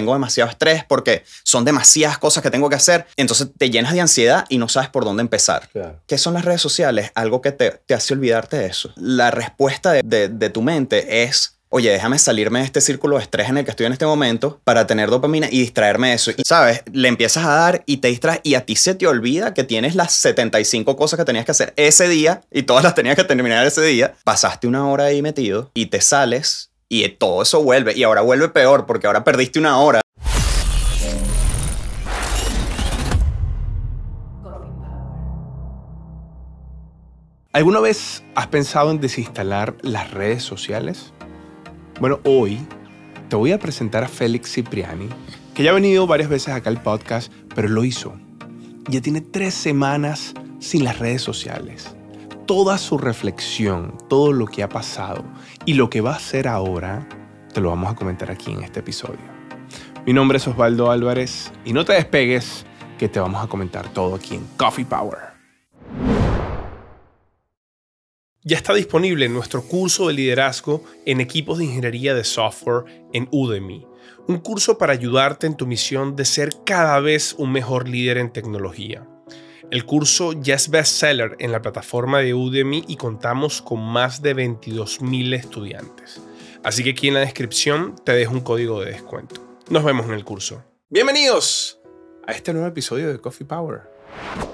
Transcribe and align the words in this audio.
tengo 0.00 0.14
demasiado 0.14 0.48
estrés 0.48 0.82
porque 0.84 1.24
son 1.42 1.64
demasiadas 1.64 2.16
cosas 2.16 2.42
que 2.42 2.50
tengo 2.50 2.70
que 2.70 2.76
hacer. 2.76 3.06
Entonces 3.16 3.48
te 3.56 3.70
llenas 3.70 3.92
de 3.92 4.00
ansiedad 4.00 4.46
y 4.48 4.56
no 4.56 4.68
sabes 4.68 4.88
por 4.88 5.04
dónde 5.04 5.20
empezar. 5.20 5.68
¿Qué 6.06 6.16
son 6.16 6.34
las 6.34 6.44
redes 6.44 6.62
sociales? 6.62 7.10
Algo 7.14 7.42
que 7.42 7.52
te, 7.52 7.70
te 7.70 7.94
hace 7.94 8.14
olvidarte 8.14 8.56
de 8.56 8.66
eso. 8.66 8.92
La 8.96 9.30
respuesta 9.30 9.92
de, 9.92 10.02
de, 10.02 10.28
de 10.28 10.50
tu 10.50 10.62
mente 10.62 11.24
es 11.24 11.60
oye, 11.72 11.90
déjame 11.90 12.18
salirme 12.18 12.58
de 12.58 12.64
este 12.64 12.80
círculo 12.80 13.16
de 13.16 13.22
estrés 13.22 13.48
en 13.48 13.58
el 13.58 13.64
que 13.64 13.70
estoy 13.70 13.86
en 13.86 13.92
este 13.92 14.04
momento 14.04 14.60
para 14.64 14.86
tener 14.86 15.08
dopamina 15.08 15.48
y 15.50 15.60
distraerme 15.60 16.08
de 16.08 16.14
eso. 16.14 16.32
Y, 16.32 16.42
¿sabes? 16.44 16.82
Le 16.92 17.08
empiezas 17.08 17.44
a 17.44 17.54
dar 17.54 17.82
y 17.86 17.98
te 17.98 18.08
distraes 18.08 18.40
y 18.42 18.54
a 18.54 18.66
ti 18.66 18.74
se 18.74 18.94
te 18.94 19.06
olvida 19.06 19.54
que 19.54 19.64
tienes 19.64 19.94
las 19.94 20.12
75 20.12 20.96
cosas 20.96 21.18
que 21.18 21.24
tenías 21.24 21.44
que 21.44 21.52
hacer 21.52 21.72
ese 21.76 22.08
día 22.08 22.42
y 22.50 22.64
todas 22.64 22.82
las 22.82 22.94
tenías 22.94 23.16
que 23.16 23.24
terminar 23.24 23.64
ese 23.66 23.82
día. 23.82 24.14
Pasaste 24.24 24.66
una 24.66 24.88
hora 24.88 25.04
ahí 25.04 25.22
metido 25.22 25.70
y 25.72 25.86
te 25.86 26.00
sales 26.00 26.69
y 26.90 27.08
todo 27.08 27.40
eso 27.40 27.62
vuelve. 27.62 27.96
Y 27.96 28.02
ahora 28.02 28.20
vuelve 28.20 28.48
peor 28.48 28.84
porque 28.84 29.06
ahora 29.06 29.24
perdiste 29.24 29.58
una 29.58 29.78
hora. 29.78 30.02
¿Alguna 37.52 37.80
vez 37.80 38.22
has 38.34 38.46
pensado 38.48 38.90
en 38.90 39.00
desinstalar 39.00 39.76
las 39.82 40.10
redes 40.10 40.42
sociales? 40.42 41.12
Bueno, 42.00 42.20
hoy 42.24 42.60
te 43.28 43.36
voy 43.36 43.52
a 43.52 43.58
presentar 43.58 44.04
a 44.04 44.08
Félix 44.08 44.52
Cipriani, 44.52 45.08
que 45.54 45.62
ya 45.62 45.70
ha 45.70 45.74
venido 45.74 46.06
varias 46.06 46.28
veces 46.28 46.54
acá 46.54 46.70
al 46.70 46.82
podcast, 46.82 47.32
pero 47.54 47.68
lo 47.68 47.84
hizo. 47.84 48.14
Ya 48.88 49.00
tiene 49.00 49.20
tres 49.20 49.54
semanas 49.54 50.34
sin 50.58 50.84
las 50.84 50.98
redes 50.98 51.22
sociales. 51.22 51.94
Toda 52.50 52.78
su 52.78 52.98
reflexión, 52.98 53.96
todo 54.08 54.32
lo 54.32 54.46
que 54.46 54.64
ha 54.64 54.68
pasado 54.68 55.22
y 55.66 55.74
lo 55.74 55.88
que 55.88 56.00
va 56.00 56.14
a 56.14 56.16
hacer 56.16 56.48
ahora, 56.48 57.08
te 57.54 57.60
lo 57.60 57.70
vamos 57.70 57.92
a 57.92 57.94
comentar 57.94 58.28
aquí 58.28 58.50
en 58.50 58.64
este 58.64 58.80
episodio. 58.80 59.20
Mi 60.04 60.12
nombre 60.12 60.38
es 60.38 60.48
Osvaldo 60.48 60.90
Álvarez 60.90 61.52
y 61.64 61.72
no 61.72 61.84
te 61.84 61.92
despegues 61.92 62.66
que 62.98 63.08
te 63.08 63.20
vamos 63.20 63.40
a 63.40 63.46
comentar 63.46 63.92
todo 63.92 64.16
aquí 64.16 64.34
en 64.34 64.44
Coffee 64.56 64.84
Power. 64.84 65.20
Ya 68.42 68.56
está 68.56 68.74
disponible 68.74 69.28
nuestro 69.28 69.62
curso 69.62 70.08
de 70.08 70.14
liderazgo 70.14 70.82
en 71.06 71.20
equipos 71.20 71.58
de 71.58 71.66
ingeniería 71.66 72.14
de 72.14 72.24
software 72.24 73.06
en 73.12 73.28
Udemy, 73.30 73.86
un 74.26 74.38
curso 74.38 74.76
para 74.76 74.92
ayudarte 74.92 75.46
en 75.46 75.56
tu 75.56 75.68
misión 75.68 76.16
de 76.16 76.24
ser 76.24 76.50
cada 76.66 76.98
vez 76.98 77.32
un 77.38 77.52
mejor 77.52 77.88
líder 77.88 78.18
en 78.18 78.32
tecnología. 78.32 79.06
El 79.70 79.86
curso 79.86 80.32
ya 80.32 80.56
es 80.56 80.68
bestseller 80.68 81.36
en 81.38 81.52
la 81.52 81.62
plataforma 81.62 82.18
de 82.18 82.34
Udemy 82.34 82.84
y 82.88 82.96
contamos 82.96 83.62
con 83.62 83.80
más 83.80 84.20
de 84.20 84.34
22.000 84.34 85.32
estudiantes. 85.36 86.20
Así 86.64 86.82
que 86.82 86.90
aquí 86.90 87.06
en 87.06 87.14
la 87.14 87.20
descripción 87.20 87.94
te 88.04 88.10
dejo 88.12 88.32
un 88.32 88.40
código 88.40 88.80
de 88.80 88.90
descuento. 88.90 89.40
Nos 89.68 89.84
vemos 89.84 90.06
en 90.06 90.14
el 90.14 90.24
curso. 90.24 90.64
Bienvenidos 90.88 91.78
a 92.26 92.32
este 92.32 92.52
nuevo 92.52 92.66
episodio 92.66 93.12
de 93.12 93.20
Coffee 93.20 93.46
Power. 93.46 93.82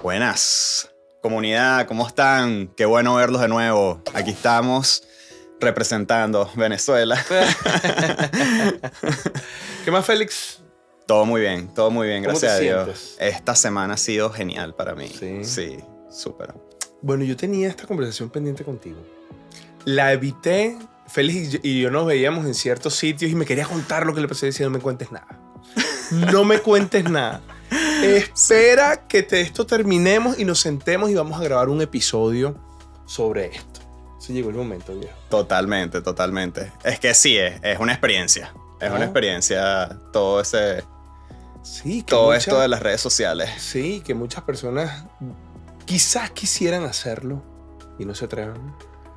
Buenas. 0.03 0.91
Comunidad, 1.23 1.87
¿cómo 1.87 2.07
están? 2.07 2.69
Qué 2.77 2.85
bueno 2.85 3.15
verlos 3.15 3.41
de 3.41 3.49
nuevo. 3.49 4.03
Aquí 4.13 4.33
estamos 4.33 5.03
representando 5.59 6.51
Venezuela. 6.57 7.25
¿Qué 9.83 9.91
más, 9.91 10.05
Félix? 10.05 10.61
Todo 11.07 11.25
muy 11.25 11.41
bien, 11.41 11.69
todo 11.69 11.91
muy 11.91 12.09
bien, 12.09 12.23
gracias 12.23 12.53
a 12.53 12.59
Dios. 12.59 13.17
Esta 13.21 13.55
semana 13.55 13.95
ha 13.95 13.97
sido 13.97 14.31
genial 14.31 14.75
para 14.75 14.95
mí. 14.95 15.09
Sí. 15.09 15.45
Sí, 15.45 15.77
súper. 16.11 16.53
Bueno, 17.01 17.25
yo 17.25 17.37
tenía 17.37 17.69
esta 17.69 17.87
conversación 17.87 18.31
pendiente 18.31 18.65
contigo. 18.65 18.99
La 19.85 20.13
evité, 20.13 20.77
Félix 21.07 21.61
y 21.63 21.81
yo 21.81 21.91
nos 21.93 22.07
veíamos 22.07 22.45
en 22.47 22.55
ciertos 22.55 22.97
sitios 22.97 23.31
y 23.31 23.37
me 23.37 23.45
quería 23.45 23.65
contar 23.65 24.05
lo 24.05 24.15
que 24.15 24.21
le 24.21 24.27
pasé 24.27 24.47
diciendo, 24.47 24.71
no 24.71 24.79
me 24.79 24.83
cuentes 24.83 25.13
nada. 25.13 25.29
No 26.33 26.45
me 26.45 26.61
cuentes 26.61 27.03
nada. 27.11 27.41
Espera 28.01 29.09
que 29.09 29.27
esto 29.29 29.67
terminemos 29.67 30.39
y 30.39 30.45
nos 30.45 30.61
sentemos 30.61 31.11
y 31.11 31.15
vamos 31.15 31.41
a 31.41 31.43
grabar 31.43 31.69
un 31.69 31.81
episodio 31.83 32.57
sobre 33.07 33.47
esto. 33.47 33.81
Se 34.21 34.33
llegó 34.33 34.51
el 34.51 34.57
momento, 34.57 34.95
viejo. 34.97 35.17
Totalmente, 35.29 36.01
totalmente. 36.03 36.73
Es 36.85 37.01
que 37.01 37.13
sí, 37.15 37.37
es, 37.37 37.61
es 37.63 37.79
una 37.81 37.93
experiencia. 37.93 38.53
Es 38.81 38.91
una 38.91 39.05
experiencia 39.05 39.99
todo 40.13 40.41
ese... 40.41 40.85
Sí, 41.67 42.05
todo 42.05 42.33
esto 42.33 42.61
de 42.61 42.69
las 42.69 42.81
redes 42.81 43.01
sociales. 43.01 43.51
Sí, 43.59 44.01
que 44.05 44.15
muchas 44.15 44.45
personas 44.45 45.05
quizás 45.85 46.31
quisieran 46.31 46.85
hacerlo 46.85 47.43
y 47.99 48.05
no 48.05 48.15
se 48.15 48.27
atreven. 48.27 48.73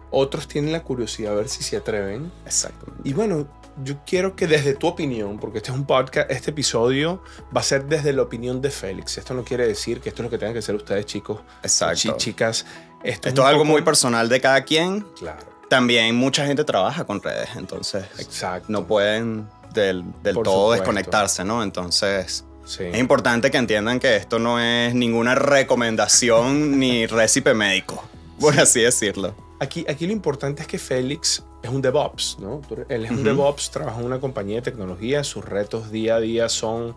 Otros 0.10 0.48
tienen 0.48 0.72
la 0.72 0.82
curiosidad 0.82 1.34
a 1.34 1.36
ver 1.36 1.48
si 1.48 1.62
se 1.62 1.78
atreven. 1.78 2.32
Exactamente. 2.48 3.08
Y 3.08 3.14
bueno, 3.14 3.48
yo 3.84 4.00
quiero 4.04 4.36
que 4.36 4.48
desde 4.48 4.74
tu 4.74 4.88
opinión, 4.88 5.38
porque 5.38 5.60
este 5.60 5.70
es 5.70 5.78
un 5.78 5.86
podcast, 5.86 6.32
este 6.32 6.50
episodio 6.50 7.22
va 7.56 7.62
a 7.62 7.64
ser 7.64 7.86
desde 7.86 8.14
la 8.14 8.24
opinión 8.24 8.62
de 8.62 8.72
Félix. 8.72 9.20
Esto 9.20 9.36
no 9.36 9.44
quiere 9.44 9.68
decir 9.68 10.02
que 10.02 10.10
esto 10.10 10.24
es 10.24 10.26
lo 10.26 10.32
que 10.32 10.40
tengan 10.40 10.54
que 10.54 10.60
hacer 10.60 10.74
ustedes, 10.74 11.06
chicos. 11.06 11.42
Exacto. 11.62 12.18
chicas. 12.18 12.66
Esto, 13.04 13.30
es, 13.30 13.38
algo 13.38 13.64
muy 13.64 13.84
personal 13.84 14.28
de 14.28 14.42
cada 14.42 14.64
quien. 14.64 15.02
Claro. 15.20 15.46
También 15.70 16.16
mucha 16.16 16.48
gente 16.48 16.64
trabaja 16.64 17.06
con 17.06 17.22
redes, 17.22 17.50
entonces 17.56 18.06
Exacto. 18.18 18.66
no 18.70 18.88
pueden 18.88 19.48
del, 19.74 20.04
todo 20.44 20.72
desconectarse, 20.72 21.44
¿no? 21.44 21.64
Entonces 21.64 22.46
es 22.78 22.98
importante 22.98 23.50
que 23.50 23.58
entiendan 23.58 24.00
que 24.00 24.16
esto 24.16 24.38
no 24.38 24.60
es 24.60 24.94
ninguna 24.94 25.36
recomendación 25.36 26.80
ni 26.80 27.08
récipe 27.08 27.54
médico, 27.54 28.04
por 28.40 28.60
así 28.60 28.82
decirlo. 28.82 29.34
Aquí, 29.60 29.86
aquí 29.90 30.06
lo 30.06 30.14
importante 30.14 30.62
es 30.62 30.68
que 30.68 30.78
Félix 30.78 31.44
es 31.62 31.70
un 31.70 31.82
DevOps, 31.82 32.38
¿no? 32.40 32.62
Él 32.88 33.06
es 33.06 33.12
un 33.12 33.24
DevOps, 33.24 33.72
trabaja 33.72 34.00
en 34.00 34.06
una 34.06 34.20
compañía 34.20 34.58
de 34.58 34.62
tecnología, 34.62 35.24
sus 35.24 35.44
retos 35.44 35.92
día 35.92 36.16
a 36.16 36.20
día 36.20 36.48
son 36.48 36.96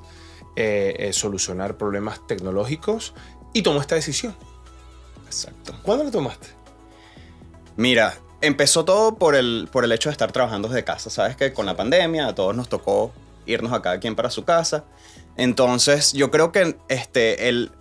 eh, 0.54 0.94
eh, 0.98 1.12
solucionar 1.12 1.76
problemas 1.76 2.24
tecnológicos 2.26 3.14
y 3.52 3.62
tomó 3.62 3.80
esta 3.80 3.94
decisión. 3.94 4.36
Exacto. 5.26 5.74
¿Cuándo 5.82 6.04
la 6.04 6.10
tomaste? 6.10 6.48
Mira, 7.76 8.14
empezó 8.42 8.84
todo 8.84 9.16
por 9.16 9.34
el, 9.34 9.68
por 9.72 9.84
el 9.84 9.92
hecho 9.92 10.08
de 10.08 10.12
estar 10.12 10.32
trabajando 10.32 10.68
desde 10.68 10.84
casa. 10.84 11.10
Sabes 11.10 11.36
que 11.36 11.52
con 11.52 11.66
la 11.66 11.76
pandemia 11.76 12.26
a 12.26 12.34
todos 12.34 12.54
nos 12.54 12.68
tocó 12.68 13.12
irnos 13.46 13.72
a 13.72 13.80
cada 13.80 13.98
quien 13.98 14.14
para 14.14 14.30
su 14.30 14.44
casa. 14.44 14.84
Entonces, 15.36 16.12
yo 16.12 16.30
creo 16.30 16.52
que 16.52 16.76
este, 16.88 17.48
el, 17.48 17.72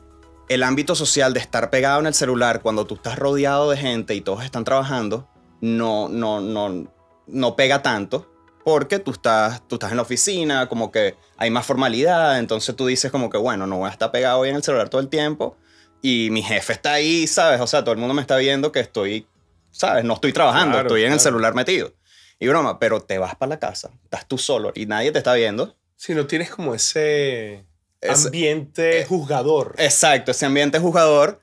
el 0.47 0.63
ámbito 0.63 0.95
social 0.95 1.33
de 1.33 1.39
estar 1.39 1.69
pegado 1.69 2.00
en 2.00 2.07
el 2.07 2.13
celular 2.13 2.61
cuando 2.61 2.85
tú 2.85 2.95
estás 2.95 3.19
rodeado 3.19 3.69
de 3.69 3.77
gente 3.77 4.16
y 4.16 4.21
todos 4.21 4.44
están 4.44 4.63
trabajando, 4.63 5.27
no, 5.59 6.07
no, 6.09 6.39
no, 6.39 6.88
no 7.27 7.55
pega 7.55 7.81
tanto 7.81 8.27
porque 8.63 9.00
tú 9.00 9.11
estás, 9.11 9.67
tú 9.67 9.75
estás 9.75 9.91
en 9.91 9.97
la 9.97 10.03
oficina, 10.03 10.67
como 10.67 10.91
que 10.91 11.16
hay 11.38 11.50
más 11.50 11.66
formalidad, 11.66 12.39
entonces 12.39 12.75
tú 12.75 12.85
dices 12.85 13.11
como 13.11 13.29
que, 13.29 13.38
bueno, 13.38 13.66
no 13.67 13.77
voy 13.77 13.89
a 13.89 13.91
estar 13.91 14.11
pegado 14.11 14.44
ahí 14.44 14.50
en 14.51 14.55
el 14.55 14.63
celular 14.63 14.89
todo 14.89 15.01
el 15.01 15.09
tiempo 15.09 15.57
y 16.01 16.29
mi 16.31 16.44
jefe 16.44 16.73
está 16.73 16.94
ahí, 16.94 17.27
¿sabes? 17.27 17.61
O 17.61 17.67
sea, 17.67 17.83
todo 17.83 17.94
el 17.94 18.00
mundo 18.00 18.13
me 18.13 18.21
está 18.21 18.38
viendo 18.38 18.71
que 18.71 18.79
estoy, 18.79 19.27
¿sabes? 19.71 20.03
No 20.03 20.15
estoy 20.15 20.33
trabajando, 20.33 20.79
estoy 20.79 21.03
en 21.03 21.13
el 21.13 21.19
celular 21.19 21.53
metido. 21.53 21.93
Y 22.39 22.47
broma, 22.47 22.79
pero 22.79 23.01
te 23.01 23.17
vas 23.17 23.35
para 23.35 23.51
la 23.51 23.59
casa, 23.59 23.91
estás 24.03 24.27
tú 24.27 24.37
solo 24.37 24.71
y 24.75 24.85
nadie 24.85 25.11
te 25.11 25.19
está 25.19 25.33
viendo. 25.33 25.75
Si 25.95 26.15
no 26.15 26.25
tienes 26.25 26.49
como 26.49 26.73
ese 26.73 27.65
ambiente 28.07 29.01
eh, 29.01 29.05
juzgador. 29.05 29.75
Exacto, 29.77 30.31
ese 30.31 30.45
ambiente 30.45 30.79
juzgador 30.79 31.41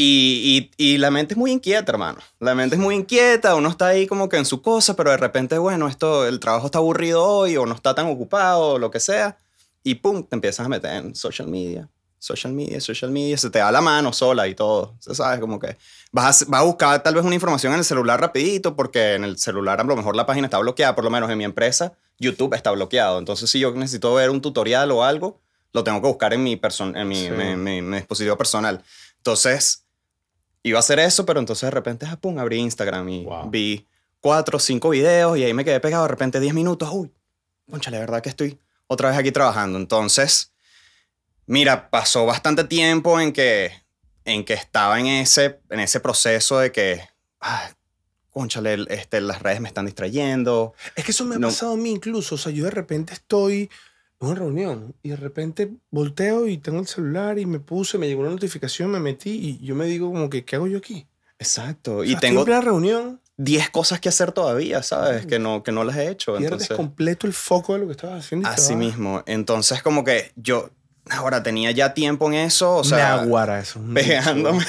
y, 0.00 0.70
y, 0.78 0.92
y, 0.92 0.98
la 0.98 1.10
mente 1.10 1.34
es 1.34 1.38
muy 1.38 1.50
inquieta, 1.50 1.90
hermano. 1.90 2.20
La 2.38 2.54
mente 2.54 2.76
es 2.76 2.80
muy 2.80 2.94
inquieta, 2.94 3.56
uno 3.56 3.68
está 3.68 3.88
ahí 3.88 4.06
como 4.06 4.28
que 4.28 4.36
en 4.36 4.44
su 4.44 4.62
cosa, 4.62 4.94
pero 4.94 5.10
de 5.10 5.16
repente, 5.16 5.58
bueno, 5.58 5.88
esto, 5.88 6.24
el 6.24 6.38
trabajo 6.38 6.66
está 6.66 6.78
aburrido 6.78 7.24
hoy 7.24 7.56
o 7.56 7.66
no 7.66 7.74
está 7.74 7.96
tan 7.96 8.06
ocupado 8.06 8.74
o 8.74 8.78
lo 8.78 8.92
que 8.92 9.00
sea. 9.00 9.38
Y 9.82 9.96
pum, 9.96 10.22
te 10.22 10.36
empiezas 10.36 10.66
a 10.66 10.68
meter 10.68 10.92
en 10.92 11.16
social 11.16 11.48
media, 11.48 11.88
social 12.18 12.52
media, 12.52 12.80
social 12.80 13.10
media, 13.10 13.36
se 13.38 13.50
te 13.50 13.58
da 13.58 13.70
la 13.70 13.80
mano 13.80 14.12
sola 14.12 14.48
y 14.48 14.54
todo. 14.54 14.94
Se 14.98 15.14
sabe 15.14 15.40
como 15.40 15.58
que 15.58 15.76
vas 16.12 16.42
a, 16.42 16.44
vas 16.48 16.60
a 16.60 16.64
buscar 16.64 17.02
tal 17.02 17.14
vez 17.14 17.24
una 17.24 17.34
información 17.34 17.72
en 17.72 17.80
el 17.80 17.84
celular 17.84 18.20
rapidito 18.20 18.74
porque 18.76 19.14
en 19.14 19.24
el 19.24 19.38
celular 19.38 19.80
a 19.80 19.84
lo 19.84 19.96
mejor 19.96 20.16
la 20.16 20.26
página 20.26 20.46
está 20.46 20.58
bloqueada, 20.58 20.94
por 20.94 21.04
lo 21.04 21.10
menos 21.10 21.30
en 21.30 21.38
mi 21.38 21.44
empresa, 21.44 21.92
YouTube 22.18 22.54
está 22.54 22.70
bloqueado. 22.70 23.18
Entonces 23.18 23.50
si 23.50 23.60
yo 23.60 23.72
necesito 23.72 24.14
ver 24.14 24.30
un 24.30 24.40
tutorial 24.40 24.90
o 24.90 25.04
algo, 25.04 25.40
lo 25.72 25.84
tengo 25.84 26.00
que 26.00 26.08
buscar 26.08 26.32
en 26.32 26.42
mi, 26.42 26.60
en 26.94 27.08
mi, 27.08 27.30
mi, 27.30 27.82
mi 27.82 27.96
dispositivo 27.96 28.36
personal. 28.36 28.82
Entonces 29.18 29.84
iba 30.62 30.78
a 30.78 30.80
hacer 30.80 30.98
eso, 30.98 31.24
pero 31.24 31.40
entonces 31.40 31.66
de 31.66 31.70
repente, 31.70 32.06
ah, 32.06 32.16
pum, 32.20 32.38
abrí 32.38 32.58
Instagram 32.58 33.08
y 33.08 33.26
vi 33.46 33.86
cuatro 34.20 34.56
o 34.56 34.60
cinco 34.60 34.90
videos 34.90 35.38
y 35.38 35.44
ahí 35.44 35.54
me 35.54 35.64
quedé 35.64 35.80
pegado 35.80 36.04
de 36.04 36.08
repente 36.08 36.40
diez 36.40 36.54
minutos. 36.54 36.88
Uy, 36.92 37.12
concha, 37.70 37.90
la 37.90 37.98
verdad 37.98 38.22
que 38.22 38.28
estoy 38.28 38.58
otra 38.86 39.10
vez 39.10 39.18
aquí 39.18 39.32
trabajando. 39.32 39.78
Entonces, 39.78 40.52
mira, 41.48 41.90
pasó 41.90 42.24
bastante 42.24 42.62
tiempo 42.64 43.20
en 43.20 43.32
que, 43.32 43.72
en 44.24 44.44
que 44.44 44.54
estaba 44.54 45.00
en 45.00 45.06
ese, 45.06 45.58
en 45.70 45.80
ese 45.80 45.98
proceso 45.98 46.60
de 46.60 46.70
que, 46.70 47.00
ah, 47.40 47.70
conchale, 48.30 48.86
este, 48.90 49.20
las 49.20 49.42
redes 49.42 49.60
me 49.60 49.66
están 49.66 49.86
distrayendo. 49.86 50.74
Es 50.94 51.04
que 51.04 51.10
eso 51.10 51.24
me 51.24 51.34
ha 51.34 51.40
pasado 51.40 51.72
a 51.72 51.76
mí 51.76 51.90
incluso. 51.90 52.36
O 52.36 52.38
sea, 52.38 52.52
yo 52.52 52.64
de 52.64 52.70
repente 52.70 53.14
estoy 53.14 53.68
una 54.20 54.34
reunión 54.34 54.94
y 55.02 55.10
de 55.10 55.16
repente 55.16 55.72
volteo 55.90 56.46
y 56.46 56.58
tengo 56.58 56.80
el 56.80 56.86
celular 56.86 57.38
y 57.38 57.46
me 57.46 57.60
puse, 57.60 57.98
me 57.98 58.06
llegó 58.06 58.20
una 58.20 58.30
notificación, 58.30 58.90
me 58.90 59.00
metí 59.00 59.58
y 59.60 59.64
yo 59.64 59.74
me 59.74 59.86
digo 59.86 60.12
como 60.12 60.28
que, 60.30 60.44
¿qué 60.44 60.56
hago 60.56 60.66
yo 60.66 60.78
aquí? 60.78 61.06
Exacto. 61.38 62.04
y 62.04 62.16
tengo... 62.16 62.42
una 62.42 62.60
reunión 62.60 63.20
10 63.38 63.70
cosas 63.70 64.00
que 64.00 64.08
hacer 64.08 64.32
todavía, 64.32 64.82
¿sabes? 64.82 65.24
Que 65.24 65.38
no, 65.38 65.62
que 65.62 65.70
no 65.70 65.84
las 65.84 65.96
he 65.96 66.10
hecho. 66.10 66.32
Pierdes 66.32 66.62
Entonces, 66.62 66.76
completo 66.76 67.26
el 67.28 67.32
foco 67.32 67.74
de 67.74 67.78
lo 67.78 67.86
que 67.86 67.92
estabas 67.92 68.24
haciendo. 68.24 68.48
así 68.48 68.74
mismo. 68.74 69.22
Entonces, 69.26 69.80
como 69.80 70.02
que 70.02 70.32
yo 70.34 70.70
ahora 71.10 71.42
tenía 71.42 71.70
ya 71.70 71.94
tiempo 71.94 72.26
en 72.28 72.34
eso, 72.34 72.76
o 72.76 72.82
Me 72.82 72.88
sea, 72.88 73.14
aguara 73.14 73.60
eso. 73.60 73.80
pegándome. 73.94 74.64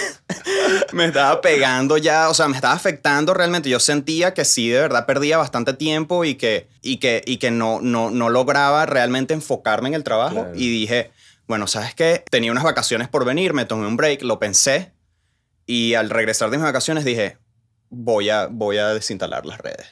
me 0.94 1.06
estaba 1.06 1.41
pegando 1.41 1.97
ya, 1.97 2.30
o 2.30 2.33
sea, 2.33 2.47
me 2.47 2.56
estaba 2.56 2.74
afectando 2.74 3.33
realmente. 3.33 3.69
Yo 3.69 3.80
sentía 3.80 4.33
que 4.33 4.45
sí, 4.45 4.69
de 4.69 4.80
verdad, 4.80 5.06
perdía 5.06 5.38
bastante 5.38 5.74
tiempo 5.74 6.25
y 6.25 6.36
que, 6.36 6.68
y 6.81 6.97
que, 6.97 7.21
y 7.25 7.38
que 7.38 7.51
no, 7.51 7.80
no, 7.81 8.09
no 8.12 8.30
lograba 8.30 8.86
realmente 8.86 9.33
enfocarme 9.33 9.89
en 9.89 9.95
el 9.95 10.03
trabajo. 10.03 10.36
Claro. 10.36 10.51
Y 10.56 10.69
dije, 10.69 11.12
bueno, 11.47 11.68
¿sabes 11.68 11.95
qué? 11.95 12.24
Tenía 12.30 12.51
unas 12.51 12.63
vacaciones 12.63 13.07
por 13.07 13.25
venir, 13.25 13.53
me 13.53 13.65
tomé 13.65 13.88
un 13.88 13.97
break, 13.97 14.21
lo 14.24 14.39
pensé. 14.39 14.91
Y 15.65 15.94
al 15.94 16.09
regresar 16.09 16.50
de 16.50 16.57
mis 16.57 16.65
vacaciones 16.65 17.06
dije, 17.06 17.38
voy 17.89 18.30
a, 18.30 18.47
voy 18.47 18.77
a 18.77 18.89
desinstalar 18.89 19.45
las 19.45 19.59
redes. 19.59 19.88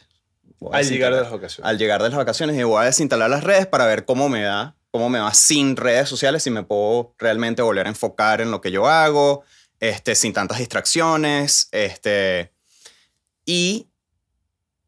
Al 0.71 0.89
llegar 0.89 1.13
de 1.13 1.21
las 1.21 1.31
ocasiones. 1.31 1.69
al 1.69 1.77
llegar 1.77 2.01
de 2.01 2.09
las 2.09 2.17
vacaciones 2.17 2.55
dije, 2.55 2.63
voy 2.63 2.81
a 2.81 2.85
desinstalar 2.85 3.29
las 3.29 3.43
redes 3.43 3.67
para 3.67 3.85
ver 3.85 4.05
cómo 4.05 4.27
me 4.27 4.41
da, 4.41 4.75
cómo 4.97 5.09
me 5.11 5.19
va 5.19 5.31
sin 5.35 5.75
redes 5.75 6.09
sociales, 6.09 6.41
si 6.41 6.49
me 6.49 6.63
puedo 6.63 7.13
realmente 7.19 7.61
volver 7.61 7.85
a 7.85 7.89
enfocar 7.89 8.41
en 8.41 8.49
lo 8.49 8.61
que 8.61 8.71
yo 8.71 8.87
hago, 8.87 9.43
este, 9.79 10.15
sin 10.15 10.33
tantas 10.33 10.57
distracciones, 10.57 11.69
este, 11.71 12.51
y 13.45 13.91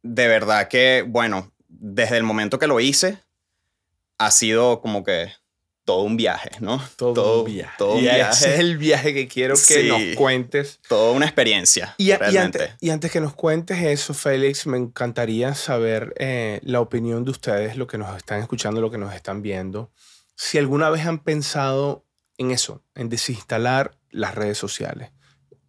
de 0.02 0.28
verdad 0.28 0.68
que, 0.68 1.06
bueno, 1.08 1.52
desde 1.68 2.18
el 2.18 2.24
momento 2.24 2.58
que 2.58 2.66
lo 2.66 2.80
hice, 2.80 3.22
ha 4.18 4.32
sido 4.32 4.82
como 4.82 5.04
que 5.04 5.32
todo 5.90 6.04
un 6.04 6.18
viaje, 6.18 6.52
¿no? 6.60 6.80
Todo, 6.98 7.40
un 7.42 7.46
viaje. 7.52 7.74
todo 7.80 7.94
un 7.96 8.02
viaje. 8.02 8.22
ese 8.32 8.54
es 8.54 8.60
el 8.60 8.78
viaje 8.78 9.12
que 9.12 9.28
quiero 9.28 9.56
que 9.56 9.82
Sí. 9.82 9.88
nos 9.88 10.02
cuentes. 10.16 10.80
Toda 10.88 11.14
una 11.14 11.26
experiencia, 11.26 11.96
Y, 11.98 12.12
antes, 12.12 12.70
y 12.80 12.92
antes 12.92 13.12
que 13.12 13.20
nos 13.20 13.34
cuentes 13.34 13.82
eso, 13.82 14.14
Félix, 14.14 14.68
me 14.68 14.78
encantaría 14.78 15.56
saber 15.56 16.14
eh, 16.20 16.60
la 16.62 16.80
opinión 16.80 17.26
de 17.26 17.32
ustedes, 17.32 17.76
lo 17.76 17.88
que 17.88 17.98
nos 17.98 18.16
están 18.16 18.40
escuchando, 18.40 18.82
lo 18.82 18.92
que 18.92 19.00
nos 19.00 19.16
están 19.16 19.42
viendo. 19.42 19.90
Si 20.36 20.60
alguna 20.60 20.92
vez 20.92 21.08
han 21.08 21.24
pensado 21.24 22.06
en 22.38 22.52
eso, 22.52 22.84
en 22.94 23.10
desinstalar 23.10 23.98
las 24.12 24.36
redes 24.36 24.60
sociales 24.60 25.10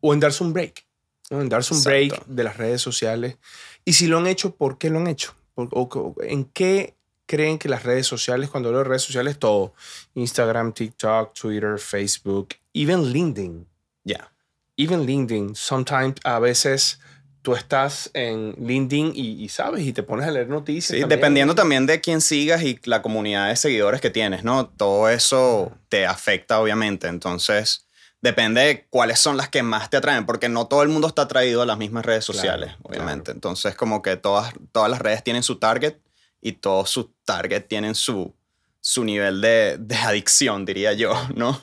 o 0.01 0.13
en 0.13 0.21
darse 0.21 0.45
un 0.45 0.53
break, 0.53 0.85
¿no? 1.31 1.41
en 1.41 1.49
darse 1.49 1.73
un 1.73 1.83
break 1.83 2.27
de 2.27 2.45
las 2.45 2.59
redes 2.59 2.83
sociales. 2.83 3.39
Y 3.87 3.95
si 3.95 4.07
lo 4.07 4.19
han 4.19 4.27
hecho, 4.27 4.55
¿por 4.55 4.77
qué 4.77 4.91
lo 4.91 4.99
han 4.99 5.07
hecho? 5.07 5.35
Por- 5.55 5.69
o- 5.73 6.15
¿En 6.23 6.45
qué 6.45 6.95
creen 7.31 7.59
que 7.59 7.69
las 7.69 7.85
redes 7.85 8.07
sociales, 8.09 8.51
cuando 8.51 8.69
hablo 8.71 8.79
de 8.81 8.85
redes 8.89 9.03
sociales, 9.03 9.39
todo, 9.39 9.73
Instagram, 10.15 10.73
TikTok, 10.73 11.33
Twitter, 11.33 11.79
Facebook, 11.79 12.49
even 12.75 13.13
LinkedIn, 13.13 13.67
Ya. 14.05 14.33
even 14.77 15.07
LinkedIn, 15.07 15.55
sometimes 15.55 16.17
a 16.25 16.41
veces 16.41 16.99
tú 17.43 17.55
estás 17.55 18.11
en 18.15 18.53
LinkedIn 18.59 19.13
y, 19.15 19.45
y 19.45 19.49
sabes 19.49 19.83
y 19.87 19.93
te 19.93 20.03
pones 20.03 20.27
a 20.27 20.31
leer 20.33 20.49
noticias. 20.49 20.97
Sí, 20.97 21.01
también. 21.03 21.19
dependiendo 21.21 21.55
también 21.55 21.87
de 21.87 22.01
quién 22.01 22.21
sigas 22.21 22.63
y 22.65 22.79
la 22.85 23.01
comunidad 23.01 23.49
de 23.49 23.57
seguidores 23.57 24.01
que 24.01 24.11
tienes, 24.11 24.43
¿no? 24.43 24.67
Todo 24.67 25.09
eso 25.09 25.71
te 25.89 26.07
afecta, 26.07 26.61
obviamente. 26.61 27.07
Entonces, 27.07 27.87
depende 28.21 28.61
de 28.63 28.87
cuáles 28.91 29.21
son 29.21 29.37
las 29.37 29.49
que 29.49 29.63
más 29.63 29.89
te 29.89 29.97
atraen, 29.99 30.27
porque 30.27 30.49
no 30.49 30.67
todo 30.67 30.83
el 30.83 30.89
mundo 30.91 31.07
está 31.07 31.23
atraído 31.23 31.63
a 31.63 31.67
las 31.67 31.79
mismas 31.79 32.05
redes 32.05 32.27
Claro, 32.27 32.37
sociales, 32.39 32.73
obviamente. 32.83 33.31
Entonces, 33.31 33.75
como 33.77 34.03
que 34.03 34.17
todas, 34.17 34.53
todas 34.73 34.91
las 34.91 34.99
redes 35.01 35.23
tienen 35.25 35.43
su 35.45 35.57
target 35.57 35.95
y 36.41 36.53
todos 36.53 36.91
sus 36.91 37.07
target 37.25 37.67
tienen 37.67 37.95
su, 37.95 38.35
su 38.81 39.05
nivel 39.05 39.41
de, 39.41 39.77
de 39.79 39.97
adicción, 39.97 40.65
diría 40.65 40.93
yo, 40.93 41.15
¿no? 41.35 41.59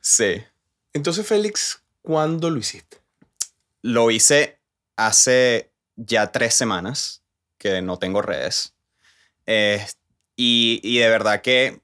Sí. 0.00 0.42
Entonces, 0.92 1.26
Félix, 1.26 1.82
¿cuándo 2.02 2.50
lo 2.50 2.58
hiciste? 2.58 2.98
Lo 3.82 4.10
hice 4.10 4.60
hace 4.96 5.72
ya 5.96 6.30
tres 6.30 6.54
semanas 6.54 7.22
que 7.58 7.82
no 7.82 7.98
tengo 7.98 8.22
redes. 8.22 8.74
Eh, 9.46 9.84
y, 10.36 10.80
y 10.82 10.98
de 10.98 11.08
verdad 11.08 11.42
que 11.42 11.80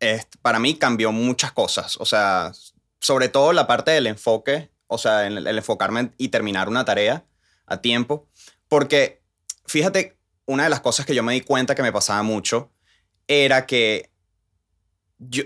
eh, 0.00 0.22
para 0.42 0.58
mí 0.58 0.74
cambió 0.76 1.12
muchas 1.12 1.52
cosas. 1.52 1.96
O 1.98 2.06
sea, 2.06 2.52
sobre 3.00 3.28
todo 3.28 3.52
la 3.52 3.66
parte 3.66 3.90
del 3.90 4.06
enfoque, 4.06 4.70
o 4.86 4.98
sea, 4.98 5.26
el, 5.26 5.46
el 5.46 5.58
enfocarme 5.58 6.12
y 6.16 6.28
terminar 6.28 6.68
una 6.68 6.84
tarea 6.84 7.24
a 7.66 7.80
tiempo. 7.80 8.28
Porque, 8.68 9.22
fíjate, 9.66 10.16
una 10.46 10.64
de 10.64 10.70
las 10.70 10.80
cosas 10.80 11.06
que 11.06 11.14
yo 11.14 11.22
me 11.22 11.32
di 11.32 11.40
cuenta 11.40 11.74
que 11.74 11.82
me 11.82 11.92
pasaba 11.92 12.22
mucho 12.22 12.70
era 13.26 13.66
que 13.66 14.10
yo, 15.18 15.44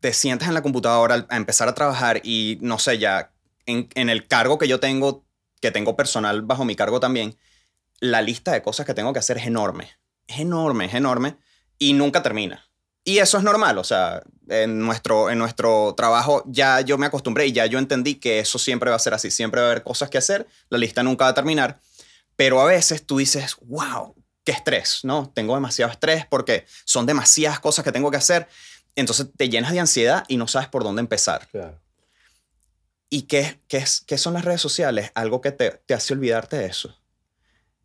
te 0.00 0.12
sientas 0.12 0.48
en 0.48 0.54
la 0.54 0.62
computadora 0.62 1.26
a 1.28 1.36
empezar 1.36 1.68
a 1.68 1.74
trabajar 1.74 2.20
y 2.22 2.58
no 2.60 2.78
sé, 2.78 2.98
ya 2.98 3.32
en, 3.66 3.88
en 3.94 4.10
el 4.10 4.28
cargo 4.28 4.58
que 4.58 4.68
yo 4.68 4.78
tengo, 4.78 5.24
que 5.60 5.70
tengo 5.70 5.96
personal 5.96 6.42
bajo 6.42 6.64
mi 6.64 6.76
cargo 6.76 7.00
también, 7.00 7.36
la 8.00 8.20
lista 8.22 8.52
de 8.52 8.62
cosas 8.62 8.86
que 8.86 8.94
tengo 8.94 9.12
que 9.12 9.18
hacer 9.18 9.38
es 9.38 9.46
enorme. 9.46 9.90
Es 10.26 10.40
enorme, 10.40 10.86
es 10.86 10.94
enorme 10.94 11.36
y 11.78 11.94
nunca 11.94 12.22
termina. 12.22 12.68
Y 13.02 13.18
eso 13.18 13.36
es 13.36 13.44
normal, 13.44 13.76
o 13.78 13.84
sea, 13.84 14.22
en 14.48 14.78
nuestro, 14.80 15.30
en 15.30 15.38
nuestro 15.38 15.94
trabajo 15.94 16.42
ya 16.46 16.80
yo 16.80 16.96
me 16.96 17.06
acostumbré 17.06 17.46
y 17.46 17.52
ya 17.52 17.66
yo 17.66 17.78
entendí 17.78 18.14
que 18.14 18.40
eso 18.40 18.58
siempre 18.58 18.90
va 18.90 18.96
a 18.96 18.98
ser 18.98 19.12
así, 19.12 19.30
siempre 19.30 19.60
va 19.60 19.68
a 19.68 19.70
haber 19.70 19.82
cosas 19.82 20.08
que 20.08 20.18
hacer, 20.18 20.46
la 20.70 20.78
lista 20.78 21.02
nunca 21.02 21.24
va 21.24 21.30
a 21.32 21.34
terminar, 21.34 21.80
pero 22.36 22.60
a 22.60 22.64
veces 22.64 23.04
tú 23.06 23.18
dices, 23.18 23.56
wow, 23.62 24.14
qué 24.44 24.52
estrés, 24.52 25.00
¿no? 25.04 25.30
Tengo 25.34 25.54
demasiado 25.54 25.90
estrés 25.90 26.26
porque 26.26 26.66
son 26.84 27.06
demasiadas 27.06 27.60
cosas 27.60 27.84
que 27.84 27.92
tengo 27.92 28.10
que 28.10 28.16
hacer, 28.16 28.48
entonces 28.94 29.28
te 29.36 29.48
llenas 29.48 29.72
de 29.72 29.80
ansiedad 29.80 30.24
y 30.28 30.36
no 30.36 30.46
sabes 30.46 30.68
por 30.68 30.84
dónde 30.84 31.00
empezar. 31.00 31.48
Claro. 31.48 31.80
¿Y 33.10 33.22
qué, 33.22 33.60
qué, 33.68 33.78
es, 33.78 34.00
qué 34.00 34.18
son 34.18 34.34
las 34.34 34.44
redes 34.44 34.60
sociales? 34.60 35.10
Algo 35.14 35.40
que 35.40 35.52
te, 35.52 35.70
te 35.86 35.94
hace 35.94 36.14
olvidarte 36.14 36.56
de 36.56 36.66
eso. 36.66 36.96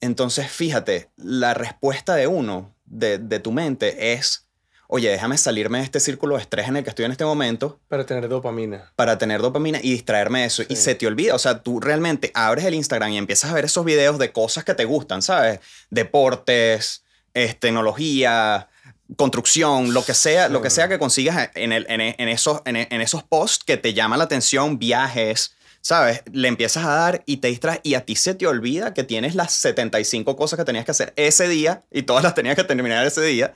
Entonces, 0.01 0.50
fíjate, 0.50 1.12
la 1.18 1.54
respuesta 1.54 2.16
de 2.16 2.28
uno, 2.28 2.75
de, 2.86 3.18
de 3.18 3.40
tu 3.40 3.52
mente, 3.52 4.13
es, 4.13 4.49
oye, 4.91 5.09
déjame 5.09 5.38
salirme 5.38 5.77
de 5.77 5.83
este 5.83 6.00
círculo 6.00 6.36
de 6.36 6.41
estrés 6.41 6.68
en 6.68 6.75
el 6.75 6.83
que 6.83 6.89
estoy 6.89 7.06
en 7.06 7.12
este 7.12 7.24
momento 7.24 7.80
Para 7.88 8.07
tener 8.07 8.27
dopamina. 8.27 8.91
para 8.95 9.19
tener 9.19 9.39
dopamina 9.39 9.80
y 9.81 9.91
distraerme 9.91 10.41
de 10.41 10.45
eso. 10.47 10.63
Y 10.68 10.75
se 10.77 10.95
te 10.95 11.06
olvida, 11.06 11.36
o 11.36 11.39
sea, 11.39 11.62
tú 11.62 11.80
realmente 11.80 12.31
abres 12.33 12.65
el 12.65 12.74
Instagram 12.74 13.12
y 13.12 13.18
empiezas 13.18 13.51
a 13.51 13.53
ver 13.53 13.65
esos 13.65 13.86
videos 13.86 14.18
de 14.18 14.31
cosas 14.31 14.63
que 14.63 14.74
te 14.74 14.86
gustan, 14.86 15.21
¿sabes? 15.21 15.59
Deportes, 15.91 17.03
es, 17.36 17.59
tecnología, 17.59 18.68
construcción, 19.15 19.94
lo 19.94 20.03
que 20.03 20.15
sea, 20.15 20.50
lo 20.50 20.63
que 20.63 20.71
sea 20.71 20.88
que 20.88 20.97
consigas 20.97 21.51
en, 21.53 21.71
el, 21.71 21.85
en, 21.88 22.01
en 22.01 22.27
esos, 22.27 22.62
en, 22.65 22.75
en 22.75 23.01
esos 23.01 23.21
posts 23.21 23.63
que 23.63 23.77
te 23.77 23.94
llama 23.94 24.18
la 24.18 24.24
atención, 24.24 24.80
viajes, 24.80 25.53
¿sabes? 25.81 26.24
Le 26.33 26.47
empiezas 26.47 26.83
a 26.83 26.89
dar 26.89 27.24
y 27.27 27.38
te 27.38 27.50
distraes 27.50 27.80
y 27.83 27.94
a 27.94 28.06
ti 28.06 28.15
se 28.15 28.33
te 28.33 28.47
olvida 28.47 28.95
que 28.95 29.03
tienes 29.03 29.35
las 29.35 29.51
75 29.53 30.35
cosas 30.35 30.57
que 30.57 30.65
tenías 30.65 30.83
que 30.83 30.92
hacer 30.92 31.13
ese 31.15 31.47
día 31.47 31.83
y 31.92 32.01
todas 32.01 32.24
las 32.24 32.33
tenías 32.33 32.56
que 32.56 32.63
terminar 32.63 33.06
ese 33.06 33.21
día. 33.21 33.53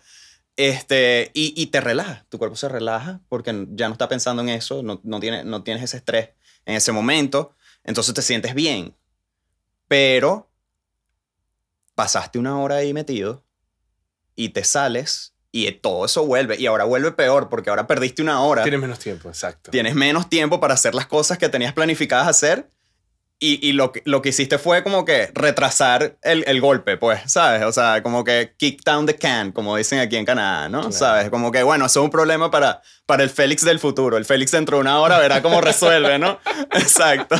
Este, 0.55 1.31
y, 1.33 1.53
y 1.59 1.67
te 1.67 1.81
relaja, 1.81 2.25
tu 2.29 2.38
cuerpo 2.38 2.55
se 2.55 2.69
relaja 2.69 3.21
porque 3.27 3.67
ya 3.71 3.88
no 3.88 3.94
está 3.94 4.07
pensando 4.07 4.41
en 4.43 4.50
eso, 4.50 4.83
no, 4.83 5.01
no, 5.03 5.19
tiene, 5.19 5.43
no 5.43 5.63
tienes 5.63 5.83
ese 5.83 5.98
estrés 5.98 6.29
en 6.65 6.75
ese 6.75 6.91
momento, 6.91 7.55
entonces 7.83 8.13
te 8.13 8.22
sientes 8.22 8.53
bien. 8.53 8.95
Pero 9.88 10.50
pasaste 11.95 12.39
una 12.39 12.60
hora 12.60 12.77
ahí 12.77 12.93
metido 12.93 13.43
y 14.36 14.50
te 14.50 14.63
sales 14.63 15.33
y 15.51 15.72
todo 15.72 16.05
eso 16.05 16.25
vuelve 16.25 16.60
y 16.60 16.65
ahora 16.65 16.83
vuelve 16.83 17.12
peor 17.12 17.50
porque 17.50 17.69
ahora 17.69 17.86
perdiste 17.86 18.22
una 18.22 18.41
hora. 18.41 18.63
Tienes 18.63 18.79
menos 18.79 19.00
tiempo, 19.00 19.29
exacto. 19.29 19.72
Tienes 19.72 19.93
menos 19.95 20.29
tiempo 20.29 20.60
para 20.60 20.74
hacer 20.74 20.95
las 20.95 21.05
cosas 21.05 21.38
que 21.38 21.50
tenías 21.50 21.74
planificadas 21.74 22.27
hacer 22.27 22.69
y, 23.45 23.59
y 23.69 23.73
lo, 23.73 23.91
que- 23.91 24.01
lo 24.05 24.21
que 24.21 24.29
hiciste 24.29 24.57
fue 24.57 24.83
como 24.83 25.05
que 25.05 25.29
retrasar 25.33 26.17
el, 26.21 26.43
el 26.47 26.62
golpe, 26.62 26.97
pues, 26.97 27.19
¿sabes? 27.31 27.63
O 27.63 27.71
sea, 27.71 28.01
como 28.03 28.23
que 28.23 28.53
kick 28.57 28.83
down 28.83 29.05
the 29.05 29.15
can, 29.15 29.51
como 29.51 29.75
dicen 29.75 30.00
aquí 30.00 30.15
en 30.15 30.25
Canadá, 30.25 30.69
¿no? 30.69 30.79
Claro. 30.81 30.91
¿Sabes? 30.93 31.29
Como 31.29 31.51
que, 31.51 31.63
bueno, 31.63 31.85
eso 31.85 32.00
es 32.00 32.03
un 32.05 32.09
problema 32.12 32.50
para, 32.51 32.81
para 33.05 33.23
el 33.23 33.29
Félix 33.29 33.63
del 33.65 33.79
futuro. 33.79 34.17
El 34.17 34.25
Félix 34.25 34.51
dentro 34.51 34.77
de 34.77 34.81
una 34.81 35.00
hora 35.00 35.17
verá 35.19 35.41
cómo 35.41 35.62
resuelve, 35.62 36.17
¿no? 36.19 36.39
Exacto. 36.73 37.35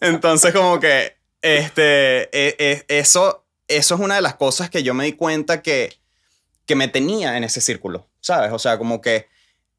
Entonces, 0.00 0.52
como 0.52 0.80
que, 0.80 1.16
este, 1.42 2.22
e- 2.36 2.56
e- 2.58 2.84
eso, 2.88 3.46
eso 3.68 3.94
es 3.94 4.00
una 4.00 4.16
de 4.16 4.22
las 4.22 4.34
cosas 4.34 4.70
que 4.70 4.82
yo 4.82 4.94
me 4.94 5.04
di 5.04 5.12
cuenta 5.14 5.62
que, 5.62 5.98
que 6.66 6.74
me 6.74 6.88
tenía 6.88 7.36
en 7.36 7.44
ese 7.44 7.60
círculo, 7.60 8.08
¿sabes? 8.20 8.52
O 8.52 8.58
sea, 8.58 8.78
como 8.78 9.00
que 9.00 9.26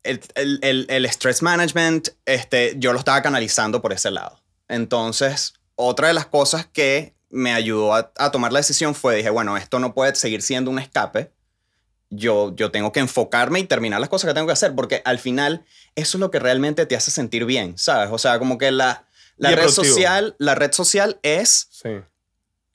el, 0.03 0.19
el, 0.35 0.59
el, 0.63 0.85
el 0.89 1.05
stress 1.05 1.41
management, 1.41 2.09
este, 2.25 2.73
yo 2.77 2.91
lo 2.93 3.00
estaba 3.00 3.21
canalizando 3.21 3.81
por 3.81 3.93
ese 3.93 4.11
lado. 4.11 4.40
Entonces, 4.72 5.54
otra 5.75 6.08
de 6.08 6.13
las 6.13 6.25
cosas 6.25 6.66
que 6.66 7.13
me 7.30 7.54
ayudó 7.54 7.94
a, 7.94 8.12
a 8.18 8.32
tomar 8.32 8.51
la 8.51 8.60
decisión 8.60 8.96
fue, 8.96 9.18
dije, 9.18 9.30
bueno, 9.30 9.56
esto 9.58 9.80
no 9.80 9.94
puede 9.94 10.16
seguir 10.16 10.42
siendo 10.42 10.72
un 10.72 10.80
escape. 10.80 11.32
Yo, 12.10 12.54
yo 12.56 12.72
tengo 12.72 12.92
que 12.92 13.00
enfocarme 13.00 13.60
y 13.60 13.63
terminar 13.63 14.00
las 14.01 14.10
cosas 14.10 14.28
que 14.30 14.34
tengo 14.34 14.48
que 14.48 14.54
hacer, 14.54 14.75
porque 14.75 15.01
al 15.06 15.18
final 15.20 15.63
eso 15.96 16.18
es 16.18 16.20
lo 16.20 16.30
que 16.32 16.40
realmente 16.40 16.86
te 16.86 16.96
hace 16.96 17.10
sentir 17.12 17.46
bien, 17.46 17.78
¿sabes? 17.78 18.10
O 18.12 18.18
sea, 18.18 18.38
como 18.40 18.58
que 18.58 18.72
la, 18.72 19.06
la 19.38 19.51
red 19.51 19.70
social, 19.70 20.36
la 20.38 20.56
red 20.56 20.72
social 20.74 21.20
es 21.24 21.68
Sí. 21.72 21.90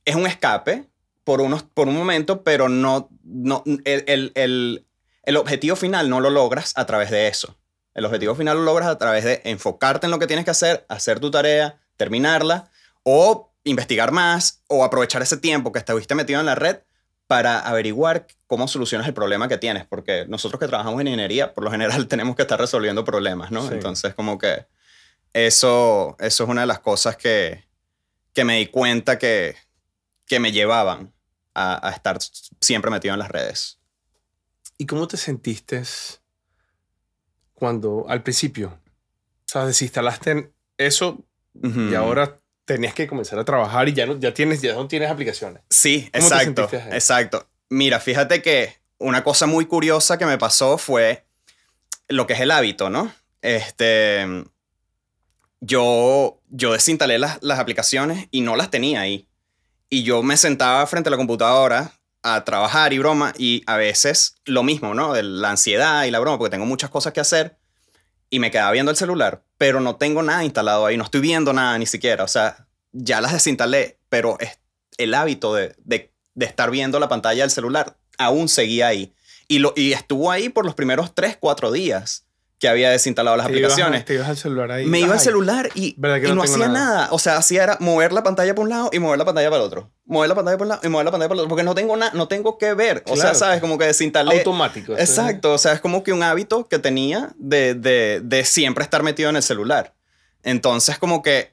es 0.07 0.15
un 0.17 0.27
escape 0.27 0.85
por, 1.25 1.41
unos, 1.43 1.63
por 1.65 1.89
un 1.89 1.97
momento, 1.97 2.43
pero 2.45 2.69
no, 2.71 3.11
no 3.25 3.63
el, 3.85 4.05
el, 4.07 4.33
el, 4.37 4.87
el 5.25 5.37
objetivo 5.37 5.77
final 5.77 6.09
no 6.09 6.21
lo 6.21 6.31
logras 6.31 6.73
a 6.77 6.87
través 6.87 7.11
de 7.11 7.29
eso. 7.29 7.57
El 7.93 8.05
objetivo 8.07 8.35
final 8.35 8.57
lo 8.59 8.63
logras 8.65 8.89
a 8.89 8.97
través 8.97 9.25
de 9.25 9.43
enfocarte 9.45 10.07
en 10.07 10.13
lo 10.13 10.19
que 10.19 10.27
tienes 10.27 10.45
que 10.47 10.51
hacer, 10.51 10.87
hacer 10.89 11.21
tu 11.21 11.31
tarea, 11.31 11.79
terminarla, 11.97 12.71
o 13.03 13.53
investigar 13.65 14.13
más 14.13 14.63
o 14.69 14.85
aprovechar 14.85 15.23
ese 15.23 15.37
tiempo 15.37 15.73
que 15.73 15.79
estuviste 15.79 16.15
metido 16.15 16.41
en 16.41 16.47
la 16.47 16.55
red 16.55 16.79
para 17.27 17.61
averiguar 17.61 18.27
cómo 18.47 18.69
solucionas 18.69 19.07
el 19.09 19.15
problema 19.15 19.49
que 19.49 19.59
tienes, 19.59 19.85
porque 19.85 20.27
nosotros 20.29 20.61
que 20.61 20.69
trabajamos 20.69 21.01
en 21.01 21.09
ingeniería, 21.09 21.53
por 21.55 21.65
lo 21.65 21.71
general 21.71 22.07
tenemos 22.09 22.37
que 22.37 22.43
estar 22.43 22.59
resolviendo 22.59 23.05
problemas, 23.05 23.51
¿no? 23.51 23.67
Sí. 23.67 23.75
Entonces, 23.75 24.15
como 24.15 24.39
que 24.39 24.67
eso, 25.33 26.17
eso 26.21 26.45
es 26.45 26.51
una 26.51 26.63
de 26.63 26.67
las 26.69 26.81
cosas 26.81 27.17
que, 27.17 27.65
que 28.33 28.45
me 28.45 28.59
di 28.59 28.67
cuenta 28.67 29.19
que, 29.19 29.57
que 30.27 30.39
me 30.39 30.53
llevaban 30.53 31.13
a, 31.55 31.89
a 31.89 31.91
estar 31.91 32.19
siempre 32.61 32.91
metido 32.91 33.15
en 33.15 33.21
las 33.21 33.29
redes. 33.29 33.81
¿Y 34.79 34.87
cómo 34.87 35.09
te 35.09 35.17
sentiste 35.17 35.83
cuando 37.55 38.05
al 38.09 38.23
principio, 38.23 38.69
o 38.69 39.49
sea, 39.49 39.65
desinstalaste 39.65 40.31
en 40.31 40.55
eso 40.77 41.25
Y 41.63 41.95
ahora 41.95 42.39
tenías 42.65 42.95
que 42.95 43.07
comenzar 43.07 43.39
a 43.39 43.45
trabajar 43.45 43.89
y 43.89 43.95
ya 43.95 44.07
no, 44.07 44.19
ya 44.19 44.35
tienes, 44.35 44.61
ya 44.61 44.75
no 44.75 44.87
tienes 44.89 45.11
aplicaciones? 45.11 45.63
Sí, 45.71 46.11
¿Cómo 46.13 46.29
te 46.29 46.35
exacto, 46.35 46.69
exacto. 46.93 47.47
Mira, 47.69 48.01
fíjate 48.01 48.43
que 48.43 48.77
una 48.99 49.25
cosa 49.25 49.47
muy 49.47 49.67
curiosa 49.67 50.19
que 50.19 50.27
me 50.27 50.39
pasó 50.39 50.77
fue 50.79 51.25
lo 52.09 52.27
que 52.27 52.35
es 52.35 52.41
el 52.41 52.51
hábito, 52.51 52.91
¿no? 52.91 53.13
Este, 53.43 54.45
yo, 55.61 56.41
yo 56.49 56.73
desinstalé 56.73 57.19
las, 57.19 57.39
las 57.43 57.59
aplicaciones 57.59 58.29
y 58.31 58.41
no 58.41 58.57
las 58.57 58.71
tenía 58.71 59.01
ahí. 59.01 59.27
Y 59.89 60.03
yo 60.03 60.23
me 60.23 60.37
sentaba 60.37 60.87
frente 60.87 61.09
a 61.09 61.13
la 61.13 61.17
computadora 61.17 61.93
a 62.23 62.45
trabajar 62.45 62.93
y 62.93 62.99
broma 62.99 63.33
y 63.39 63.63
a 63.67 63.77
veces 63.77 64.37
lo 64.45 64.65
mismo, 64.65 64.95
¿no? 64.95 65.13
De 65.13 65.23
la 65.23 65.51
ansiedad 65.51 66.05
y 66.05 66.11
la 66.11 66.19
broma, 66.19 66.39
porque 66.39 66.51
tengo 66.51 66.67
muchas 66.67 66.91
cosas 66.91 67.13
que 67.13 67.21
hacer 67.21 67.57
y 68.31 68.39
me 68.39 68.51
quedaba 68.51 68.73
viendo 68.73 68.91
el 68.91 68.97
celular, 68.97 69.43
pero 69.59 69.81
no 69.81 69.97
tengo 69.97 70.23
nada 70.23 70.45
instalado 70.45 70.87
ahí, 70.87 70.97
no 70.97 71.05
estoy 71.05 71.21
viendo 71.21 71.53
nada 71.53 71.79
ni 71.79 71.87
siquiera. 71.87 72.25
O 72.25 72.29
sea, 72.29 72.67
ya 72.93 73.21
las 73.21 73.33
desinstalé, 73.33 73.99
pero 74.09 74.37
es 74.41 74.59
el 74.99 75.15
hábito 75.15 75.55
de, 75.55 75.75
de, 75.85 76.13
de 76.35 76.47
estar 76.47 76.71
viendo 76.71 76.99
la 76.99 77.09
pantalla 77.09 77.43
del 77.43 77.51
celular 77.51 77.97
aún 78.19 78.49
seguía 78.49 78.89
ahí. 78.89 79.15
Y, 79.49 79.59
lo, 79.61 79.73
y 79.77 79.93
estuvo 79.93 80.31
ahí 80.31 80.49
por 80.49 80.65
los 80.65 80.75
primeros 80.75 81.15
3, 81.15 81.37
4 81.39 81.71
días 81.73 82.26
que 82.59 82.69
había 82.69 82.89
desinstalado 82.91 83.37
las 83.37 83.47
Te 83.49 83.53
ibas 83.59 83.71
a- 83.71 83.75
aplicaciones. 83.75 84.05
Te 84.07 84.15
ibas 84.15 84.29
al 84.29 84.37
celular 84.39 84.71
ahí. 84.73 84.87
Me 84.87 85.01
iba 85.01 85.13
al 85.13 85.21
celular 85.21 85.69
y, 85.75 85.95
¿Verdad 85.99 86.21
que 86.21 86.27
y 86.27 86.29
no 86.31 86.37
no, 86.37 86.43
hacía 86.45 86.57
nada? 86.69 86.73
nada? 86.73 87.09
O 87.11 87.19
sea, 87.19 87.37
hacía 87.37 87.65
era 87.65 87.77
mover 87.81 88.13
la 88.13 88.23
pantalla 88.23 88.55
para 88.55 88.63
un 88.65 88.71
lado 88.71 88.91
y 88.93 88.99
mover 88.99 89.19
la 89.19 89.25
pantalla 89.27 89.51
para 89.51 89.61
el 89.63 89.67
otro. 89.67 89.91
Mover 90.07 90.29
la 90.31 90.35
pantalla 90.35 90.57
para 90.57 90.65
un 90.65 90.69
lado 90.71 90.81
y 90.83 90.89
mover 90.89 91.05
la 91.05 91.11
pantalla 91.11 91.29
para 91.29 91.35
el 91.37 91.41
otro. 91.41 91.49
Porque 91.51 91.65
no 91.65 91.75
tengo 91.75 91.97
nada, 91.97 92.13
no 92.15 92.29
tengo 92.29 92.57
que 92.57 92.73
ver. 92.73 93.03
O 93.09 93.17
sea, 93.17 93.35
sabes, 93.35 93.61
como 93.61 93.77
que 93.77 93.85
desinstalé. 93.85 94.39
Automático. 94.39 94.93
Exacto, 94.97 95.53
o 95.53 95.59
sea, 95.59 95.75
es 95.75 95.81
como 95.81 96.03
que 96.03 96.13
un 96.15 96.23
hábito 96.23 96.67
que 96.67 96.79
tenía 96.79 97.35
de, 97.37 97.75
de, 97.75 98.21
de 98.25 98.45
siempre 98.47 98.85
estar 98.85 99.03
metido 99.03 99.29
en 99.29 99.37
el 99.37 99.43
celular. 99.43 99.95
Entonces, 100.43 100.97
como 100.99 101.23
que 101.23 101.53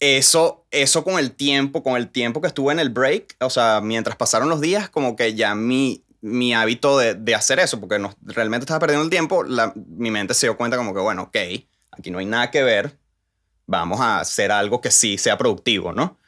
eso, 0.00 0.64
eso 0.72 1.04
con 1.04 1.18
el 1.18 1.30
tiempo, 1.30 1.82
con 1.84 1.96
el 1.96 2.08
tiempo 2.08 2.40
que 2.40 2.48
estuve 2.48 2.72
en 2.72 2.80
el 2.80 2.88
break, 2.90 3.36
o 3.40 3.50
sea, 3.50 3.80
mientras 3.80 4.16
pasaron 4.16 4.48
los 4.48 4.60
días, 4.60 4.88
como 4.90 5.14
que 5.14 5.34
ya 5.34 5.54
mi, 5.54 6.02
mi 6.22 6.54
hábito 6.54 6.98
de, 6.98 7.14
de 7.14 7.34
hacer 7.34 7.58
eso, 7.58 7.78
porque 7.80 7.98
no, 7.98 8.14
realmente 8.22 8.64
estaba 8.64 8.80
perdiendo 8.80 9.04
el 9.04 9.10
tiempo, 9.10 9.42
la- 9.44 9.72
mi 9.74 10.10
mente 10.10 10.32
se 10.34 10.46
dio 10.46 10.56
cuenta 10.56 10.76
como 10.76 10.94
que, 10.94 11.00
bueno, 11.00 11.22
ok, 11.24 11.36
aquí 11.90 12.10
no 12.10 12.18
hay 12.18 12.26
nada 12.26 12.50
que 12.50 12.62
ver, 12.62 12.96
vamos 13.66 14.00
a 14.00 14.20
hacer 14.20 14.50
algo 14.52 14.80
que 14.80 14.90
sí 14.90 15.18
sea 15.18 15.36
productivo, 15.36 15.92
¿no? 15.92 16.18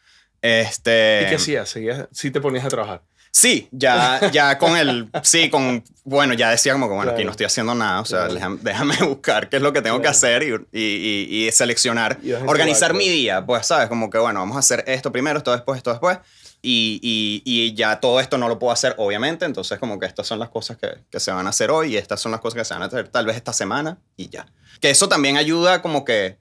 Este, 0.42 1.22
¿Y 1.24 1.28
qué 1.30 1.34
hacías? 1.36 1.68
¿Seguías? 1.68 2.06
Sí 2.12 2.30
te 2.30 2.40
ponías 2.40 2.64
a 2.64 2.68
trabajar. 2.68 3.02
Sí, 3.30 3.68
ya, 3.72 4.30
ya 4.32 4.58
con 4.58 4.76
el, 4.76 5.08
sí, 5.24 5.50
con, 5.50 5.82
bueno, 6.04 6.34
ya 6.34 6.50
decía 6.50 6.72
como 6.72 6.88
que, 6.88 6.94
bueno, 6.94 7.10
aquí 7.12 7.24
no 7.24 7.32
estoy 7.32 7.46
haciendo 7.46 7.74
nada, 7.74 8.00
o 8.00 8.04
sea, 8.04 8.28
Claro. 8.28 8.58
déjame, 8.62 8.96
buscar 9.08 9.48
qué 9.48 9.56
es 9.56 9.62
lo 9.62 9.72
que 9.72 9.82
tengo 9.82 10.00
que 10.00 10.06
hacer 10.08 10.42
y, 10.44 10.54
y, 10.78 11.46
y- 11.46 11.50
seleccionar, 11.52 12.18
Y 12.22 12.32
organizar 12.32 12.94
mi 12.94 13.08
día, 13.08 13.44
pues, 13.44 13.66
¿sabes? 13.66 13.88
Como 13.88 14.08
que, 14.10 14.18
bueno, 14.18 14.38
vamos 14.40 14.56
a 14.56 14.60
hacer 14.60 14.84
esto 14.86 15.10
primero, 15.10 15.38
esto 15.38 15.50
después, 15.52 15.78
esto 15.78 15.90
después, 15.90 16.18
y, 16.64 16.98
y, 17.02 17.42
y 17.44 17.74
ya 17.74 18.00
todo 18.00 18.18
esto 18.20 18.38
no 18.38 18.48
lo 18.48 18.58
puedo 18.58 18.72
hacer, 18.72 18.94
obviamente, 18.96 19.44
entonces 19.44 19.78
como 19.78 19.98
que 19.98 20.06
estas 20.06 20.26
son 20.26 20.38
las 20.38 20.48
cosas 20.48 20.78
que, 20.78 21.04
que 21.10 21.20
se 21.20 21.30
van 21.30 21.46
a 21.46 21.50
hacer 21.50 21.70
hoy 21.70 21.92
y 21.92 21.96
estas 21.98 22.20
son 22.20 22.32
las 22.32 22.40
cosas 22.40 22.58
que 22.58 22.64
se 22.64 22.74
van 22.74 22.82
a 22.82 22.86
hacer 22.86 23.08
tal 23.08 23.26
vez 23.26 23.36
esta 23.36 23.52
semana 23.52 23.98
y 24.16 24.28
ya. 24.30 24.46
Que 24.80 24.90
eso 24.90 25.08
también 25.08 25.36
ayuda 25.36 25.82
como 25.82 26.04
que 26.04 26.38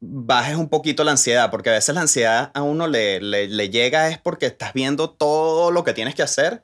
bajes 0.00 0.56
un 0.56 0.68
poquito 0.68 1.04
la 1.04 1.12
ansiedad, 1.12 1.50
porque 1.50 1.70
a 1.70 1.74
veces 1.74 1.94
la 1.94 2.00
ansiedad 2.00 2.50
a 2.54 2.62
uno 2.62 2.86
le, 2.88 3.20
le, 3.20 3.46
le 3.48 3.70
llega 3.70 4.08
es 4.08 4.18
porque 4.18 4.46
estás 4.46 4.72
viendo 4.72 5.10
todo 5.10 5.70
lo 5.70 5.84
que 5.84 5.92
tienes 5.92 6.14
que 6.14 6.22
hacer, 6.22 6.62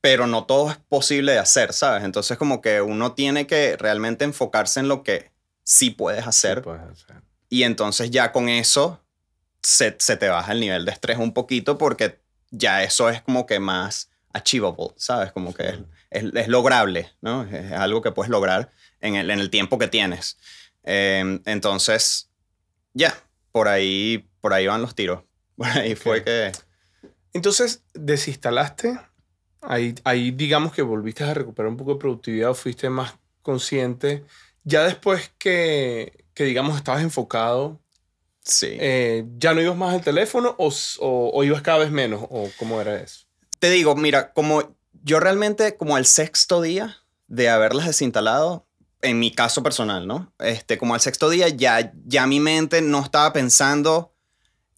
pero 0.00 0.26
no 0.26 0.44
todo 0.44 0.70
es 0.70 0.76
posible 0.76 1.32
de 1.32 1.38
hacer, 1.38 1.72
¿sabes? 1.72 2.04
Entonces 2.04 2.38
como 2.38 2.60
que 2.60 2.80
uno 2.80 3.12
tiene 3.14 3.46
que 3.46 3.76
realmente 3.76 4.24
enfocarse 4.24 4.80
en 4.80 4.88
lo 4.88 5.02
que 5.02 5.32
sí 5.64 5.90
puedes 5.90 6.26
hacer 6.26 6.58
Sí, 6.58 6.62
puedes 6.64 6.82
hacer. 6.82 7.16
y 7.48 7.62
entonces 7.64 8.10
ya 8.10 8.30
con 8.32 8.48
eso 8.48 9.00
se, 9.66 9.96
se 9.98 10.16
te 10.16 10.28
baja 10.28 10.52
el 10.52 10.60
nivel 10.60 10.84
de 10.84 10.92
estrés 10.92 11.18
un 11.18 11.34
poquito 11.34 11.76
porque 11.76 12.20
ya 12.50 12.84
eso 12.84 13.10
es 13.10 13.20
como 13.22 13.46
que 13.46 13.58
más 13.58 14.10
achievable, 14.32 14.90
¿sabes? 14.96 15.32
Como 15.32 15.52
que 15.52 15.68
es, 15.68 15.78
es, 16.10 16.24
es 16.34 16.48
lograble, 16.48 17.10
¿no? 17.20 17.42
Es 17.42 17.72
algo 17.72 18.00
que 18.00 18.12
puedes 18.12 18.30
lograr 18.30 18.70
en 19.00 19.16
el, 19.16 19.28
en 19.28 19.40
el 19.40 19.50
tiempo 19.50 19.76
que 19.76 19.88
tienes. 19.88 20.38
Eh, 20.84 21.40
entonces, 21.46 22.30
ya, 22.94 23.12
por 23.50 23.66
ahí, 23.66 24.28
por 24.40 24.52
ahí 24.52 24.68
van 24.68 24.82
los 24.82 24.94
tiros. 24.94 25.22
Por 25.56 25.68
ahí 25.68 25.94
fue 25.94 26.22
que... 26.22 26.52
Entonces, 27.32 27.82
desinstalaste. 27.94 29.00
Ahí, 29.62 29.94
ahí 30.04 30.30
digamos 30.30 30.74
que 30.74 30.82
volviste 30.82 31.24
a 31.24 31.32
recuperar 31.32 31.70
un 31.70 31.78
poco 31.78 31.94
de 31.94 31.98
productividad 31.98 32.50
o 32.50 32.54
fuiste 32.54 32.90
más 32.90 33.14
consciente. 33.40 34.22
Ya 34.64 34.84
después 34.84 35.32
que, 35.38 36.26
que 36.34 36.44
digamos, 36.44 36.76
estabas 36.76 37.02
enfocado, 37.02 37.80
Sí. 38.46 38.68
eh, 38.70 39.24
¿ya 39.38 39.52
no 39.52 39.60
ibas 39.60 39.76
más 39.76 39.92
al 39.92 40.02
teléfono 40.02 40.54
o, 40.56 40.72
o, 41.00 41.30
o 41.34 41.44
ibas 41.44 41.62
cada 41.62 41.78
vez 41.78 41.90
menos? 41.90 42.22
¿O 42.30 42.48
cómo 42.58 42.80
era 42.80 42.96
eso? 43.00 43.26
te 43.58 43.70
digo, 43.70 43.96
mira, 43.96 44.32
como 44.32 44.76
yo 45.02 45.20
realmente, 45.20 45.76
como 45.76 45.96
al 45.96 46.06
sexto 46.06 46.60
día 46.60 46.98
de 47.28 47.48
haberlas 47.48 47.86
desinstalado, 47.86 48.66
en 49.02 49.18
mi 49.18 49.30
caso 49.30 49.62
personal, 49.62 50.06
¿no? 50.06 50.32
Este, 50.38 50.78
como 50.78 50.94
al 50.94 51.00
sexto 51.00 51.30
día 51.30 51.48
ya, 51.48 51.92
ya 52.06 52.26
mi 52.26 52.40
mente 52.40 52.82
no 52.82 53.02
estaba 53.02 53.32
pensando 53.32 54.12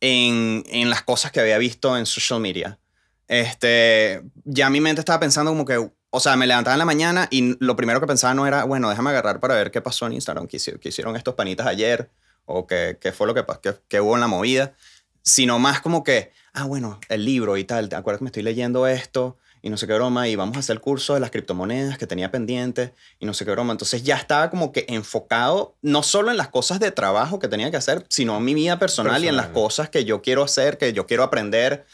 en, 0.01 0.65
en 0.69 0.91
las 0.91 1.03
cosas 1.03 1.33
que 1.33 1.41
había 1.41 1.59
visto 1.59 1.97
en 1.97 2.07
social 2.07 2.41
media. 2.41 2.79
Este, 3.27 4.23
ya 4.45 4.71
mi 4.71 4.81
mente 4.81 5.01
estaba 5.01 5.21
pensando 5.21 5.51
como 5.51 5.65
que, 5.65 5.91
o 6.11 6.21
sea, 6.21 6.37
me 6.37 6.47
levantaba 6.47 6.75
en 6.75 6.79
la 6.79 6.85
mañana 6.85 7.29
y 7.31 7.57
lo 7.61 7.77
primero 7.77 8.01
que 8.01 8.07
pensaba 8.07 8.35
no 8.35 8.47
era, 8.47 8.65
bueno, 8.65 8.89
déjame 8.89 9.11
agarrar 9.11 9.41
para 9.41 9.55
ver 9.55 9.71
qué 9.71 9.81
pasó 9.81 10.07
en 10.07 10.15
Instagram, 10.15 10.47
qué 10.47 10.57
hicieron 10.57 11.17
estos 11.17 11.35
panitas 11.35 11.67
ayer 11.67 12.11
o 12.49 12.67
qué, 12.67 12.99
qué 13.01 13.13
fue 13.13 13.27
lo 13.27 13.35
que, 13.35 13.45
pa- 13.45 13.61
qué, 13.61 13.75
qué 13.89 14.01
hubo 14.01 14.15
en 14.15 14.21
la 14.21 14.27
movida, 14.27 14.75
sino 15.23 15.59
más 15.59 15.81
como 15.81 16.03
que, 16.03 16.33
ah, 16.55 16.65
bueno, 16.65 16.99
el 17.09 17.25
libro 17.25 17.57
y 17.57 17.65
tal, 17.65 17.89
te 17.89 17.97
acuerdas 17.97 18.19
que 18.19 18.25
me 18.25 18.29
estoy 18.29 18.43
leyendo 18.43 18.87
esto 18.87 19.37
y 19.61 19.71
no 19.71 19.77
sé 19.77 19.87
qué 19.87 19.95
broma 19.95 20.29
y 20.29 20.37
vamos 20.37 20.57
a 20.57 20.61
hacer 20.61 20.75
el 20.77 20.81
curso 20.81 21.15
de 21.15 21.21
las 21.21 21.31
criptomonedas 21.31 21.99
que 21.99 22.07
tenía 22.07 22.31
pendiente 22.31 22.95
y 23.19 23.27
no 23.27 23.35
sé 23.35 23.45
qué 23.45 23.51
broma. 23.51 23.73
Entonces 23.73 24.03
ya 24.05 24.17
estaba 24.17 24.51
como 24.51 24.71
que 24.73 24.87
enfocado 24.89 25.77
no 25.83 26.03
solo 26.03 26.31
en 26.31 26.37
las 26.37 26.49
cosas 26.49 26.79
de 26.81 26.91
trabajo 26.93 27.39
que 27.41 27.49
tenía 27.49 27.71
que 27.71 27.77
hacer, 27.77 28.07
sino 28.09 28.37
en 28.37 28.45
mi 28.45 28.55
vida 28.55 28.79
personal, 28.79 29.23
y 29.23 29.29
en 29.29 29.37
las 29.37 29.47
Personal. 29.47 29.63
cosas 29.65 29.91
que 29.91 30.05
yo 30.05 30.23
quiero 30.23 30.45
hacer, 30.45 30.79
que 30.79 30.93
yo 30.93 31.07
quiero 31.07 31.25
aprender. 31.25 31.85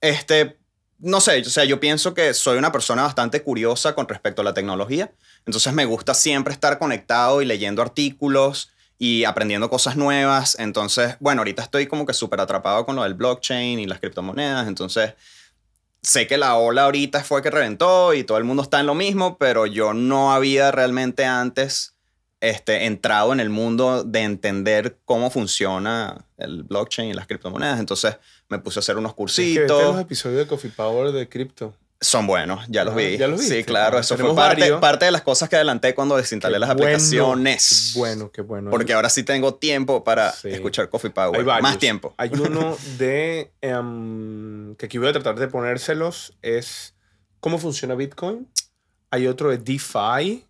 Este, 0.00 0.58
no 0.98 1.20
sé, 1.20 1.40
o 1.40 1.44
sea, 1.44 1.64
yo 1.64 1.80
pienso 1.80 2.12
que 2.12 2.34
soy 2.34 2.58
una 2.58 2.72
persona 2.72 3.02
bastante 3.02 3.42
curiosa 3.42 3.94
con 3.94 4.08
respecto 4.08 4.42
a 4.42 4.44
la 4.44 4.52
tecnología. 4.54 5.12
Entonces 5.46 5.72
me 5.72 5.84
gusta 5.84 6.14
siempre 6.14 6.52
estar 6.52 6.78
conectado 6.78 7.40
y 7.40 7.44
leyendo 7.46 7.82
artículos 7.82 8.70
y 9.02 9.24
aprendiendo 9.24 9.68
cosas 9.68 9.96
nuevas. 9.96 10.56
Entonces, 10.60 11.16
bueno, 11.18 11.40
ahorita 11.40 11.60
estoy 11.60 11.88
como 11.88 12.06
que 12.06 12.14
súper 12.14 12.40
atrapado 12.40 12.86
con 12.86 12.94
lo 12.94 13.02
del 13.02 13.14
blockchain 13.14 13.80
y 13.80 13.86
las 13.86 13.98
criptomonedas. 13.98 14.68
Entonces, 14.68 15.14
sé 16.02 16.28
que 16.28 16.38
la 16.38 16.54
ola 16.54 16.84
ahorita 16.84 17.24
fue 17.24 17.42
que 17.42 17.50
reventó 17.50 18.14
y 18.14 18.22
todo 18.22 18.38
el 18.38 18.44
mundo 18.44 18.62
está 18.62 18.78
en 18.78 18.86
lo 18.86 18.94
mismo, 18.94 19.38
pero 19.38 19.66
yo 19.66 19.92
no 19.92 20.32
había 20.32 20.70
realmente 20.70 21.24
antes 21.24 21.96
este, 22.40 22.84
entrado 22.86 23.32
en 23.32 23.40
el 23.40 23.50
mundo 23.50 24.04
de 24.04 24.20
entender 24.20 24.96
cómo 25.04 25.32
funciona 25.32 26.24
el 26.36 26.62
blockchain 26.62 27.10
y 27.10 27.12
las 27.12 27.26
criptomonedas. 27.26 27.80
Entonces 27.80 28.18
me 28.48 28.60
puse 28.60 28.78
a 28.78 28.82
hacer 28.82 28.98
unos 28.98 29.10
Es 29.10 29.14
que 29.14 29.16
cursitos. 29.16 29.82
los 29.82 30.00
episodios 30.00 30.38
de 30.38 30.46
Coffee 30.46 30.70
Power 30.70 31.10
de 31.10 31.28
cripto. 31.28 31.74
Son 32.02 32.26
buenos, 32.26 32.66
ya 32.68 32.84
los 32.84 32.94
Ah, 32.94 32.96
vi. 32.98 33.16
¿ya 33.16 33.28
los? 33.28 33.40
Sí, 33.40 33.62
claro, 33.64 33.98
eso 33.98 34.18
fue 34.18 34.34
parte, 34.34 34.72
parte 34.74 35.04
de 35.06 35.10
las 35.12 35.22
cosas 35.22 35.48
que 35.48 35.56
adelanté 35.56 35.94
cuando 35.94 36.16
desinstalé 36.16 36.56
Qué 36.56 36.58
las 36.58 36.68
bueno, 36.74 36.82
aplicaciones. 36.82 37.90
qué 37.94 37.98
bueno, 38.00 38.30
qué 38.32 38.42
bueno. 38.42 38.70
Porque 38.70 38.92
ahora 38.92 39.08
sí 39.08 39.22
tengo 39.22 39.54
tiempo 39.54 40.02
para 40.04 40.32
Sí. 40.32 40.48
escuchar 40.48 40.88
Coffee 40.90 41.08
Hay 41.08 41.14
Power. 41.14 41.44
varios. 41.44 41.62
Más 41.62 41.78
tiempo. 41.78 42.12
Hay 42.18 42.30
uno 42.34 42.76
de 42.98 43.52
em, 43.60 44.74
que 44.76 44.86
aquí 44.86 44.98
voy 44.98 45.08
a 45.08 45.12
tratar 45.12 45.38
de 45.38 45.48
ponérselos 45.48 46.36
es 46.42 46.94
cómo 47.40 47.58
funciona 47.58 47.94
Bitcoin. 47.94 48.48
Hay 49.10 49.26
otro 49.26 49.50
de 49.50 49.58
DeFi. 49.58 50.44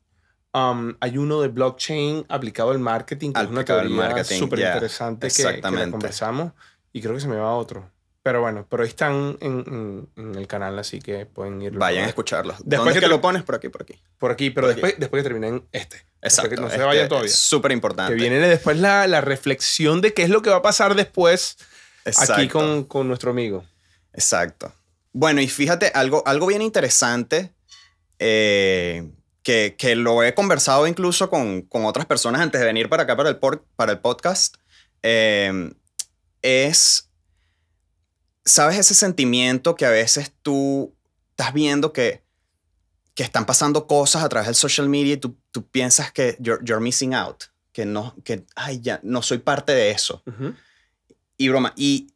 Um, 0.55 0.95
hay 1.01 1.17
uno 1.17 1.41
de 1.41 1.49
blockchain 1.49 2.27
aplicado 2.29 2.71
al 2.73 2.79
marketing, 2.79 3.33
que 3.33 3.41
es 3.41 3.47
una 3.49 3.61
Aplicado 3.63 3.81
teoría 3.81 3.97
marketing, 3.97 4.39
súper 4.39 4.59
interesante 4.61 5.29
que, 5.29 5.35
que 5.35 5.43
la 5.45 5.49
exactamente. 5.51 5.91
conversamos. 5.93 6.53
Y 6.93 7.01
creo 7.01 7.15
que 7.15 7.21
se 7.21 7.29
me 7.29 7.37
va 7.37 7.55
otro. 7.55 7.91
Pero 8.25 8.41
bueno, 8.41 8.67
pero 8.71 8.85
ahí 8.85 8.89
están 8.89 9.37
en, 9.41 9.65
en- 9.67 10.09
en 10.17 10.35
el 10.37 10.47
canal, 10.47 10.79
así 10.79 11.01
que 11.01 11.27
pueden 11.27 11.61
ir. 11.61 11.73
Vayan 11.73 12.05
a 12.05 12.09
escucharlos. 12.09 12.57
Después 12.59 12.79
¿Dónde 12.79 12.91
es 12.91 12.95
que 12.95 13.01
que 13.01 13.07
te- 13.07 13.11
lo 13.11 13.21
pones? 13.21 13.43
Por 13.43 13.57
aquí, 13.57 13.69
por 13.69 13.83
aquí. 13.83 13.95
Por 14.19 14.31
aquí, 14.31 14.51
pero 14.51 14.67
por 14.69 14.73
aquí. 14.73 14.81
después, 14.81 15.01
después 15.01 15.21
que 15.23 15.29
terminen 15.29 15.67
este. 15.73 15.97
Después 15.97 16.09
Exacto. 16.23 16.51
que 16.51 16.57
no 16.61 16.69
se 16.69 16.75
este 16.77 16.87
vayan 16.87 17.09
todavía. 17.09 17.29
Es 17.29 17.35
súper 17.37 17.73
importante. 17.73 18.15
Que 18.15 18.21
viene 18.21 18.39
después 18.39 18.79
la, 18.79 19.09
la 19.09 19.21
reflexión 19.23 20.01
de 20.01 20.15
qué 20.15 20.23
es 20.23 20.31
lo 20.31 20.41
que 20.41 20.51
va 20.51 20.57
a 20.57 20.63
pasar 20.63 20.95
después 20.95 21.57
Exacto. 22.05 22.35
aquí 22.35 22.49
con, 22.49 22.85
con 22.85 23.09
nuestro 23.09 23.33
amigo. 23.33 23.65
Exacto. 24.13 24.73
Bueno, 25.13 25.41
y 25.41 25.49
fíjate, 25.49 25.91
algo, 25.93 26.23
algo 26.25 26.47
bien 26.47 26.63
interesante 26.63 27.53
eh, 28.21 29.11
que, 29.43 29.75
que 29.77 29.97
lo 29.97 30.23
he 30.23 30.33
conversado 30.35 30.87
incluso 30.87 31.29
con, 31.29 31.63
con 31.63 31.85
otras 31.87 32.07
personas 32.07 32.41
antes 32.41 32.61
de 32.61 32.67
venir 32.69 32.89
para 32.89 33.03
acá, 33.03 33.17
para 33.17 33.29
el, 33.31 33.37
por- 33.39 33.65
para 33.75 33.91
el 33.93 33.99
podcast, 33.99 34.57
eh, 35.03 35.73
es, 36.43 37.09
¿sabes 38.45 38.79
ese 38.79 38.95
sentimiento 38.95 39.75
que 39.75 39.87
a 39.87 39.91
veces 39.91 40.33
tú 40.43 40.95
estás 41.31 41.53
viendo 41.53 41.93
que, 41.93 42.23
que 43.15 43.23
están 43.23 43.47
pasando 43.47 43.87
cosas 43.87 44.23
a 44.25 44.29
través 44.29 44.47
del 44.47 44.55
social 44.55 44.89
media 44.89 45.15
y 45.15 45.17
tú, 45.19 45.37
tú 45.51 45.67
piensas 45.67 46.13
que 46.13 46.37
you're, 46.41 46.63
you're 46.65 46.83
missing 46.83 47.15
out, 47.15 47.45
que 47.73 47.85
no, 47.87 48.15
que, 48.25 48.45
ay, 48.57 48.81
ya, 48.81 49.01
no 49.03 49.23
soy 49.23 49.39
parte 49.39 49.73
de 49.73 49.91
eso. 49.91 50.23
Y 51.37 51.49
broma, 51.49 51.73
y 51.77 52.09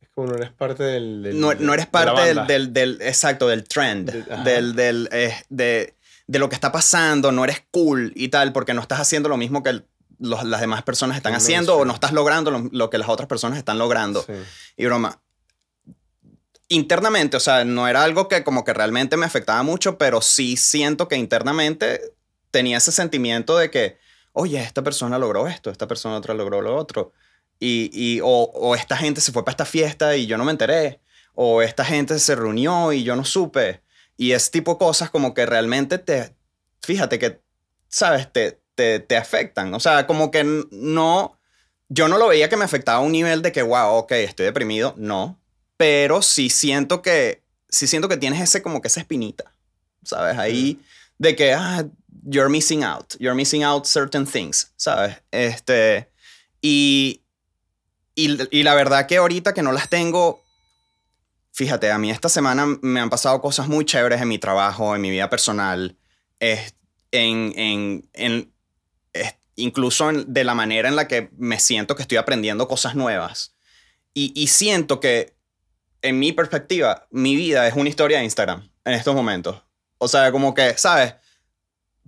Es 0.00 0.08
como 0.14 0.28
no 0.28 0.36
eres 0.36 0.52
parte 0.52 0.82
del... 0.84 1.22
del- 1.22 1.40
no, 1.40 1.54
no 1.54 1.74
eres 1.74 1.86
de 1.86 1.90
parte 1.90 2.20
del, 2.34 2.46
del, 2.46 2.72
del- 2.72 2.98
exacto, 3.02 3.48
del 3.48 3.64
trend, 3.64 4.10
del, 4.44 4.74
del, 4.74 5.08
eh, 5.12 5.34
de, 5.48 5.94
de 6.26 6.38
lo 6.38 6.48
que 6.48 6.54
está 6.54 6.70
pasando, 6.72 7.32
no 7.32 7.44
eres 7.44 7.62
cool 7.70 8.12
y 8.14 8.28
tal, 8.28 8.52
porque 8.52 8.74
no 8.74 8.80
estás 8.80 9.00
haciendo 9.00 9.28
lo 9.28 9.36
mismo 9.36 9.62
que 9.62 9.70
el- 9.70 9.86
los- 10.20 10.44
las 10.44 10.60
demás 10.60 10.82
personas 10.84 11.16
están 11.16 11.34
haciendo 11.34 11.76
o 11.76 11.84
no 11.84 11.92
estás 11.94 12.12
logrando 12.12 12.50
lo, 12.52 12.68
lo 12.72 12.90
que 12.90 12.98
las 12.98 13.08
otras 13.08 13.28
personas 13.28 13.58
están 13.58 13.78
logrando. 13.78 14.22
Sí. 14.22 14.32
Y 14.76 14.84
broma, 14.86 15.20
internamente, 16.68 17.36
o 17.36 17.40
sea, 17.40 17.64
no 17.64 17.88
era 17.88 18.02
algo 18.04 18.28
que 18.28 18.44
como 18.44 18.64
que 18.64 18.72
realmente 18.74 19.16
me 19.16 19.26
afectaba 19.26 19.62
mucho, 19.62 19.98
pero 19.98 20.20
sí 20.22 20.56
siento 20.56 21.08
que 21.08 21.16
internamente 21.16 22.00
tenía 22.50 22.78
ese 22.78 22.92
sentimiento 22.92 23.56
de 23.58 23.70
que, 23.70 23.98
oye, 24.32 24.60
esta 24.62 24.82
persona 24.82 25.18
logró 25.18 25.46
esto, 25.48 25.70
esta 25.70 25.86
persona 25.88 26.16
otra 26.16 26.34
logró 26.34 26.60
lo 26.62 26.76
otro. 26.76 27.12
Y, 27.60 27.90
y- 27.92 28.20
o, 28.20 28.26
o 28.28 28.74
esta 28.74 28.96
gente 28.96 29.20
se 29.20 29.32
fue 29.32 29.44
para 29.44 29.52
esta 29.52 29.64
fiesta 29.64 30.16
y 30.16 30.26
yo 30.26 30.36
no 30.38 30.44
me 30.44 30.52
enteré. 30.52 31.00
O 31.34 31.62
esta 31.62 31.84
gente 31.84 32.18
se 32.18 32.34
reunió 32.36 32.92
y 32.92 33.04
yo 33.04 33.16
no 33.16 33.24
supe. 33.24 33.82
Y 34.16 34.32
ese 34.32 34.50
tipo 34.50 34.72
de 34.72 34.78
cosas 34.78 35.10
como 35.10 35.34
que 35.34 35.46
realmente 35.46 35.98
te, 35.98 36.34
fíjate 36.82 37.18
que, 37.18 37.40
¿sabes? 37.88 38.32
Te, 38.32 38.60
te, 38.74 39.00
te 39.00 39.16
afectan. 39.16 39.74
O 39.74 39.80
sea, 39.80 40.06
como 40.06 40.30
que 40.30 40.44
no, 40.70 41.38
yo 41.88 42.08
no 42.08 42.18
lo 42.18 42.28
veía 42.28 42.48
que 42.48 42.56
me 42.56 42.64
afectaba 42.64 42.98
a 42.98 43.00
un 43.02 43.12
nivel 43.12 43.42
de 43.42 43.52
que, 43.52 43.62
wow, 43.62 43.94
ok, 43.96 44.12
estoy 44.12 44.46
deprimido. 44.46 44.94
No. 44.96 45.40
Pero 45.76 46.22
sí 46.22 46.50
siento 46.50 47.02
que, 47.02 47.42
sí 47.68 47.86
siento 47.86 48.08
que 48.08 48.16
tienes 48.16 48.40
ese 48.40 48.62
como 48.62 48.80
que 48.80 48.88
esa 48.88 49.00
espinita, 49.00 49.52
¿sabes? 50.04 50.38
Ahí 50.38 50.80
de 51.18 51.34
que, 51.36 51.52
ah, 51.52 51.84
you're 52.24 52.48
missing 52.50 52.84
out. 52.84 53.14
You're 53.18 53.34
missing 53.36 53.62
out 53.64 53.84
certain 53.86 54.26
things, 54.26 54.72
¿sabes? 54.76 55.16
Este, 55.30 56.08
y, 56.60 57.22
y, 58.14 58.38
y 58.56 58.62
la 58.62 58.74
verdad 58.74 59.06
que 59.06 59.16
ahorita 59.16 59.52
que 59.54 59.62
no 59.62 59.72
las 59.72 59.88
tengo, 59.88 60.42
fíjate, 61.52 61.90
a 61.90 61.98
mí 61.98 62.10
esta 62.10 62.28
semana 62.28 62.66
me 62.82 63.00
han 63.00 63.10
pasado 63.10 63.40
cosas 63.40 63.68
muy 63.68 63.84
chéveres 63.84 64.20
en 64.20 64.28
mi 64.28 64.38
trabajo, 64.38 64.94
en 64.94 65.00
mi 65.02 65.10
vida 65.10 65.28
personal, 65.30 65.96
es- 66.40 66.74
en, 67.10 67.52
en, 67.56 68.08
en- 68.12 68.52
incluso 69.56 70.10
en- 70.10 70.32
de 70.32 70.44
la 70.44 70.54
manera 70.54 70.88
en 70.88 70.96
la 70.96 71.06
que 71.08 71.30
me 71.36 71.60
siento 71.60 71.94
que 71.96 72.02
estoy 72.02 72.18
aprendiendo 72.18 72.66
cosas 72.68 72.94
nuevas. 72.96 73.54
Y, 74.14 74.32
y 74.40 74.48
siento 74.48 75.00
que, 75.00 75.34
en 76.04 76.18
mi 76.20 76.32
perspectiva, 76.32 77.06
mi 77.10 77.34
vida 77.34 77.66
es 77.66 77.74
una 77.74 77.88
historia 77.88 78.18
de 78.18 78.24
Instagram 78.24 78.68
en 78.84 78.94
estos 78.94 79.14
momentos. 79.14 79.60
O 79.98 80.06
sea, 80.08 80.30
como 80.30 80.54
que, 80.54 80.76
¿sabes? 80.78 81.14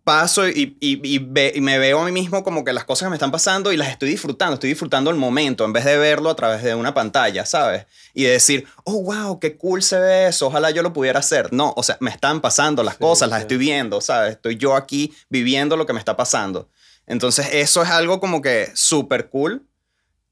paso 0.05 0.49
y, 0.49 0.77
y, 0.79 1.01
y 1.03 1.19
ve- 1.19 1.53
y 1.57 1.61
me 1.61 1.79
veo 1.81 1.99
a 2.01 2.05
mí 2.05 2.13
mismo 2.13 2.45
como 2.45 2.63
que 2.63 2.73
las 2.73 2.85
cosas 2.85 3.07
que 3.07 3.11
me 3.11 3.17
están 3.17 3.33
pasando 3.33 3.73
y 3.73 3.77
las 3.77 3.89
estoy 3.89 4.09
disfrutando, 4.09 4.55
estoy 4.55 4.71
disfrutando 4.71 5.11
el 5.11 5.17
momento 5.17 5.65
en 5.65 5.73
vez 5.73 5.85
de 5.85 5.97
verlo 5.99 6.31
a 6.31 6.37
través 6.37 6.63
de 6.63 6.77
una 6.77 6.95
pantalla, 6.95 7.45
¿sabes? 7.45 7.87
Y 8.15 8.23
de 8.23 8.31
decir, 8.31 8.69
oh, 8.85 9.03
wow, 9.03 9.41
qué 9.41 9.57
cool 9.57 9.83
se 9.83 9.99
ve 9.99 10.29
eso, 10.29 10.47
ojalá 10.47 10.71
yo 10.71 10.85
lo 10.85 10.93
pudiera 10.93 11.19
hacer. 11.19 11.53
No, 11.53 11.75
o 11.77 11.83
sea, 11.83 11.97
me 11.99 12.11
están 12.11 12.41
pasando 12.41 12.85
las 12.85 12.95
Sí, 12.95 13.01
cosas, 13.01 13.29
las 13.31 13.39
sí. 13.41 13.43
estoy 13.43 13.57
viendo, 13.57 14.01
¿sabes? 14.01 14.35
Estoy 14.37 14.57
yo 14.57 14.77
aquí 14.77 15.13
viviendo 15.29 15.77
lo 15.77 15.87
que 15.87 15.93
me 15.93 15.99
está 15.99 16.17
pasando. 16.17 16.69
Entonces, 17.09 17.49
eso 17.53 17.83
es 17.83 17.91
algo 17.91 18.21
como 18.21 18.41
que 18.41 18.71
súper 18.75 19.29
cool 19.29 19.67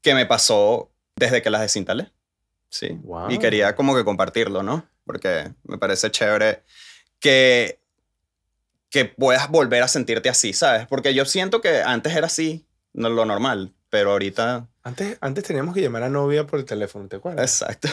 que 0.01 0.13
me 0.13 0.25
pasó 0.25 0.89
desde 1.17 1.41
que 1.41 1.49
las 1.49 1.59
desinstalé. 1.59 2.13
Sí. 2.77 2.89
Wow. 3.03 3.31
Y 3.31 3.37
quería 3.39 3.73
como 3.75 3.95
que 3.95 4.03
compartirlo, 4.03 4.63
¿no? 4.63 4.85
Porque 5.05 5.51
me 5.63 5.77
parece 5.77 6.11
chévere 6.11 6.63
que, 7.19 7.79
que 8.89 9.05
puedas 9.05 9.49
volver 9.49 9.81
a 9.83 9.87
sentirte 9.87 10.27
así, 10.29 10.51
¿sabes? 10.51 10.85
Porque 10.87 11.13
yo 11.13 11.23
siento 11.25 11.61
que 11.61 11.81
antes 11.81 12.13
era 12.15 12.27
así, 12.27 12.67
no 12.93 13.09
lo 13.09 13.23
normal, 13.25 13.73
pero 13.89 14.11
ahorita... 14.11 14.67
Antes, 14.83 15.17
antes 15.21 15.43
teníamos 15.45 15.73
que 15.73 15.81
llamar 15.81 16.03
a 16.03 16.09
novia 16.09 16.45
por 16.45 16.59
el 16.59 16.65
teléfono, 16.65 17.07
¿te 17.07 17.15
acuerdas? 17.15 17.43
Exacto. 17.61 17.87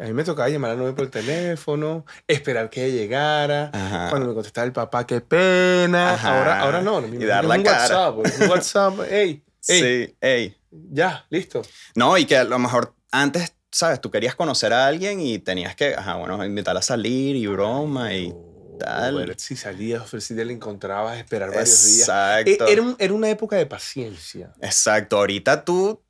A 0.00 0.04
mí 0.04 0.12
me 0.14 0.22
tocaba 0.24 0.48
llamar 0.48 0.70
a 0.70 0.76
novia 0.76 0.94
por 0.94 1.04
el 1.06 1.10
teléfono, 1.10 2.06
esperar 2.26 2.70
que 2.70 2.86
ella 2.86 2.94
llegara. 2.96 3.70
Ajá. 3.74 4.08
Cuando 4.08 4.28
me 4.28 4.34
contestaba 4.34 4.64
el 4.66 4.72
papá, 4.72 5.04
qué 5.06 5.20
pena. 5.20 6.14
Ajá. 6.14 6.38
Ahora, 6.38 6.60
ahora 6.60 6.80
no. 6.80 7.04
Y 7.06 7.24
dar 7.26 7.44
la 7.44 7.56
un 7.56 7.62
cara. 7.64 8.10
WhatsApp, 8.12 8.42
un 8.44 8.48
WhatsApp. 8.50 8.94
Hey, 9.10 9.42
hey, 9.66 10.06
Sí, 10.08 10.16
ey. 10.22 10.56
ya, 10.70 11.26
listo. 11.28 11.60
No, 11.94 12.16
y 12.16 12.24
que 12.24 12.38
a 12.38 12.44
lo 12.44 12.58
mejor 12.58 12.94
antes, 13.10 13.52
¿sabes? 13.78 14.00
Tú 14.00 14.10
querías 14.10 14.34
conocer 14.34 14.72
a 14.72 14.86
alguien 14.86 15.20
y 15.20 15.38
tenías 15.38 15.76
que, 15.76 15.94
ajá, 15.94 16.16
bueno, 16.16 16.44
invitarla 16.44 16.80
a 16.80 16.82
salir 16.82 17.36
y 17.36 17.46
broma 17.46 18.12
y... 18.14 18.34
Tal. 18.80 19.16
o 19.16 19.18
ver 19.18 19.34
si 19.40 19.56
salías, 19.56 20.08
si 20.20 20.36
te 20.36 20.44
la 20.44 20.52
encontrabas, 20.52 21.18
esperar 21.18 21.48
varios 21.50 21.84
días. 21.84 22.00
Exacto. 22.08 22.66
E- 22.68 22.72
Era, 22.72 22.94
era 23.00 23.12
una 23.12 23.28
época 23.28 23.56
de 23.56 23.66
paciencia. 23.66 24.52
Exacto. 24.60 25.16
Ahorita 25.16 25.64
tú, 25.64 26.00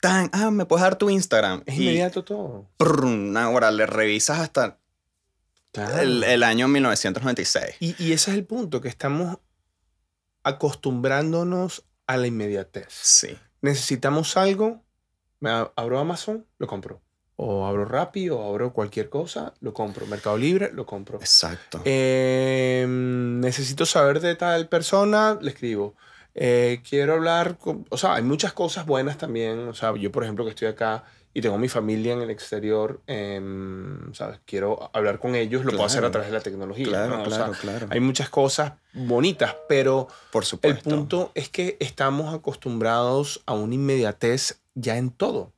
tan, 0.00 0.30
ah, 0.32 0.52
me 0.52 0.64
puedes 0.64 0.82
dar 0.84 0.94
tu 0.96 1.10
Instagram. 1.10 1.64
Es 1.66 1.74
y, 1.76 1.82
inmediato 1.82 2.22
todo. 2.24 2.70
ahora 3.36 3.72
le 3.72 3.86
revisas 3.86 4.38
hasta 4.38 4.78
Claro. 5.72 5.98
el, 6.00 6.22
el 6.22 6.42
año 6.44 6.68
1996. 6.68 7.76
Y, 7.80 7.96
y 7.98 8.12
ese 8.12 8.30
es 8.30 8.36
el 8.36 8.44
punto, 8.44 8.80
que 8.80 8.88
estamos 8.88 9.38
acostumbrándonos 10.44 11.84
a 12.06 12.16
la 12.16 12.26
inmediatez. 12.26 12.86
Sí. 12.90 13.36
Necesitamos 13.62 14.36
algo, 14.36 14.82
me 15.40 15.50
abro 15.50 15.98
Amazon, 15.98 16.46
lo 16.58 16.66
compro. 16.66 17.00
O 17.36 17.66
abro 17.66 17.84
Rappi, 17.86 18.28
o 18.30 18.42
abro 18.42 18.72
cualquier 18.72 19.08
cosa, 19.08 19.54
lo 19.60 19.72
compro. 19.72 20.06
Mercado 20.06 20.36
Libre, 20.36 20.70
lo 20.72 20.84
compro. 20.86 21.18
Exacto. 21.18 21.80
Eh, 21.84 22.84
necesito 22.88 23.86
saber 23.86 24.20
de 24.20 24.34
tal 24.36 24.68
persona, 24.68 25.38
le 25.40 25.50
escribo. 25.50 25.94
Eh, 26.34 26.80
quiero 26.88 27.14
hablar 27.14 27.58
con... 27.58 27.84
O 27.90 27.96
sea, 27.98 28.14
hay 28.14 28.22
muchas 28.22 28.52
cosas 28.52 28.86
buenas 28.86 29.18
también. 29.18 29.68
O 29.68 29.74
sea, 29.74 29.94
yo, 29.96 30.12
por 30.12 30.22
ejemplo, 30.24 30.44
que 30.44 30.50
estoy 30.50 30.68
acá 30.68 31.04
y 31.34 31.40
tengo 31.40 31.56
mi 31.58 31.68
familia 31.68 32.12
en 32.12 32.20
el 32.20 32.30
exterior, 32.30 33.00
em, 33.06 34.12
¿sabes? 34.14 34.38
Quiero 34.44 34.90
hablar 34.92 35.18
con 35.18 35.34
ellos, 35.34 35.64
lo 35.64 35.70
puedo 35.70 35.84
hacer 35.86 35.98
a 35.98 36.10
Claro. 36.10 36.12
través 36.12 36.28
de 36.30 36.36
la 36.36 36.42
tecnología. 36.42 36.86
claro, 36.86 37.16
¿no? 37.16 37.22
O 37.22 37.26
sea, 37.26 37.36
claro, 37.36 37.52
claro. 37.58 37.86
hay 37.90 38.00
muchas 38.00 38.28
cosas 38.28 38.74
bonitas, 38.92 39.56
pero 39.68 40.08
Por 40.30 40.42
el 40.42 40.46
supuesto. 40.46 40.90
punto 40.90 41.32
es 41.34 41.48
que 41.48 41.78
estamos 41.80 42.34
acostumbrados 42.34 43.42
a 43.46 43.54
una 43.54 43.74
inmediatez 43.74 44.60
ya 44.74 44.98
en 44.98 45.10
todo. 45.10 45.52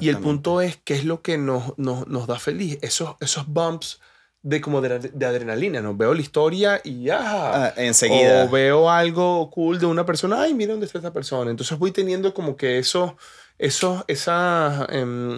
Y 0.00 0.08
el 0.08 0.18
punto 0.18 0.60
es 0.60 0.78
qué 0.82 0.94
es 0.94 1.04
lo 1.04 1.22
que 1.22 1.38
nos, 1.38 1.76
nos, 1.78 2.06
nos 2.06 2.26
da 2.26 2.38
feliz. 2.38 2.78
Esos, 2.82 3.16
esos 3.20 3.46
bumps 3.46 4.00
de 4.42 4.60
como 4.60 4.80
de, 4.80 4.98
de 4.98 5.26
adrenalina. 5.26 5.80
¿no? 5.80 5.94
Veo 5.94 6.14
la 6.14 6.20
historia 6.20 6.80
y 6.82 7.04
ya. 7.04 7.66
Ah, 7.66 7.74
enseguida. 7.76 8.44
O 8.44 8.48
veo 8.48 8.90
algo 8.90 9.50
cool 9.50 9.78
de 9.78 9.86
una 9.86 10.06
persona. 10.06 10.42
Ay, 10.42 10.54
mira 10.54 10.72
dónde 10.72 10.86
está 10.86 10.98
esta 10.98 11.12
persona. 11.12 11.50
Entonces 11.50 11.78
voy 11.78 11.90
teniendo 11.90 12.32
como 12.32 12.56
que 12.56 12.78
eso, 12.78 13.16
eso, 13.58 14.04
esa, 14.08 14.86
em, 14.90 15.34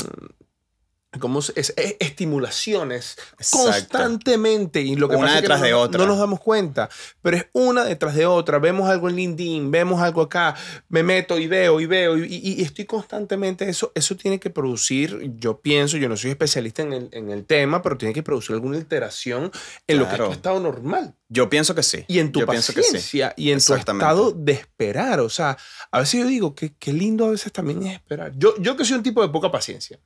¿cómo 1.19 1.43
se- 1.43 1.53
es- 1.57 1.75
e- 1.77 1.97
estimulaciones 1.99 3.17
Exacto. 3.39 3.65
constantemente. 3.99 4.81
Y 4.81 4.95
lo 4.97 5.09
que 5.09 5.17
Una 5.17 5.27
pasa 5.27 5.35
es 5.35 5.41
que 5.41 5.43
detrás 5.43 5.61
no, 5.61 5.67
de 5.67 5.75
otra. 5.75 5.99
no 6.03 6.07
nos 6.07 6.19
damos 6.19 6.41
cuenta. 6.41 6.89
Pero 7.23 7.37
es 7.37 7.47
una 7.53 7.85
detrás 7.85 8.15
de 8.15 8.27
otra. 8.27 8.59
Vemos 8.59 8.89
algo 8.89 9.09
en 9.09 9.17
LinkedIn, 9.17 9.71
vemos 9.71 10.01
algo 10.01 10.23
acá, 10.23 10.55
me 10.89 11.03
meto 11.03 11.39
y 11.39 11.47
veo 11.49 11.81
y 11.81 11.87
veo. 11.87 12.17
Y, 12.17 12.25
y- 12.35 12.61
y 12.61 12.63
estoy 12.63 12.85
constantemente. 12.85 13.69
Eso, 13.69 13.91
eso 13.95 14.17
tiene 14.17 14.39
que 14.39 14.51
producir, 14.51 15.33
yo 15.37 15.61
pienso, 15.61 15.97
yo 15.97 16.09
no 16.09 16.17
soy 16.17 16.31
especialista 16.31 16.83
en 16.83 16.93
el, 16.93 17.09
en 17.13 17.31
el 17.31 17.45
tema, 17.45 17.83
pero 17.83 17.99
tiene 17.99 18.15
que 18.15 18.23
producir 18.23 18.55
alguna 18.55 18.77
alteración 18.77 19.51
en 19.87 19.99
lo 19.99 20.05
que 20.05 20.11
es 20.11 20.17
Claro. 20.17 20.27
tu 20.27 20.33
estado 20.33 20.61
normal. 20.61 21.15
Yo 21.29 21.49
pienso 21.49 21.75
que 21.75 21.83
sí. 21.83 22.05
Y 22.09 22.19
en 22.19 22.33
tu 22.33 22.41
Yo 22.41 22.47
que 22.47 22.61
sí. 22.63 22.73
paciencia 22.73 23.35
y 23.37 23.51
en 23.53 23.61
tu 23.65 23.75
estado 23.75 24.33
de 24.33 24.53
esperar. 24.53 25.21
O 25.21 25.29
sea, 25.31 25.57
a 25.91 26.01
veces 26.01 26.21
yo 26.21 26.27
digo 26.27 26.55
que 26.55 26.73
qué 26.79 26.93
lindo 26.93 27.25
a 27.27 27.31
veces 27.31 27.53
también 27.53 27.85
es 27.87 27.95
esperar. 27.95 28.33
Yo, 28.37 28.55
yo 28.59 28.77
que 28.77 28.85
soy 28.85 28.97
un 28.97 29.03
tipo 29.05 29.23
de 29.23 29.29
poca 29.29 29.51
paciencia. 29.51 29.99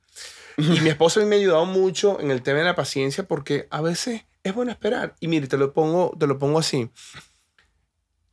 Y 0.57 0.79
mi 0.81 0.89
esposa 0.89 1.19
a 1.19 1.23
mí 1.23 1.29
me 1.29 1.35
ha 1.35 1.39
ayudado 1.39 1.65
mucho 1.65 2.19
en 2.19 2.31
el 2.31 2.41
tema 2.41 2.59
de 2.59 2.65
la 2.65 2.75
paciencia 2.75 3.27
porque 3.27 3.67
a 3.71 3.81
veces 3.81 4.23
es 4.43 4.53
bueno 4.53 4.71
esperar. 4.71 5.15
Y 5.19 5.27
mire, 5.27 5.47
te 5.47 5.57
lo 5.57 5.73
pongo, 5.73 6.15
te 6.17 6.27
lo 6.27 6.37
pongo 6.39 6.59
así. 6.59 6.89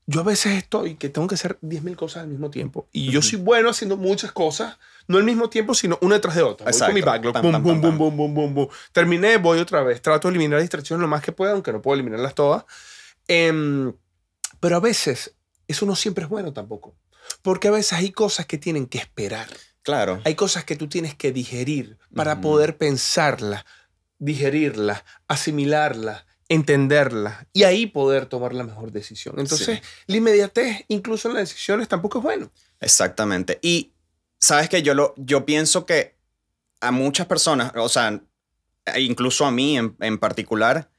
Yo 0.07 0.21
a 0.21 0.25
veces 0.25 0.55
estoy 0.59 0.97
que 0.97 1.09
tengo 1.09 1.29
que 1.29 1.37
hacer 1.37 1.59
10.000 1.63 1.95
cosas 1.97 2.25
al 2.25 2.29
mismo 2.29 2.51
tiempo. 2.51 2.89
Y 2.93 3.11
yo 3.13 3.23
soy 3.23 3.39
bueno 3.39 3.71
haciendo 3.71 3.97
muchas 3.97 4.33
cosas, 4.33 4.79
no 5.07 5.17
al 5.19 5.25
mismo 5.25 5.49
tiempo, 5.49 5.75
sino 5.75 5.97
una 6.03 6.17
detrás 6.17 6.35
de 6.35 6.43
otra. 6.43 6.69
Voy 6.71 6.79
con 6.79 6.95
mi 6.95 7.01
Exacto. 7.01 7.11
backlog. 7.31 7.33
Pam, 7.35 7.43
Boom, 7.43 7.53
pam, 7.53 7.63
boom, 7.63 7.81
pam, 7.81 7.99
boom, 7.99 7.99
boom, 7.99 8.17
boom, 8.17 8.35
boom, 8.35 8.55
boom. 8.55 8.69
Terminé, 8.93 9.37
voy 9.39 9.61
otra 9.61 9.83
vez. 9.83 10.03
Trato 10.03 10.29
de 10.29 10.33
eliminar 10.35 10.61
distracciones 10.61 11.01
lo 11.01 11.09
más 11.09 11.23
que 11.23 11.33
pueda, 11.33 11.53
aunque 11.53 11.73
no 11.73 11.81
puedo 11.81 11.95
eliminarlas 11.95 12.35
todas. 12.35 12.65
Em, 13.29 13.93
pero 14.61 14.77
a 14.77 14.81
veces 14.81 15.37
eso 15.69 15.87
no 15.87 15.95
siempre 15.97 16.25
es 16.25 16.31
bueno 16.31 16.53
tampoco. 16.53 16.97
Porque 17.41 17.69
a 17.69 17.71
veces 17.71 17.93
hay 17.93 18.11
cosas 18.11 18.47
que 18.47 18.59
tienen 18.59 18.87
que 18.87 18.99
esperar. 18.99 19.49
Claro. 19.83 20.21
Hay 20.25 20.35
cosas 20.35 20.65
que 20.65 20.77
tú 20.77 20.89
tienes 20.89 21.15
que 21.15 21.33
digerir 21.33 21.99
para 22.15 22.41
poder 22.41 22.77
pensarlas, 22.77 23.65
digerirlas, 24.19 25.05
asimilarlas, 25.27 26.25
entenderlas 26.49 27.47
y 27.53 27.65
ahí 27.65 27.87
poder 27.87 28.27
tomar 28.27 28.55
la 28.55 28.63
mejor 28.63 28.93
decisión. 28.93 29.37
Entonces, 29.39 29.81
la 30.07 30.17
inmediatez, 30.17 30.85
incluso 30.89 31.29
en 31.29 31.35
las 31.35 31.49
decisiones, 31.49 31.89
tampoco 31.89 32.19
es 32.19 32.23
bueno. 32.23 32.53
Exactamente. 32.81 33.59
Y 33.63 33.93
sabes 34.39 34.69
que 34.69 34.83
yo, 34.83 34.95
lo, 34.95 35.15
yo 35.17 35.45
pienso 35.45 35.85
que 35.87 36.15
a 36.81 36.93
muchas 36.93 37.27
personas, 37.27 37.73
o 37.75 37.89
sea, 37.89 38.21
e 38.87 39.01
incluso 39.01 39.47
a 39.47 39.51
mí 39.51 39.79
en, 39.79 39.97
en 40.01 40.19
particular, 40.19 40.91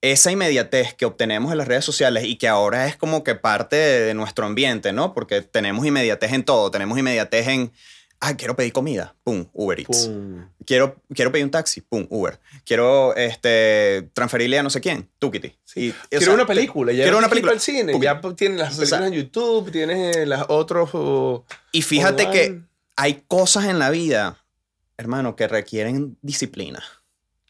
esa 0.00 0.32
inmediatez 0.32 0.94
que 0.94 1.04
obtenemos 1.04 1.52
en 1.52 1.58
las 1.58 1.68
redes 1.68 1.84
sociales 1.84 2.24
y 2.24 2.36
que 2.36 2.48
ahora 2.48 2.88
es 2.88 2.96
como 2.96 3.22
que 3.22 3.36
parte 3.36 3.76
de, 3.76 4.00
de 4.00 4.14
nuestro 4.14 4.46
ambiente, 4.46 4.92
¿no? 4.92 5.14
Porque 5.14 5.42
tenemos 5.42 5.86
inmediatez 5.86 6.32
en 6.32 6.44
todo, 6.44 6.72
tenemos 6.72 6.98
inmediatez 6.98 7.46
en, 7.46 7.72
ah, 8.22 8.36
quiero 8.36 8.56
pedir 8.56 8.72
comida, 8.72 9.14
pum, 9.24 9.46
Uber 9.52 9.78
Eats. 9.80 10.06
Pum. 10.06 10.46
Quiero, 10.64 10.96
quiero 11.14 11.32
pedir 11.32 11.44
un 11.44 11.50
taxi, 11.50 11.80
pum, 11.80 12.06
Uber. 12.08 12.38
Quiero 12.64 13.14
este, 13.16 14.08
transferirle 14.14 14.58
a 14.60 14.62
no 14.62 14.70
sé 14.70 14.80
quién, 14.80 15.10
Tukiti. 15.18 15.52
Sí. 15.64 15.90
O 15.90 16.08
Quiero 16.08 16.24
sea, 16.24 16.34
una 16.34 16.46
película. 16.46 16.92
Ya 16.92 17.02
quiero 17.02 17.18
una 17.18 17.28
película. 17.28 17.52
al 17.52 17.60
cine. 17.60 17.92
Ya 18.00 18.20
pues, 18.20 18.36
tienes 18.36 18.58
las 18.58 18.68
películas 18.68 18.92
Exacto. 18.92 19.06
en 19.06 19.12
YouTube, 19.12 19.70
tienes 19.72 20.28
las 20.28 20.44
otros. 20.48 20.90
oh, 20.92 21.44
Y 21.72 21.82
fíjate 21.82 22.30
que 22.30 22.60
hay 22.96 23.24
cosas 23.26 23.64
en 23.64 23.78
la 23.78 23.90
vida, 23.90 24.38
hermano, 24.96 25.34
que 25.36 25.48
requieren 25.48 26.16
disciplina. 26.22 26.82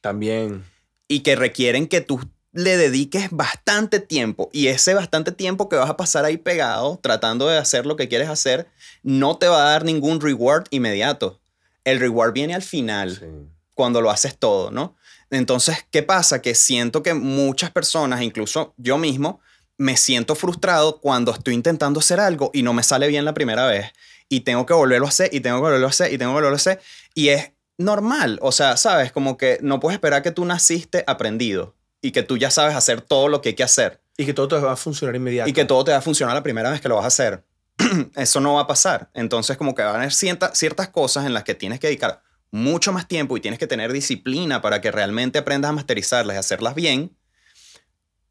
También. 0.01 0.65
y 1.07 1.21
que 1.21 1.37
requieren 1.37 1.87
que 1.87 2.01
tú 2.01 2.19
le 2.53 2.77
dediques 2.77 3.29
bastante 3.31 3.99
tiempo 3.99 4.51
y 4.53 4.67
ese 4.69 4.95
bastante 4.95 5.33
tiempo 5.33 5.69
que 5.69 5.77
vas 5.77 5.89
a 5.89 5.97
pasar 5.97 6.25
ahí 6.25 6.37
pegado 6.37 6.99
tratando 7.03 7.49
de 7.49 7.57
hacer 7.57 7.87
lo 7.87 7.97
que 7.97 8.09
quieres 8.09 8.29
hacer 8.29 8.69
no 9.03 9.39
te 9.39 9.49
va 9.49 9.63
a 9.67 9.71
dar 9.71 9.85
ningún 9.85 10.21
reward 10.21 10.65
inmediato. 10.71 11.41
El 11.85 11.99
reward 11.99 12.33
viene 12.35 12.55
al 12.55 12.63
final 12.63 13.17
Sí. 13.19 13.27
cuando 13.75 14.01
lo 14.01 14.11
haces 14.11 14.37
todo, 14.39 14.71
¿no? 14.71 14.95
Entonces, 15.31 15.79
¿qué 15.91 16.03
pasa? 16.03 16.43
Que 16.43 16.55
siento 16.55 17.03
que 17.03 17.15
muchas 17.15 17.71
personas, 17.71 18.21
incluso 18.21 18.75
yo 18.77 18.99
mismo, 18.99 19.41
me 19.79 19.97
siento 19.97 20.35
frustrado 20.35 21.01
cuando 21.01 21.33
estoy 21.33 21.55
intentando 21.55 22.01
hacer 22.01 22.21
algo 22.21 22.51
y 22.53 22.63
no 22.63 22.75
me 22.75 22.83
sale 22.83 23.09
bien 23.09 23.25
la 23.25 23.33
primera 23.33 23.67
vez 23.67 23.87
y 24.29 24.41
tengo 24.41 24.67
que 24.67 24.75
volverlo 24.75 25.07
a 25.07 25.09
hacer 25.09 25.31
y 25.33 25.41
tengo 25.41 25.57
que 25.57 25.63
volverlo 25.63 25.87
a 25.87 25.91
hacer 25.91 26.13
y 26.13 26.19
tengo 26.19 26.33
que 26.33 26.35
volverlo 26.35 26.55
a 26.55 26.57
hacer 26.57 26.81
y 27.15 27.29
es 27.29 27.53
normal, 27.79 28.39
o 28.43 28.53
sea, 28.53 28.77
sabes, 28.77 29.11
como 29.11 29.37
que 29.39 29.59
no 29.63 29.81
puedes 29.81 29.95
esperar 29.97 30.23
que 30.23 30.31
tú 30.31 30.45
naciste 30.45 31.03
aprendido 31.07 31.75
y 32.03 32.11
que 32.13 32.23
tú 32.23 32.37
ya 32.37 32.51
sabes 32.51 32.75
hacer 32.77 33.01
todo 33.01 33.29
lo 33.29 33.41
que 33.41 33.51
hay 33.51 33.55
que 33.55 33.63
hacer 33.63 34.03
Y 34.19 34.27
que 34.27 34.35
todo 34.35 34.49
te 34.49 34.57
va 34.57 34.73
a 34.73 34.77
funcionar 34.77 35.17
inmediato. 35.17 35.49
y 35.49 35.53
que 35.55 35.65
todo 35.65 35.83
te 35.85 35.93
va 35.93 35.99
a 35.99 36.03
funcionar 36.03 36.35
la 36.35 36.43
primera 36.43 36.71
vez 36.71 36.81
que 36.83 36.89
lo 36.89 36.97
vas 36.97 37.05
a 37.05 37.09
hacer. 37.09 37.45
Eso 38.17 38.41
no 38.41 38.55
va 38.55 38.63
a 38.63 38.67
pasar. 38.67 39.11
Entonces, 39.15 39.57
como 39.57 39.75
que 39.75 39.83
van 39.83 39.95
a 39.95 39.99
haber 40.01 40.13
cierta- 40.13 40.55
ciertas 40.55 40.89
cosas 40.91 41.25
en 41.25 41.33
las 41.33 41.45
que 41.45 41.55
tienes 41.55 41.81
que 41.81 41.87
dedicar 41.87 42.23
mucho 42.51 42.93
más 42.93 43.09
tiempo 43.09 43.35
y 43.37 43.41
tienes 43.41 43.59
que 43.59 43.67
tener 43.67 43.93
disciplina 43.93 44.61
para 44.61 44.81
que 44.83 44.91
realmente 44.91 45.39
aprendas 45.39 45.71
a 45.71 45.73
masterizarlas 45.73 46.37
y 46.37 46.39
hacerlas 46.39 46.75
bien. 46.75 47.17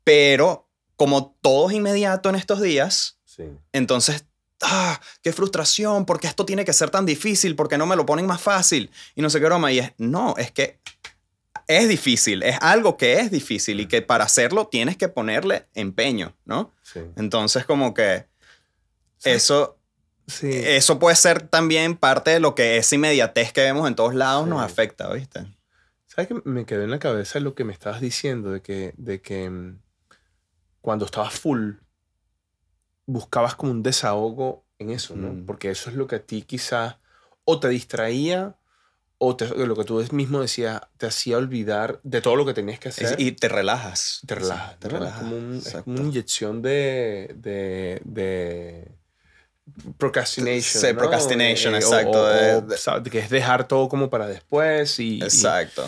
Pero 0.03 0.69
como 0.95 1.35
todo 1.41 1.69
es 1.69 1.75
inmediato 1.75 2.29
en 2.29 2.35
estos 2.35 2.61
días, 2.61 3.17
Sí. 3.25 3.43
entonces, 3.71 4.25
ah, 4.61 4.99
qué 5.23 5.31
frustración, 5.33 6.05
porque 6.05 6.27
esto 6.27 6.45
tiene 6.45 6.65
que 6.65 6.73
ser 6.73 6.89
tan 6.89 7.05
difícil, 7.05 7.55
porque 7.55 7.77
no 7.77 7.85
me 7.87 7.95
lo 7.95 8.05
ponen 8.05 8.25
más 8.27 8.41
fácil 8.41 8.91
y 9.15 9.21
no 9.21 9.29
sé 9.29 9.39
qué 9.39 9.45
broma. 9.45 9.71
Y 9.71 9.79
es, 9.79 9.93
no, 9.97 10.35
es 10.37 10.51
que 10.51 10.79
es 11.77 11.87
difícil, 11.89 12.43
es 12.43 12.57
algo 12.61 12.97
que 12.97 13.19
es 13.19 13.31
difícil 13.31 13.79
y 13.79 13.87
que 13.87 14.01
para 14.01 14.23
hacerlo 14.25 14.67
tienes 14.67 14.97
que 14.97 15.07
ponerle 15.09 15.67
empeño, 15.73 16.35
¿no? 16.45 16.73
Sí. 16.81 17.01
Entonces, 17.15 17.65
como 17.65 17.93
que 17.93 18.25
eso, 19.23 19.77
Sí. 20.27 20.49
eso 20.51 20.97
puede 20.99 21.15
ser 21.15 21.47
también 21.47 21.97
parte 21.97 22.31
de 22.31 22.39
lo 22.39 22.55
que 22.55 22.77
esa 22.77 22.95
inmediatez 22.95 23.51
que 23.51 23.61
vemos 23.61 23.87
en 23.87 23.95
todos 23.95 24.15
lados 24.15 24.47
nos 24.47 24.61
afecta, 24.61 25.11
¿viste? 25.11 25.45
¿Sabes 26.07 26.27
que 26.27 26.41
me 26.45 26.65
quedó 26.65 26.83
en 26.83 26.91
la 26.91 26.99
cabeza 26.99 27.39
lo 27.39 27.55
que 27.55 27.63
me 27.63 27.73
estabas 27.73 28.01
diciendo 28.01 28.51
de 28.51 28.61
que, 28.61 28.93
de 28.97 29.21
que 29.21 29.49
mm, 29.49 29.79
cuando 30.81 31.05
estabas 31.05 31.33
full 31.33 31.73
buscabas 33.05 33.55
como 33.55 33.71
un 33.71 33.83
desahogo 33.83 34.65
en 34.79 34.89
eso, 34.89 35.15
¿no? 35.15 35.33
Mm. 35.33 35.45
Porque 35.45 35.69
eso 35.69 35.89
es 35.89 35.95
lo 35.95 36.07
que 36.07 36.15
a 36.17 36.25
ti 36.25 36.41
quizás 36.43 36.97
o 37.43 37.59
te 37.59 37.67
distraía 37.69 38.55
o 39.23 39.35
te- 39.35 39.45
lo 39.55 39.75
que 39.75 39.83
tú 39.83 40.03
mismo 40.11 40.41
decías 40.41 40.81
te 40.97 41.05
hacía 41.05 41.37
olvidar 41.37 41.99
de 42.01 42.21
todo 42.21 42.35
lo 42.35 42.43
que 42.43 42.55
tenías 42.55 42.79
que 42.79 42.89
hacer. 42.89 43.15
Y 43.19 43.33
te 43.33 43.49
relajas. 43.49 44.19
te 44.25 44.33
relajas, 44.33 44.79
Te 44.79 44.87
¿no? 44.87 44.95
Es 44.95 44.99
relajas. 44.99 45.19
como, 45.21 45.35
un- 45.37 45.57
es 45.63 45.73
como 45.83 45.95
una 45.99 46.07
inyección 46.07 46.61
de, 46.63 47.31
de, 47.35 48.01
de 48.03 48.87
procrastination. 49.97 50.81
Sí, 50.81 50.87
¿no? 50.93 50.97
procrastination, 50.99 51.73
o- 51.75 51.77
exacto, 51.77 53.09
que 53.11 53.19
es 53.19 53.29
dejar 53.29 53.67
todo 53.67 53.87
como 53.89 54.09
para 54.09 54.27
después 54.27 54.99
y, 54.99 55.17
y- 55.19 55.23
Exacto. 55.23 55.87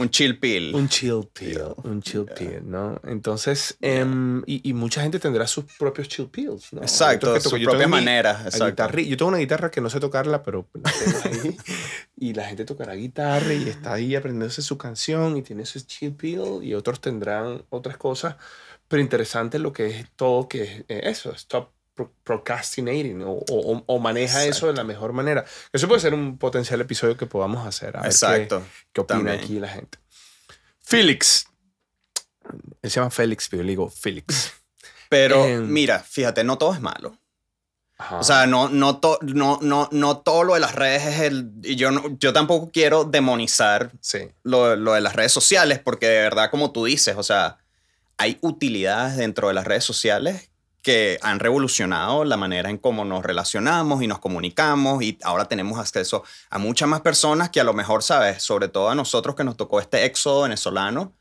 Un 0.00 0.10
chill 0.10 0.38
pill. 0.40 0.74
un 0.74 0.88
chill 0.88 1.28
pill, 1.32 1.52
Pill. 1.54 1.62
un 1.84 2.02
chill 2.02 2.24
Yeah. 2.26 2.34
pill, 2.34 2.70
¿no? 2.70 3.00
Entonces, 3.04 3.76
em, 3.80 4.42
y, 4.46 4.68
y 4.68 4.72
mucha 4.72 5.02
gente 5.02 5.20
tendrá 5.20 5.46
sus 5.46 5.64
propios 5.78 6.08
chill 6.08 6.26
pills, 6.28 6.72
¿no? 6.72 6.82
Exacto, 6.82 7.28
yo 7.36 7.40
tengo 7.40 7.70
propias 7.70 7.88
mi- 7.90 8.08
Exacto. 8.44 8.98
Yo 9.00 9.16
tengo 9.16 9.28
una 9.28 9.38
guitarra 9.38 9.70
que 9.70 9.80
no 9.80 9.88
sé 9.90 10.00
tocarla, 10.00 10.42
pero 10.42 10.68
la 10.74 10.90
tengo 10.90 11.18
ahí. 11.44 11.56
y 12.16 12.34
la 12.34 12.44
gente 12.46 12.64
tocará 12.64 12.94
guitarra 12.94 13.52
y 13.54 13.68
está 13.68 13.92
ahí 13.94 14.16
aprendiéndose 14.16 14.62
su 14.62 14.76
canción 14.78 15.36
y 15.36 15.42
tiene 15.42 15.64
su 15.64 15.78
chill 15.80 16.14
pill 16.14 16.62
y 16.62 16.74
otros 16.74 17.00
tendrán 17.00 17.64
otras 17.70 17.96
cosas. 17.96 18.36
Pero 18.88 19.00
interesante 19.00 19.58
lo 19.58 19.72
que 19.72 19.86
es 19.86 20.06
todo 20.16 20.48
que 20.48 20.62
es 20.62 20.70
eh, 20.88 21.00
eso, 21.04 21.30
stop 21.32 21.70
procrastinating 22.24 23.22
o, 23.22 23.32
o- 23.48 23.84
o 23.86 23.98
maneja 23.98 24.44
eso 24.44 24.66
de 24.66 24.72
la 24.74 24.84
mejor 24.84 25.12
manera. 25.12 25.44
Eso 25.72 25.86
puede 25.88 26.00
ser 26.00 26.14
un 26.14 26.38
potencial 26.38 26.80
episodio 26.80 27.16
que 27.16 27.26
podamos 27.26 27.66
hacer. 27.66 27.96
A 27.96 28.00
ver 28.00 28.10
qué- 28.10 28.14
Exacto. 28.14 28.62
¿Qué 28.92 29.00
opina 29.00 29.18
También. 29.18 29.40
aquí 29.40 29.58
la 29.60 29.68
gente? 29.68 29.98
Félix. 30.80 31.46
Él 32.82 32.90
se 32.90 32.96
llama 33.00 33.10
Félix, 33.10 33.48
pero 33.48 33.62
yo 33.62 33.64
le 33.66 33.72
digo 33.72 33.88
Félix. 33.90 34.52
Pero 35.08 35.44
Em. 35.44 35.70
mira, 35.70 36.00
fíjate, 36.00 36.42
no 36.42 36.58
todo 36.58 36.74
es 36.74 36.80
malo. 36.80 37.16
Ajá. 37.98 38.16
O 38.18 38.24
sea, 38.24 38.46
no, 38.46 38.68
no, 38.68 38.98
to- 38.98 39.20
no, 39.22 39.60
no, 39.62 39.88
no 39.92 40.16
todo 40.18 40.42
lo 40.42 40.54
de 40.54 40.60
las 40.60 40.74
redes 40.74 41.04
es 41.06 41.20
el... 41.20 41.52
Y 41.62 41.76
yo, 41.76 41.92
no, 41.92 42.18
yo 42.18 42.32
tampoco 42.32 42.70
quiero 42.72 43.04
demonizar 43.04 43.92
sí. 44.00 44.30
lo, 44.42 44.74
lo 44.74 44.92
de 44.94 45.00
las 45.00 45.14
redes 45.14 45.30
sociales, 45.30 45.78
porque 45.78 46.08
de 46.08 46.18
verdad, 46.20 46.50
como 46.50 46.72
tú 46.72 46.86
dices, 46.86 47.14
o 47.16 47.22
sea, 47.22 47.58
hay 48.16 48.38
utilidades 48.40 49.16
dentro 49.16 49.46
de 49.48 49.54
las 49.54 49.64
redes 49.66 49.84
sociales 49.84 50.50
que 50.84 51.18
han 51.22 51.40
revolucionado 51.40 52.24
la 52.24 52.36
manera 52.36 52.68
en 52.70 52.78
cómo 52.78 53.04
nos 53.04 53.24
relacionamos 53.24 54.02
y 54.02 54.06
nos 54.06 54.20
comunicamos 54.20 55.02
y 55.02 55.18
ahora 55.24 55.46
tenemos 55.46 55.78
acceso 55.80 56.22
a 56.50 56.58
muchas 56.58 56.88
más 56.88 57.00
personas 57.00 57.48
que 57.50 57.58
a 57.60 57.64
lo 57.64 57.72
mejor, 57.72 58.02
¿sabes? 58.04 58.42
Sobre 58.42 58.68
todo 58.68 58.90
a 58.90 58.94
nosotros 58.94 59.34
que 59.34 59.42
nos 59.42 59.56
tocó 59.56 59.80
este 59.80 60.04
éxodo 60.04 60.42
venezolano, 60.42 61.12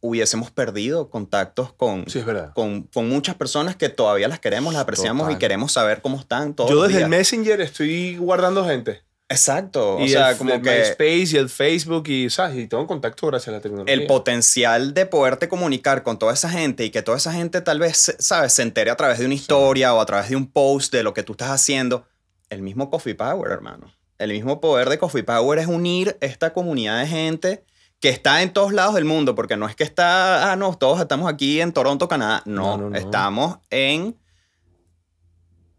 hubiésemos 0.00 0.50
perdido 0.50 1.10
contactos 1.10 1.72
con, 1.74 2.06
Sí, 2.08 2.24
con, 2.54 2.82
con 2.84 3.08
muchas 3.08 3.36
personas 3.36 3.76
que 3.76 3.88
todavía 3.90 4.26
las 4.28 4.40
queremos, 4.40 4.72
las 4.72 4.82
apreciamos 4.82 5.24
Total. 5.24 5.36
y 5.36 5.38
queremos 5.38 5.72
saber 5.72 6.00
cómo 6.02 6.18
están 6.18 6.54
todos 6.54 6.70
Yo 6.70 6.76
los 6.76 6.88
desde 6.88 7.02
el 7.04 7.08
días. 7.10 7.18
Messenger 7.18 7.60
estoy 7.60 8.16
guardando 8.16 8.64
gente. 8.64 9.02
Exacto, 9.32 9.96
o 9.96 10.00
y 10.04 10.10
sea, 10.10 10.30
el, 10.30 10.36
como 10.38 10.54
el 10.54 10.62
que... 10.62 10.70
MySpace 10.70 11.34
y 11.34 11.36
el 11.36 11.48
Facebook 11.48 12.08
y, 12.08 12.30
¿sabes? 12.30 12.56
y 12.58 12.66
tengo 12.68 12.86
contacto 12.86 13.26
gracias 13.26 13.48
a 13.48 13.52
la 13.52 13.60
tecnología. 13.60 13.92
el 13.92 14.06
potencial 14.06 14.94
de 14.94 15.06
poderte 15.06 15.48
comunicar 15.48 16.02
con 16.02 16.18
toda 16.18 16.32
esa 16.32 16.48
gente 16.48 16.84
y 16.84 16.90
que 16.90 17.02
toda 17.02 17.16
esa 17.18 17.32
gente 17.32 17.60
tal 17.60 17.78
vez, 17.78 18.14
¿sabes?, 18.18 18.52
se 18.52 18.62
entere 18.62 18.90
a 18.90 18.96
través 18.96 19.18
de 19.18 19.24
una 19.26 19.34
historia 19.34 19.94
o 19.94 20.00
a 20.00 20.06
través 20.06 20.28
de 20.30 20.36
un 20.36 20.50
post 20.50 20.92
de 20.92 21.02
lo 21.02 21.12
que 21.14 21.22
tú 21.22 21.32
estás 21.32 21.50
haciendo. 21.50 22.06
El 22.50 22.62
mismo 22.62 22.90
Coffee 22.90 23.14
Power, 23.14 23.50
hermano. 23.50 23.92
El 24.18 24.30
mismo 24.30 24.60
poder 24.60 24.88
de 24.88 24.98
Coffee 24.98 25.24
Power 25.24 25.58
es 25.58 25.66
unir 25.66 26.16
esta 26.20 26.52
comunidad 26.52 27.00
de 27.00 27.06
gente 27.08 27.64
que 27.98 28.08
está 28.08 28.42
en 28.42 28.52
todos 28.52 28.72
lados 28.72 28.94
del 28.94 29.04
mundo, 29.04 29.34
porque 29.34 29.56
no 29.56 29.66
es 29.68 29.74
que 29.76 29.84
está, 29.84 30.50
ah, 30.52 30.56
no, 30.56 30.76
todos 30.76 31.00
estamos 31.00 31.32
aquí 31.32 31.60
en 31.60 31.72
Toronto, 31.72 32.08
Canadá. 32.08 32.42
No, 32.44 32.76
No, 32.76 32.76
no, 32.76 32.90
no. 32.90 32.96
estamos 32.96 33.58
en 33.70 34.16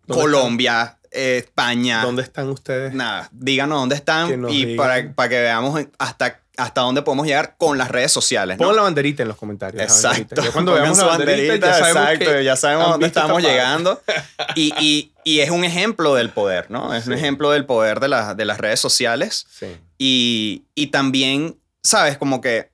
¿Dónde 0.07 0.21
Colombia, 0.23 0.99
eh, 1.13 1.37
España. 1.37 2.01
¿Dónde 2.03 2.21
están 2.23 2.49
ustedes? 2.49 2.93
Nada, 2.93 3.29
díganos 3.31 3.79
dónde 3.79 3.95
están 3.95 4.45
y 4.49 4.75
para, 4.75 5.13
para 5.13 5.29
que 5.29 5.39
veamos 5.41 5.85
hasta, 5.97 6.41
hasta 6.57 6.81
dónde 6.81 7.01
podemos 7.01 7.25
llegar 7.25 7.55
con 7.57 7.77
las 7.77 7.89
redes 7.89 8.11
sociales. 8.11 8.57
¿no? 8.57 8.63
Pongan 8.63 8.75
la 8.77 8.81
banderita 8.83 9.21
en 9.23 9.29
los 9.29 9.37
comentarios. 9.37 9.81
Exacto. 9.81 10.35
banderita. 10.35 10.41
Ya 10.43 10.51
cuando 10.51 10.71
Pongan 10.71 10.83
veamos 10.83 10.97
la 10.99 11.05
banderita, 11.17 11.67
ya 11.67 11.73
sabemos 11.79 12.03
exacto, 12.03 12.31
que 12.31 12.43
ya 12.43 12.55
sabemos 12.55 12.89
dónde 12.89 13.07
estamos 13.07 13.41
llegando. 13.41 14.01
Y, 14.55 14.73
y- 14.79 15.09
y 15.25 15.39
es 15.39 15.49
un 15.51 15.63
ejemplo 15.63 16.15
del 16.15 16.29
poder, 16.31 16.69
¿no? 16.69 16.93
Es 16.93 17.07
un 17.07 17.13
ejemplo 17.13 17.49
del 17.51 17.65
poder 17.65 18.01
de, 18.01 18.09
la- 18.09 18.35
de 18.35 18.43
las 18.45 18.57
redes 18.57 18.79
sociales. 18.81 19.47
Sí. 19.49 19.67
Y, 19.97 20.63
y 20.75 20.87
también, 20.87 21.57
¿sabes? 21.81 22.17
Como 22.17 22.41
que 22.41 22.69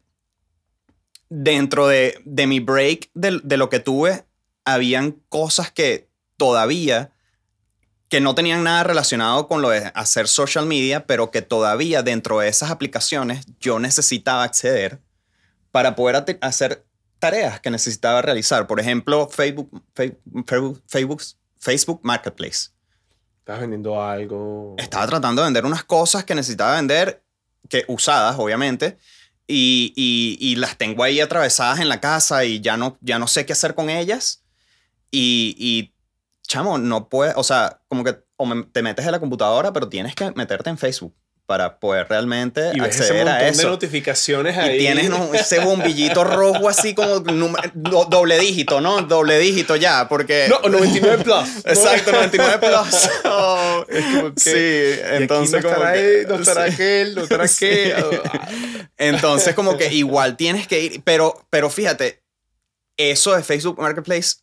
dentro 1.30 1.88
de, 1.88 2.19
de 2.25 2.47
mi 2.47 2.60
break 2.60 3.10
de, 3.13 3.39
de 3.43 3.58
lo 3.58 3.69
que 3.69 3.80
tuve, 3.80 4.25
habían 4.65 5.12
cosas 5.30 5.71
que 5.71 6.08
todavía, 6.38 7.12
que 8.09 8.19
no 8.19 8.33
tenían 8.33 8.63
nada 8.63 8.83
relacionado 8.83 9.47
con 9.47 9.61
lo 9.61 9.69
de 9.69 9.91
hacer 9.93 10.27
social 10.27 10.65
media, 10.65 11.05
pero 11.05 11.29
que 11.29 11.43
todavía 11.43 12.01
dentro 12.01 12.39
de 12.39 12.47
esas 12.47 12.71
aplicaciones 12.71 13.45
yo 13.59 13.79
necesitaba 13.79 14.43
acceder 14.43 14.99
para 15.71 15.95
poder 15.95 16.39
hacer 16.41 16.83
tareas 17.19 17.59
que 17.59 17.69
necesitaba 17.69 18.21
realizar. 18.23 18.65
Por 18.65 18.79
ejemplo, 18.79 19.29
Facebook, 19.29 19.83
Facebook, 19.93 20.81
Facebook, 20.87 21.21
Facebook 21.59 21.99
Marketplace. 22.01 22.71
¿Estás 23.39 23.59
vendiendo 23.59 24.01
algo? 24.01 24.75
Estaba 24.77 25.05
tratando 25.05 25.41
de 25.41 25.47
vender 25.47 25.65
unas 25.65 25.83
cosas 25.83 26.23
que 26.23 26.33
necesitaba 26.33 26.75
vender, 26.75 27.21
que 27.67 27.85
usadas, 27.87 28.37
obviamente, 28.39 28.97
y, 29.47 29.93
y, 29.95 30.37
y 30.39 30.55
las 30.55 30.77
tengo 30.77 31.03
ahí 31.03 31.19
atravesadas 31.19 31.79
en 31.79 31.89
la 31.89 31.99
casa 31.99 32.45
y 32.45 32.59
ya 32.59 32.77
no, 32.77 32.97
ya 33.01 33.19
no 33.19 33.27
sé 33.27 33.45
qué 33.45 33.53
hacer 33.53 33.75
con 33.75 33.89
ellas. 33.89 34.43
Y, 35.11 35.55
y 35.57 35.93
chamo, 36.49 36.77
no 36.77 37.07
puedes, 37.07 37.33
o 37.38 37.43
sea, 37.43 37.79
como 37.88 38.03
que 38.03 38.17
o 38.35 38.45
me- 38.45 38.63
te 38.63 38.81
metes 38.81 39.05
en 39.05 39.12
la 39.13 39.19
computadora, 39.19 39.71
pero 39.71 39.88
tienes 39.88 40.15
que 40.15 40.31
meterte 40.31 40.69
en 40.69 40.77
Facebook 40.77 41.15
para 41.45 41.79
poder 41.79 42.07
realmente 42.07 42.71
y 42.75 42.79
ves 42.79 42.95
ese 42.95 43.03
acceder 43.05 43.25
montón 43.25 43.41
a 43.41 43.43
de 43.43 43.49
eso. 43.49 43.69
notificaciones 43.69 44.55
ahí. 44.57 44.75
Y 44.75 44.79
tienes 44.79 45.09
¿no? 45.09 45.33
ese 45.33 45.59
bombillito 45.59 46.23
rojo 46.23 46.69
así 46.69 46.93
como 46.93 47.19
do- 47.21 48.05
doble 48.05 48.38
dígito, 48.38 48.81
¿no? 48.81 49.01
Doble 49.01 49.39
dígito 49.39 49.75
ya, 49.75 50.07
porque... 50.07 50.47
No, 50.47 50.59
99 50.69 51.23
plus. 51.23 51.57
Exacto, 51.65 52.12
99 52.12 52.59
plus. 52.59 53.09
Oh, 53.25 53.83
Es 53.89 54.05
como 54.05 54.33
que- 54.35 54.39
sí, 54.39 54.99
Y 54.99 55.03
aquí 55.05 55.23
entonces 55.23 55.63
no 55.63 55.69
como 55.73 55.91
que- 55.91 56.25
no 56.27 56.35
estará 56.35 56.67
sí. 56.67 56.73
aquel, 56.73 57.15
no 57.15 57.21
estará 57.23 57.47
Sí. 57.47 57.65
aquel. 57.65 58.21
Entonces 58.97 59.55
como 59.55 59.77
que 59.77 59.91
igual 59.93 60.38
tienes 60.38 60.67
que 60.67 60.81
ir, 60.81 61.01
pero, 61.03 61.33
pero 61.49 61.69
fíjate, 61.69 62.21
eso 62.97 63.35
de 63.35 63.43
Facebook 63.43 63.79
Marketplace 63.79 64.35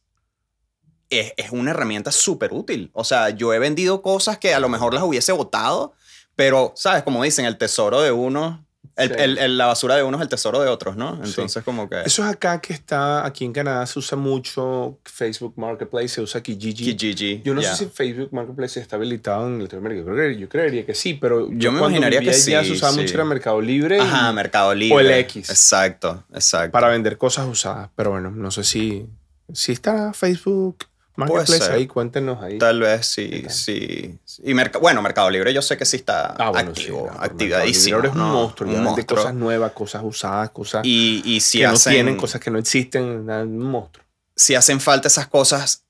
es, 1.10 1.32
es 1.36 1.50
una 1.52 1.70
herramienta 1.72 2.10
súper 2.12 2.52
útil. 2.52 2.90
O 2.92 3.04
sea, 3.04 3.30
yo 3.30 3.52
he 3.54 3.58
vendido 3.58 4.02
cosas 4.02 4.38
que 4.38 4.54
a 4.54 4.60
lo 4.60 4.68
mejor 4.68 4.94
las 4.94 5.02
hubiese 5.02 5.32
votado, 5.32 5.92
pero, 6.34 6.72
¿sabes? 6.76 7.02
Como 7.02 7.22
dicen, 7.22 7.44
el 7.46 7.56
tesoro 7.58 8.00
de 8.02 8.12
uno, 8.12 8.62
el- 8.96 9.08
Sí. 9.10 9.14
el- 9.18 9.38
el- 9.38 9.58
la 9.58 9.66
basura 9.66 9.94
de 9.96 10.02
uno 10.02 10.16
es 10.16 10.22
el 10.22 10.28
tesoro 10.28 10.60
de 10.60 10.68
otros, 10.68 10.96
¿no? 10.96 11.16
Sí. 11.24 11.30
Entonces 11.30 11.62
como 11.64 11.88
que... 11.88 12.00
Eso 12.02 12.24
es 12.24 12.30
acá 12.30 12.60
que 12.60 12.72
está, 12.72 13.26
aquí 13.26 13.44
en 13.44 13.52
Canadá 13.52 13.84
se 13.86 13.98
usa 13.98 14.16
mucho 14.16 14.98
Facebook 15.04 15.52
Marketplace, 15.56 16.08
se 16.08 16.20
usa 16.22 16.42
Kijiji. 16.42 16.96
Kijiji, 16.96 17.42
Yo 17.44 17.52
no 17.54 17.60
ya. 17.60 17.74
sé 17.74 17.84
si 17.84 17.90
Facebook 17.90 18.30
Marketplace 18.32 18.80
está 18.80 18.96
habilitado 18.96 19.46
en 19.48 19.62
Latinoamérica. 19.62 20.00
Yo, 20.00 20.12
creo 20.14 20.30
yo 20.38 20.48
creería 20.48 20.86
que 20.86 20.94
sí, 20.94 21.14
pero 21.14 21.48
Yo 21.52 21.72
me 21.72 21.78
imaginaría 21.80 22.20
que 22.20 22.32
sí, 22.32 22.52
se 22.52 22.72
usaba 22.72 22.92
sí. 22.92 23.00
mucho 23.00 23.14
era 23.14 23.24
Mercado 23.24 23.60
Libre 23.60 23.98
y- 23.98 24.00
Ajá, 24.00 24.32
Mercado 24.32 24.74
Libre. 24.74 24.96
O 24.96 25.00
el 25.00 25.10
X. 25.10 25.50
Exacto, 25.50 26.24
exacto. 26.32 26.72
para 26.72 26.88
vender 26.88 27.18
cosas 27.18 27.46
usadas. 27.46 27.90
Pero 27.96 28.12
bueno, 28.12 28.30
no 28.30 28.50
sé 28.50 28.64
si, 28.64 29.06
si 29.52 29.72
está 29.72 30.12
Facebook 30.14 30.78
Marketplace 31.16 31.58
ser. 31.64 31.72
ahí, 31.72 31.86
cuéntenos 31.86 32.42
ahí. 32.42 32.58
Tal 32.58 32.80
vez 32.80 33.06
sí, 33.06 33.28
¿Qué 33.30 33.40
tal? 33.42 33.50
sí. 33.52 34.18
Y 34.44 34.54
Merca- 34.54 34.78
bueno, 34.78 35.00
Mercado 35.02 35.30
Libre 35.30 35.52
yo 35.54 35.62
sé 35.62 35.76
que 35.76 35.84
sí 35.84 35.96
está 35.96 36.34
Ah, 36.38 36.50
bueno, 36.50 36.70
activo, 36.70 37.08
sí, 37.10 37.16
no, 37.18 37.22
activadísimo. 37.24 37.96
Mercado 37.98 38.02
Libre 38.02 38.08
es 38.08 38.14
un 38.14 38.18
¿no? 38.20 38.32
monstruo, 38.40 38.70
Un 38.74 38.82
monstruo. 38.82 39.16
cosas 39.18 39.34
nuevas, 39.34 39.72
cosas 39.72 40.02
usadas, 40.04 40.50
cosas 40.50 40.82
Y, 40.84 41.22
y 41.24 41.40
si, 41.40 41.58
que 41.58 41.64
no 41.66 41.72
hacen, 41.72 41.92
tienen, 41.92 42.16
cosas 42.16 42.40
que 42.40 42.50
no 42.50 42.58
existen, 42.58 43.04
un 43.30 43.58
monstruo. 43.58 44.04
si 44.34 44.54
hacen 44.54 44.80
falta 44.80 45.08
esas 45.08 45.26
cosas, 45.26 45.84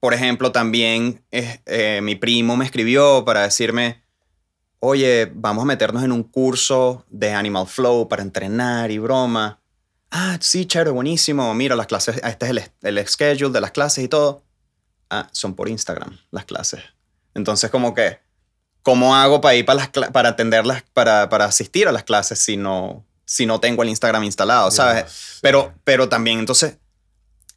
por 0.00 0.14
ejemplo, 0.14 0.52
también 0.52 1.22
eh, 1.30 1.60
eh, 1.66 2.00
mi 2.02 2.14
primo 2.16 2.56
me 2.56 2.64
escribió 2.64 3.24
para 3.24 3.42
decirme, 3.42 4.02
oye, 4.80 5.30
vamos 5.34 5.62
a 5.62 5.66
meternos 5.66 6.02
en 6.04 6.12
un 6.12 6.22
curso 6.22 7.04
de 7.08 7.32
Animal 7.32 7.66
Flow 7.66 8.08
para 8.08 8.22
entrenar 8.22 8.90
y 8.90 8.98
broma. 8.98 9.60
Ah, 10.10 10.38
sí, 10.40 10.66
chévere, 10.66 10.90
buenísimo. 10.90 11.52
Mira, 11.54 11.76
las 11.76 11.86
clases, 11.86 12.20
este 12.24 12.46
es 12.46 12.50
el, 12.52 12.62
el 12.82 13.06
schedule 13.08 13.52
de 13.52 13.60
las 13.60 13.72
clases 13.72 14.04
y 14.04 14.08
todo. 14.08 14.42
Ah, 15.10 15.28
son 15.32 15.54
por 15.54 15.68
Instagram 15.68 16.18
las 16.30 16.44
clases. 16.44 16.82
Entonces, 17.34 17.70
como 17.70 17.94
que, 17.94 18.20
¿cómo 18.82 19.14
hago 19.16 19.40
para 19.40 19.54
ir 19.54 19.64
para, 19.64 19.90
las, 19.94 20.10
para 20.10 20.30
atenderlas, 20.30 20.82
para, 20.92 21.28
para 21.28 21.46
asistir 21.46 21.88
a 21.88 21.92
las 21.92 22.04
clases 22.04 22.38
si 22.38 22.56
no, 22.56 23.04
si 23.24 23.46
no 23.46 23.60
tengo 23.60 23.82
el 23.82 23.88
Instagram 23.88 24.24
instalado, 24.24 24.70
¿sabes? 24.70 25.38
Pero, 25.40 25.74
pero 25.84 26.08
también, 26.08 26.38
entonces, 26.38 26.78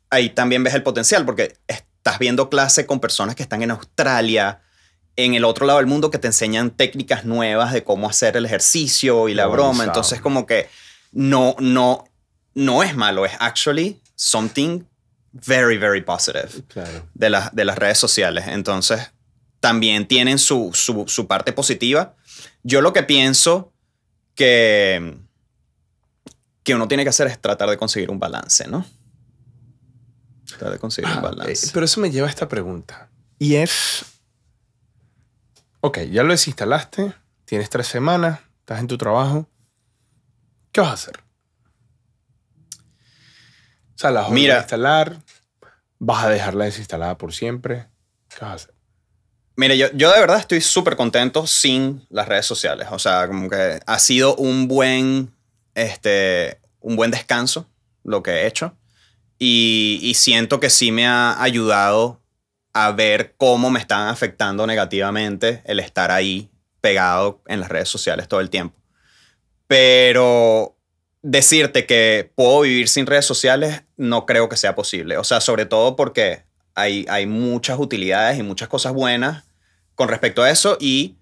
ahí 0.10 0.30
también 0.30 0.64
ves 0.64 0.74
el 0.74 0.84
potencial, 0.84 1.26
porque 1.26 1.58
estás 1.68 2.20
viendo 2.20 2.50
clase 2.50 2.86
con 2.86 3.00
personas 3.00 3.36
que 3.36 3.44
están 3.44 3.64
en 3.64 3.72
Australia, 3.72 4.62
en 5.16 5.34
el 5.34 5.46
otro 5.46 5.66
lado 5.66 5.80
del 5.80 5.88
mundo, 5.88 6.12
que 6.12 6.18
te 6.18 6.28
enseñan 6.28 6.72
técnicas 6.72 7.26
nuevas 7.26 7.74
de 7.74 7.84
cómo 7.84 8.10
hacer 8.10 8.38
el 8.38 8.46
ejercicio 8.46 9.30
y 9.30 9.34
la 9.34 9.48
broma. 9.48 9.84
Entonces, 9.84 10.22
como 10.22 10.46
que 10.46 10.70
no, 11.12 11.56
no, 11.60 12.06
no 12.54 12.84
es 12.84 12.96
malo, 12.96 13.26
es 13.26 13.34
actually 13.40 14.02
something 14.16 14.84
very, 15.34 15.78
very 15.78 16.02
positive 16.02 16.50
Claro. 16.68 17.08
de, 17.14 17.30
las 17.30 17.54
de 17.56 17.66
las 17.66 17.78
redes 17.78 17.98
sociales. 17.98 18.46
Entonces, 18.48 19.12
también 19.60 20.08
tienen 20.08 20.40
su, 20.40 20.72
su, 20.74 21.06
su 21.08 21.28
parte 21.28 21.54
positiva. 21.54 22.16
Yo 22.64 22.82
lo 22.82 22.94
que 22.94 23.04
pienso 23.04 23.72
que, 24.36 25.18
que 26.64 26.76
uno 26.76 26.88
tiene 26.88 27.04
que 27.04 27.10
hacer 27.10 27.28
es 27.28 27.40
tratar 27.40 27.70
de 27.70 27.78
conseguir 27.78 28.10
un 28.10 28.20
balance, 28.20 28.68
¿no? 28.68 28.86
Tratar 30.48 30.72
de 30.72 30.80
conseguir 30.80 31.10
un 31.12 31.18
Ah, 31.18 31.22
balance. 31.22 31.68
eh, 31.68 31.70
pero 31.74 31.86
eso 31.86 32.00
me 32.02 32.12
lleva 32.12 32.28
a 32.28 32.30
esta 32.30 32.48
pregunta. 32.48 33.10
Y 33.40 33.56
es... 33.56 34.06
Ok, 35.82 36.00
ya 36.12 36.24
lo 36.24 36.32
desinstalaste, 36.32 37.14
tienes 37.46 37.70
tres 37.70 37.88
semanas, 37.88 38.40
estás 38.60 38.80
en 38.80 38.88
tu 38.88 38.98
trabajo. 38.98 39.48
¿Qué 40.72 40.80
vas 40.82 40.92
a 40.92 40.94
hacer? 40.94 41.20
Sea, 44.02 44.10
la 44.10 44.22
vas 44.22 44.32
Mira. 44.32 44.56
a 44.56 44.60
instalar, 44.62 45.18
vas 46.00 46.26
a 46.26 46.30
dejarla 46.30 46.66
desinstalada 46.66 47.20
por 47.20 47.34
siempre. 47.34 47.86
¿Qué 48.30 48.38
vas 48.42 48.50
a 48.50 48.54
hacer? 48.56 48.74
Mira, 49.56 49.76
yo, 49.76 49.92
yo 49.94 50.12
de 50.12 50.20
verdad 50.20 50.40
estoy 50.40 50.60
súper 50.60 50.96
contento 50.96 51.46
sin 51.46 52.04
las 52.10 52.28
redes 52.28 52.48
sociales. 52.48 52.88
O 52.90 52.98
sea, 52.98 53.28
como 53.28 53.48
que 53.48 53.80
ha 53.86 54.00
sido 54.00 54.36
un 54.38 54.68
buen, 54.68 55.32
este, 55.76 56.60
un 56.80 56.96
buen 56.96 57.12
descanso 57.12 57.70
lo 58.04 58.24
que 58.24 58.32
he 58.32 58.48
hecho. 58.48 58.76
Y, 59.38 60.00
y 60.02 60.16
siento 60.16 60.60
que 60.60 60.72
sí 60.72 60.92
me 60.92 61.06
ha 61.06 61.40
ayudado 61.40 62.20
a 62.74 62.92
ver 62.94 63.36
cómo 63.38 63.70
me 63.70 63.80
están 63.80 64.08
afectando 64.08 64.66
negativamente 64.66 65.62
el 65.66 65.80
estar 65.80 66.10
ahí 66.10 66.50
pegado 66.80 67.44
en 67.46 67.60
las 67.60 67.70
redes 67.70 67.90
sociales 67.90 68.28
todo 68.28 68.40
el 68.40 68.50
tiempo. 68.50 68.76
Pero 69.68 70.76
decirte 71.22 71.86
que 71.86 72.32
puedo 72.36 72.62
vivir 72.62 72.90
sin 72.90 73.06
redes 73.06 73.26
sociales 73.26 73.84
no 73.98 74.26
creo 74.26 74.50
que 74.50 74.58
sea 74.58 74.76
posible. 74.76 75.18
O 75.18 75.24
sea, 75.24 75.42
sobre 75.42 75.66
todo 75.66 75.96
porque 75.96 76.44
hay, 76.76 77.06
hay 77.10 77.26
muchas 77.26 77.80
utilidades 77.80 78.40
y 78.40 78.44
muchas 78.44 78.68
cosas 78.68 78.94
buenas 78.94 79.44
con 79.96 80.08
respecto 80.08 80.42
a 80.44 80.50
eso 80.50 80.78
y 80.80 81.16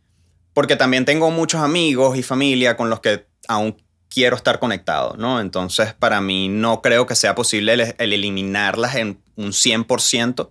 porque 0.54 0.76
también 0.76 1.06
tengo 1.06 1.32
muchos 1.32 1.62
amigos 1.62 2.18
y 2.18 2.24
familia 2.24 2.78
con 2.78 2.90
los 2.90 3.00
que 3.00 3.28
aún 3.48 3.82
quiero 4.10 4.36
estar 4.36 4.60
conectado, 4.60 5.16
¿no? 5.18 5.40
Entonces, 5.40 5.94
para 5.94 6.20
mí 6.22 6.50
no 6.50 6.82
creo 6.82 7.06
que 7.06 7.16
sea 7.16 7.36
posible 7.36 7.74
el, 7.74 7.96
el 7.98 8.14
eliminarlas 8.14 8.96
en 8.96 9.22
un 9.36 9.52
100%. 9.52 10.50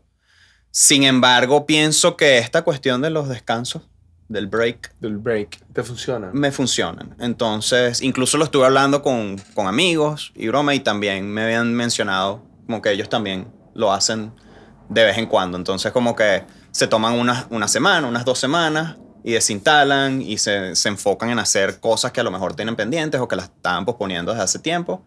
Sin 0.70 1.02
embargo, 1.02 1.66
pienso 1.66 2.16
que 2.16 2.38
esta 2.38 2.62
cuestión 2.62 3.02
de 3.02 3.10
los 3.10 3.28
descansos, 3.28 3.82
del 4.28 4.46
break, 4.46 4.94
Del 5.00 5.16
break, 5.16 5.58
¿te 5.72 5.82
funciona? 5.82 6.30
me 6.32 6.52
funcionan. 6.52 7.14
Entonces, 7.18 8.02
incluso 8.02 8.36
lo 8.36 8.44
estuve 8.44 8.66
hablando 8.66 9.02
con, 9.02 9.38
con 9.54 9.66
amigos 9.66 10.32
y 10.34 10.48
broma 10.48 10.74
y 10.74 10.80
también 10.80 11.30
me 11.30 11.42
habían 11.42 11.72
mencionado 11.74 12.42
como 12.66 12.82
que 12.82 12.90
ellos 12.92 13.08
también 13.08 13.48
lo 13.74 13.92
hacen 13.92 14.32
de 14.90 15.04
vez 15.04 15.16
en 15.16 15.26
cuando. 15.26 15.56
Entonces, 15.56 15.92
como 15.92 16.14
que 16.14 16.44
se 16.70 16.86
toman 16.86 17.14
una, 17.14 17.46
una 17.50 17.68
semana, 17.68 18.06
unas 18.06 18.24
dos 18.26 18.38
semanas 18.38 18.96
y 19.24 19.32
desinstalan 19.32 20.20
y 20.20 20.36
se, 20.38 20.76
se 20.76 20.88
enfocan 20.90 21.30
en 21.30 21.38
hacer 21.38 21.80
cosas 21.80 22.12
que 22.12 22.20
a 22.20 22.24
lo 22.24 22.30
mejor 22.30 22.54
tienen 22.54 22.76
pendientes 22.76 23.20
o 23.20 23.28
que 23.28 23.36
las 23.36 23.46
estaban 23.46 23.84
posponiendo 23.86 24.32
desde 24.32 24.44
hace 24.44 24.58
tiempo 24.58 25.04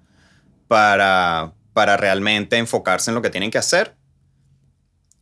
para, 0.67 1.53
para 1.73 1.95
realmente 1.97 2.57
enfocarse 2.57 3.12
en 3.12 3.15
lo 3.15 3.21
que 3.21 3.29
tienen 3.29 3.51
que 3.51 3.60
hacer. 3.60 3.95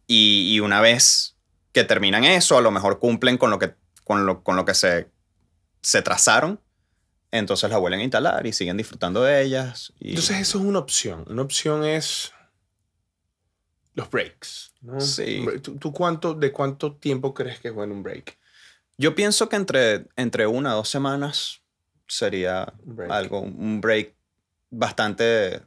Y, 0.08 0.54
y 0.56 0.60
una 0.62 0.82
vez 0.82 1.36
que 1.72 1.84
terminan 1.84 2.24
eso, 2.24 2.58
a 2.58 2.62
lo 2.62 2.72
mejor 2.72 3.00
cumplen 3.00 3.38
con 3.38 3.52
lo 3.52 3.60
que, 3.60 3.76
con 4.10 4.26
lo, 4.26 4.44
con 4.44 4.56
lo 4.56 4.66
que 4.66 4.74
se, 4.74 5.12
se 5.84 6.02
trazaron, 6.02 6.60
entonces 7.30 7.70
la 7.70 7.78
vuelven 7.78 8.00
a 8.00 8.04
instalar 8.04 8.48
y 8.48 8.54
siguen 8.54 8.76
disfrutando 8.76 9.22
de 9.22 9.44
ellas. 9.44 9.94
Y, 10.00 10.10
Entonces 10.10 10.40
eso 10.40 10.58
es 10.58 10.66
una 10.66 10.80
opción. 10.80 11.26
Una 11.28 11.44
opción 11.44 11.86
es 11.86 12.32
los 13.94 14.10
breaks. 14.10 14.74
¿no? 14.82 15.00
Sí. 15.00 15.46
¿Tú, 15.62 15.78
tú 15.78 15.94
cuánto, 15.94 16.34
de 16.34 16.52
cuánto 16.52 16.96
tiempo 16.96 17.36
crees 17.36 17.60
que 17.60 17.68
es 17.68 17.74
bueno 17.76 17.94
un 17.94 18.02
break? 18.02 18.36
yo 18.98 19.14
pienso 19.14 19.48
que 19.48 19.58
entre, 19.58 20.08
entre 20.16 20.48
una 20.48 20.74
o 20.74 20.78
dos 20.78 20.90
semanas 20.90 21.62
sería 22.08 22.74
break. 22.84 23.12
algo, 23.12 23.42
un 23.42 23.80
break 23.80 24.16
bastante, 24.72 25.62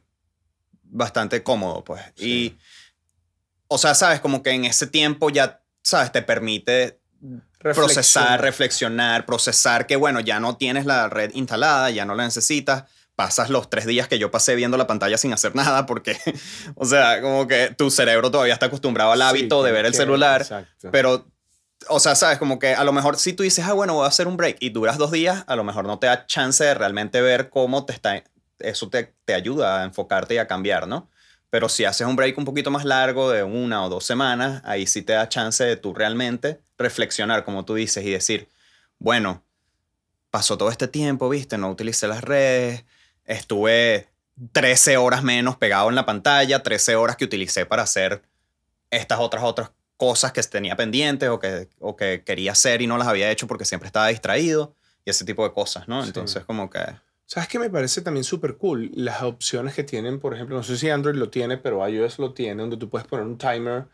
bastante 0.83 1.43
cómodo, 1.43 1.81
pues. 1.85 2.01
Sí. 2.15 2.27
Y, 2.27 2.59
o 3.69 3.77
sea, 3.77 3.95
sabes, 3.95 4.19
como 4.19 4.43
que 4.43 4.49
en 4.49 4.65
ese 4.65 4.85
tiempo 4.85 5.29
ya, 5.29 5.63
sabes, 5.81 6.11
te 6.11 6.21
permite 6.21 6.99
procesar, 7.63 8.41
reflexionar, 8.41 9.25
procesar 9.25 9.87
que, 9.87 9.95
bueno, 9.95 10.19
ya 10.19 10.39
no 10.39 10.57
tienes 10.57 10.85
la 10.85 11.09
red 11.09 11.31
instalada, 11.33 11.89
ya 11.89 12.05
no 12.05 12.15
la 12.15 12.23
necesitas. 12.25 12.83
Pasas 13.15 13.49
los 13.49 13.69
tres 13.69 13.85
días 13.85 14.07
que 14.07 14.17
yo 14.17 14.31
pasé 14.31 14.55
viendo 14.55 14.75
la 14.75 14.87
pantalla 14.87 15.17
sin 15.17 15.33
hacer 15.33 15.55
nada 15.55 15.85
porque, 15.85 16.17
o 16.75 16.85
sea, 16.85 17.21
como 17.21 17.47
que 17.47 17.73
tu 17.77 17.91
cerebro 17.91 18.31
todavía 18.31 18.53
está 18.53 18.65
acostumbrado 18.65 19.11
al 19.11 19.19
Sí, 19.19 19.23
hábito 19.23 19.63
de 19.63 19.71
ver 19.71 19.85
el 19.85 19.93
celular, 19.93 20.41
Exacto. 20.41 20.89
pero, 20.91 21.27
o 21.89 21.99
sea, 21.99 22.15
sabes, 22.15 22.39
como 22.39 22.57
que 22.57 22.73
a 22.73 22.83
lo 22.83 22.91
mejor 22.91 23.17
si 23.17 23.33
tú 23.33 23.43
dices, 23.43 23.65
ah, 23.65 23.73
bueno, 23.73 23.93
voy 23.93 24.05
a 24.05 24.07
hacer 24.07 24.27
un 24.27 24.35
break 24.35 24.57
y 24.61 24.69
duras 24.69 24.97
dos 24.97 25.11
días, 25.11 25.43
a 25.47 25.55
lo 25.55 25.63
mejor 25.63 25.85
no 25.85 25.99
te 25.99 26.07
da 26.07 26.25
chance 26.25 26.63
de 26.63 26.73
realmente 26.73 27.21
ver 27.21 27.49
cómo 27.51 27.85
te 27.85 27.93
está, 27.93 28.23
eso 28.59 28.89
te, 28.89 29.13
te 29.25 29.35
ayuda 29.35 29.81
a 29.81 29.83
enfocarte 29.83 30.33
y 30.33 30.37
a 30.39 30.47
cambiar, 30.47 30.87
¿no? 30.87 31.09
Pero 31.53 31.69
si 31.69 31.85
haces 31.85 32.07
un 32.07 32.15
break 32.15 32.35
un 32.39 32.45
poquito 32.45 32.71
más 32.71 32.83
largo 32.83 33.29
de 33.29 33.43
una 33.43 33.85
o 33.85 33.89
dos 33.89 34.05
semanas, 34.05 34.63
ahí 34.65 34.87
sí 34.87 35.03
te 35.03 35.13
da 35.13 35.29
chance 35.29 35.63
de 35.63 35.77
tú 35.77 35.93
realmente 35.93 36.59
reflexionar, 36.79 37.43
como 37.43 37.63
tú 37.63 37.75
dices, 37.75 38.03
y 38.03 38.09
decir, 38.09 38.49
bueno, 38.97 39.43
pasó 40.31 40.57
todo 40.57 40.71
este 40.71 40.87
tiempo, 40.87 41.29
viste, 41.29 41.59
no 41.59 41.69
utilicé 41.69 42.07
las 42.07 42.23
redes, 42.23 42.85
estuve 43.25 44.09
13 44.51 44.97
horas 44.97 45.21
menos 45.21 45.55
pegado 45.55 45.89
en 45.89 45.95
la 45.95 46.07
pantalla, 46.07 46.63
13 46.63 46.95
horas 46.95 47.17
que 47.17 47.25
utilicé 47.25 47.67
para 47.67 47.83
hacer 47.83 48.23
estas 48.89 49.19
otras 49.19 49.43
otras 49.43 49.69
cosas 49.95 50.31
que 50.31 50.41
tenía 50.41 50.75
pendientes 50.75 51.29
o 51.29 51.39
que, 51.39 51.69
o 51.77 51.95
que 51.95 52.23
quería 52.25 52.53
hacer 52.53 52.81
y 52.81 52.87
no 52.87 52.97
las 52.97 53.07
había 53.07 53.29
hecho 53.29 53.45
porque 53.45 53.65
siempre 53.65 53.85
estaba 53.85 54.07
distraído 54.07 54.73
y 55.05 55.11
ese 55.11 55.23
tipo 55.23 55.47
de 55.47 55.53
cosas, 55.53 55.87
¿no? 55.87 56.01
Sí. 56.01 56.07
Entonces 56.07 56.43
como 56.45 56.71
que... 56.71 56.79
¿Sabes 57.25 57.47
qué 57.49 57.57
me 57.59 57.69
parece 57.69 58.01
también 58.01 58.23
súper 58.23 58.57
cool? 58.57 58.91
Las 58.93 59.23
opciones 59.23 59.73
que 59.73 59.83
tienen, 59.83 60.19
por 60.19 60.33
ejemplo, 60.33 60.55
no 60.57 60.63
sé 60.63 60.77
si 60.77 60.89
Android 60.89 61.15
lo 61.15 61.29
tiene, 61.29 61.57
pero 61.57 61.87
iOS 61.87 62.19
lo 62.19 62.33
tiene, 62.33 62.61
donde 62.61 62.77
tú 62.77 62.89
puedes 62.89 63.07
poner 63.07 63.25
un 63.25 63.37
timer 63.37 63.85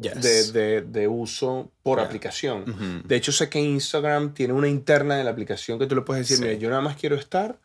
Yes. 0.00 0.52
de, 0.52 0.52
de, 0.52 0.82
de 0.82 1.08
uso 1.08 1.72
por 1.82 1.98
Yeah. 1.98 2.06
aplicación. 2.06 2.62
Ujú. 2.70 3.06
De 3.08 3.16
hecho, 3.16 3.32
sé 3.32 3.48
que 3.48 3.58
Instagram 3.60 4.32
tiene 4.32 4.52
una 4.54 4.68
interna 4.68 5.16
de 5.16 5.24
la 5.24 5.30
aplicación 5.30 5.76
que 5.78 5.86
tú 5.86 5.96
le 5.96 6.02
puedes 6.02 6.22
decir, 6.22 6.36
Sí. 6.36 6.42
mira, 6.44 6.54
yo 6.58 6.70
nada 6.70 6.80
más 6.82 6.96
quiero 6.96 7.16
estar 7.16 7.58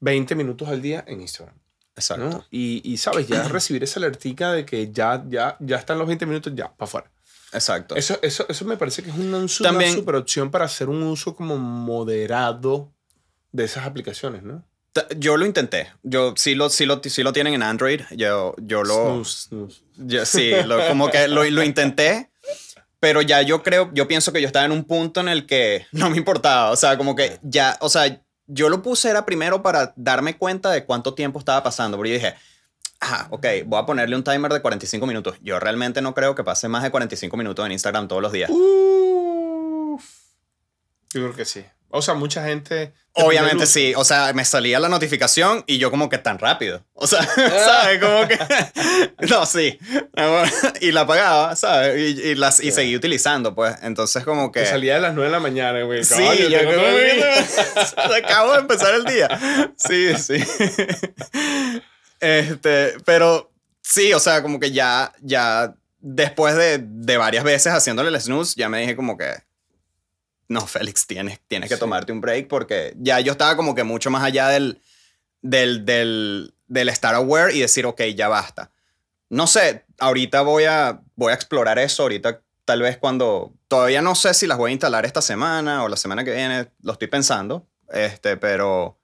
20 0.00 0.34
minutos 0.34 0.68
al 0.68 0.82
día 0.82 1.04
en 1.06 1.20
Instagram. 1.20 1.54
Exacto. 1.94 2.28
¿no? 2.28 2.44
Y, 2.50 2.80
y, 2.84 2.96
sabes, 2.96 3.28
ya 3.28 3.42
recibir 3.48 3.84
esa 3.84 4.00
alertica 4.00 4.50
de 4.52 4.64
que 4.64 4.90
ya, 4.90 5.24
ya, 5.28 5.56
ya 5.60 5.76
están 5.76 5.98
los 5.98 6.08
20 6.08 6.26
minutos, 6.26 6.52
ya, 6.56 6.72
para 6.74 6.88
afuera. 6.88 7.10
Exacto. 7.52 7.94
Eso, 7.94 8.18
eso, 8.22 8.46
eso 8.48 8.64
me 8.64 8.76
parece 8.76 9.02
que 9.04 9.10
es 9.10 9.16
una, 9.16 9.38
una 9.38 9.48
super 9.92 10.14
opción 10.16 10.50
para 10.50 10.64
hacer 10.64 10.88
un 10.88 11.02
uso 11.04 11.34
como 11.36 11.56
moderado 11.56 12.92
de 13.52 13.64
esas 13.64 13.86
aplicaciones, 13.86 14.42
¿no? 14.42 14.64
Yo 15.16 15.36
lo 15.36 15.46
intenté. 15.46 15.88
Yo 16.02 16.34
sí 16.36 16.54
lo, 16.54 16.68
sí 16.68 16.84
lo, 16.84 17.00
sí 17.02 17.22
lo 17.22 17.32
tienen 17.32 17.54
en 17.54 17.62
Android. 17.62 18.00
Yo, 18.10 18.54
yo 18.58 18.82
lo... 18.82 19.04
Snooze, 19.24 19.48
snooze. 19.48 19.82
Yo, 19.96 20.26
sí, 20.26 20.52
lo- 20.66 20.86
como 20.88 21.10
que 21.10 21.28
lo, 21.28 21.44
lo 21.44 21.62
intenté, 21.62 22.30
pero 22.98 23.22
ya 23.22 23.40
yo 23.42 23.62
creo, 23.62 23.90
yo 23.94 24.08
pienso 24.08 24.32
que 24.32 24.40
yo 24.40 24.46
estaba 24.48 24.64
en 24.66 24.72
un 24.72 24.84
punto 24.84 25.20
en 25.20 25.28
el 25.28 25.46
que 25.46 25.86
no 25.92 26.10
me 26.10 26.16
importaba, 26.16 26.70
o 26.70 26.76
sea, 26.76 26.96
como 26.96 27.14
que 27.14 27.38
ya, 27.42 27.76
o 27.80 27.88
sea, 27.88 28.20
yo 28.46 28.68
lo 28.68 28.82
puse 28.82 29.08
era 29.10 29.24
primero 29.24 29.62
para 29.62 29.92
darme 29.96 30.36
cuenta 30.36 30.70
de 30.72 30.84
cuánto 30.84 31.14
tiempo 31.14 31.38
estaba 31.38 31.62
pasando, 31.62 31.96
porque 31.96 32.10
yo 32.10 32.14
dije, 32.16 32.34
ah, 33.00 33.28
ok, 33.30 33.46
voy 33.66 33.80
a 33.80 33.86
ponerle 33.86 34.16
un 34.16 34.24
timer 34.24 34.52
de 34.52 34.60
45 34.60 35.06
minutos. 35.06 35.36
Yo 35.40 35.60
realmente 35.60 36.02
no 36.02 36.14
creo 36.14 36.34
que 36.34 36.42
pase 36.42 36.66
más 36.66 36.82
de 36.82 36.90
45 36.90 37.36
minutos 37.36 37.64
en 37.64 37.70
Instagram 37.72 38.08
todos 38.08 38.20
los 38.22 38.32
días. 38.32 38.50
Uf. 38.50 40.04
Yo 41.14 41.22
creo 41.22 41.34
que 41.34 41.44
sí. 41.44 41.64
O 41.90 42.02
sea, 42.02 42.14
mucha 42.14 42.44
gente... 42.44 42.92
Obviamente 43.14 43.66
sí, 43.66 43.92
o 43.96 44.04
sea, 44.04 44.32
me 44.32 44.44
salía 44.44 44.78
la 44.78 44.88
notificación 44.88 45.64
y 45.66 45.78
yo 45.78 45.90
como 45.90 46.08
que 46.08 46.18
tan 46.18 46.38
rápido. 46.38 46.84
O 46.94 47.08
sea, 47.08 47.22
¿sabes? 47.34 48.00
Como 48.00 48.28
que... 48.28 48.38
No, 49.28 49.44
sí. 49.44 49.78
Y 50.80 50.92
la 50.92 51.00
apagaba, 51.02 51.56
¿sabes? 51.56 51.98
Y, 51.98 52.28
y, 52.28 52.34
las, 52.36 52.60
y 52.60 52.70
seguí 52.70 52.94
utilizando, 52.94 53.54
pues. 53.54 53.76
Entonces 53.82 54.24
como 54.24 54.52
que... 54.52 54.60
Que 54.60 54.66
salía 54.66 54.96
a 54.96 55.00
las 55.00 55.14
9 55.14 55.28
de 55.28 55.32
la 55.32 55.40
mañana, 55.40 55.82
güey. 55.82 56.04
Sí, 56.04 56.22
yo 56.50 56.58
como 56.64 56.80
que-. 56.80 58.16
Acabo 58.24 58.52
de 58.52 58.58
empezar 58.60 58.94
el 58.94 59.04
día. 59.04 59.72
Sí, 59.76 60.14
sí. 60.16 60.44
Este, 62.20 62.94
pero 63.04 63.50
sí, 63.82 64.12
o 64.12 64.20
sea, 64.20 64.42
como 64.42 64.60
que 64.60 64.70
ya, 64.70 65.12
ya 65.20 65.74
después 65.98 66.54
de, 66.54 66.78
de 66.82 67.16
varias 67.16 67.44
veces 67.44 67.72
haciéndole 67.72 68.10
el 68.10 68.20
snooze, 68.20 68.54
ya 68.56 68.68
me 68.68 68.80
dije 68.80 68.94
como 68.94 69.16
que, 69.16 69.34
no, 70.50 70.66
Félix, 70.66 71.06
tienes, 71.06 71.40
tienes 71.48 71.68
que 71.68 71.76
Sí. 71.76 71.80
tomarte 71.80 72.12
un 72.12 72.20
break 72.20 72.48
porque 72.48 72.92
ya 72.98 73.20
yo 73.20 73.32
estaba 73.32 73.56
como 73.56 73.74
que 73.74 73.84
mucho 73.84 74.10
más 74.10 74.22
allá 74.24 74.48
del, 74.48 74.80
del, 75.42 75.84
del, 75.86 76.54
del 76.66 76.88
estar 76.88 77.14
aware 77.14 77.54
y 77.54 77.60
decir, 77.60 77.86
ok, 77.86 78.02
ya 78.14 78.28
basta. 78.28 78.70
No 79.28 79.46
sé, 79.46 79.86
ahorita 79.98 80.42
voy 80.42 80.64
a, 80.64 81.00
voy 81.14 81.30
a 81.30 81.34
explorar 81.36 81.78
eso, 81.78 82.02
ahorita 82.02 82.42
tal 82.64 82.82
vez 82.82 82.98
cuando, 82.98 83.54
todavía 83.68 84.02
no 84.02 84.14
sé 84.14 84.34
si 84.34 84.46
las 84.46 84.58
voy 84.58 84.70
a 84.70 84.72
instalar 84.72 85.06
esta 85.06 85.22
semana 85.22 85.84
o 85.84 85.88
la 85.88 85.96
semana 85.96 86.24
que 86.24 86.32
viene, 86.32 86.70
lo 86.82 86.92
estoy 86.92 87.08
pensando, 87.08 87.66
este, 87.92 88.36
pero, 88.36 88.98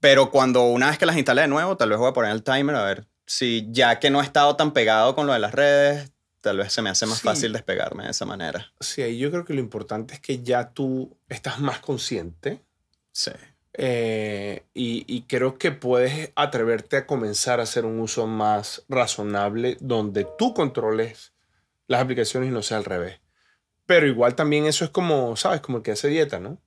pero 0.00 0.30
cuando 0.30 0.62
una 0.64 0.88
vez 0.88 0.98
que 0.98 1.06
las 1.06 1.16
instale 1.16 1.42
de 1.42 1.48
nuevo, 1.48 1.76
tal 1.76 1.90
vez 1.90 1.98
voy 1.98 2.08
a 2.08 2.12
poner 2.14 2.30
el 2.32 2.42
timer 2.42 2.76
a 2.76 2.84
ver 2.84 3.06
si 3.26 3.66
ya 3.70 3.98
que 4.00 4.10
no 4.10 4.20
he 4.20 4.24
estado 4.24 4.56
tan 4.56 4.72
pegado 4.72 5.14
con 5.14 5.26
lo 5.26 5.32
de 5.34 5.38
las 5.38 5.52
redes, 5.52 6.10
tal 6.40 6.58
vez 6.58 6.72
se 6.72 6.82
me 6.82 6.90
hace 6.90 7.06
más 7.06 7.18
Sí. 7.18 7.24
fácil 7.24 7.52
despegarme 7.52 8.04
de 8.04 8.10
esa 8.10 8.24
manera. 8.24 8.72
Sí, 8.80 9.02
ahí 9.02 9.18
yo 9.18 9.30
creo 9.30 9.44
que 9.44 9.54
lo 9.54 9.60
importante 9.60 10.14
es 10.14 10.20
que 10.20 10.42
ya 10.42 10.70
tú 10.70 11.16
estás 11.28 11.60
más 11.60 11.80
consciente 11.80 12.60
Sí. 13.12 13.30
eh, 13.74 14.64
y, 14.74 15.04
y 15.06 15.22
creo 15.22 15.58
que 15.58 15.70
puedes 15.72 16.30
atreverte 16.34 16.96
a 16.96 17.06
comenzar 17.06 17.60
a 17.60 17.64
hacer 17.64 17.84
un 17.84 18.00
uso 18.00 18.26
más 18.26 18.82
razonable 18.88 19.76
donde 19.80 20.26
tú 20.38 20.54
controles 20.54 21.32
las 21.86 22.02
aplicaciones 22.02 22.48
y 22.48 22.52
no 22.52 22.62
sea 22.62 22.78
al 22.78 22.84
revés. 22.84 23.20
Pero 23.86 24.06
igual 24.06 24.34
también 24.34 24.66
eso 24.66 24.84
es 24.84 24.90
como, 24.90 25.36
¿sabes? 25.36 25.60
Como 25.60 25.78
el 25.78 25.82
que 25.84 25.92
hace 25.92 26.08
dieta, 26.08 26.38
¿no? 26.40 26.58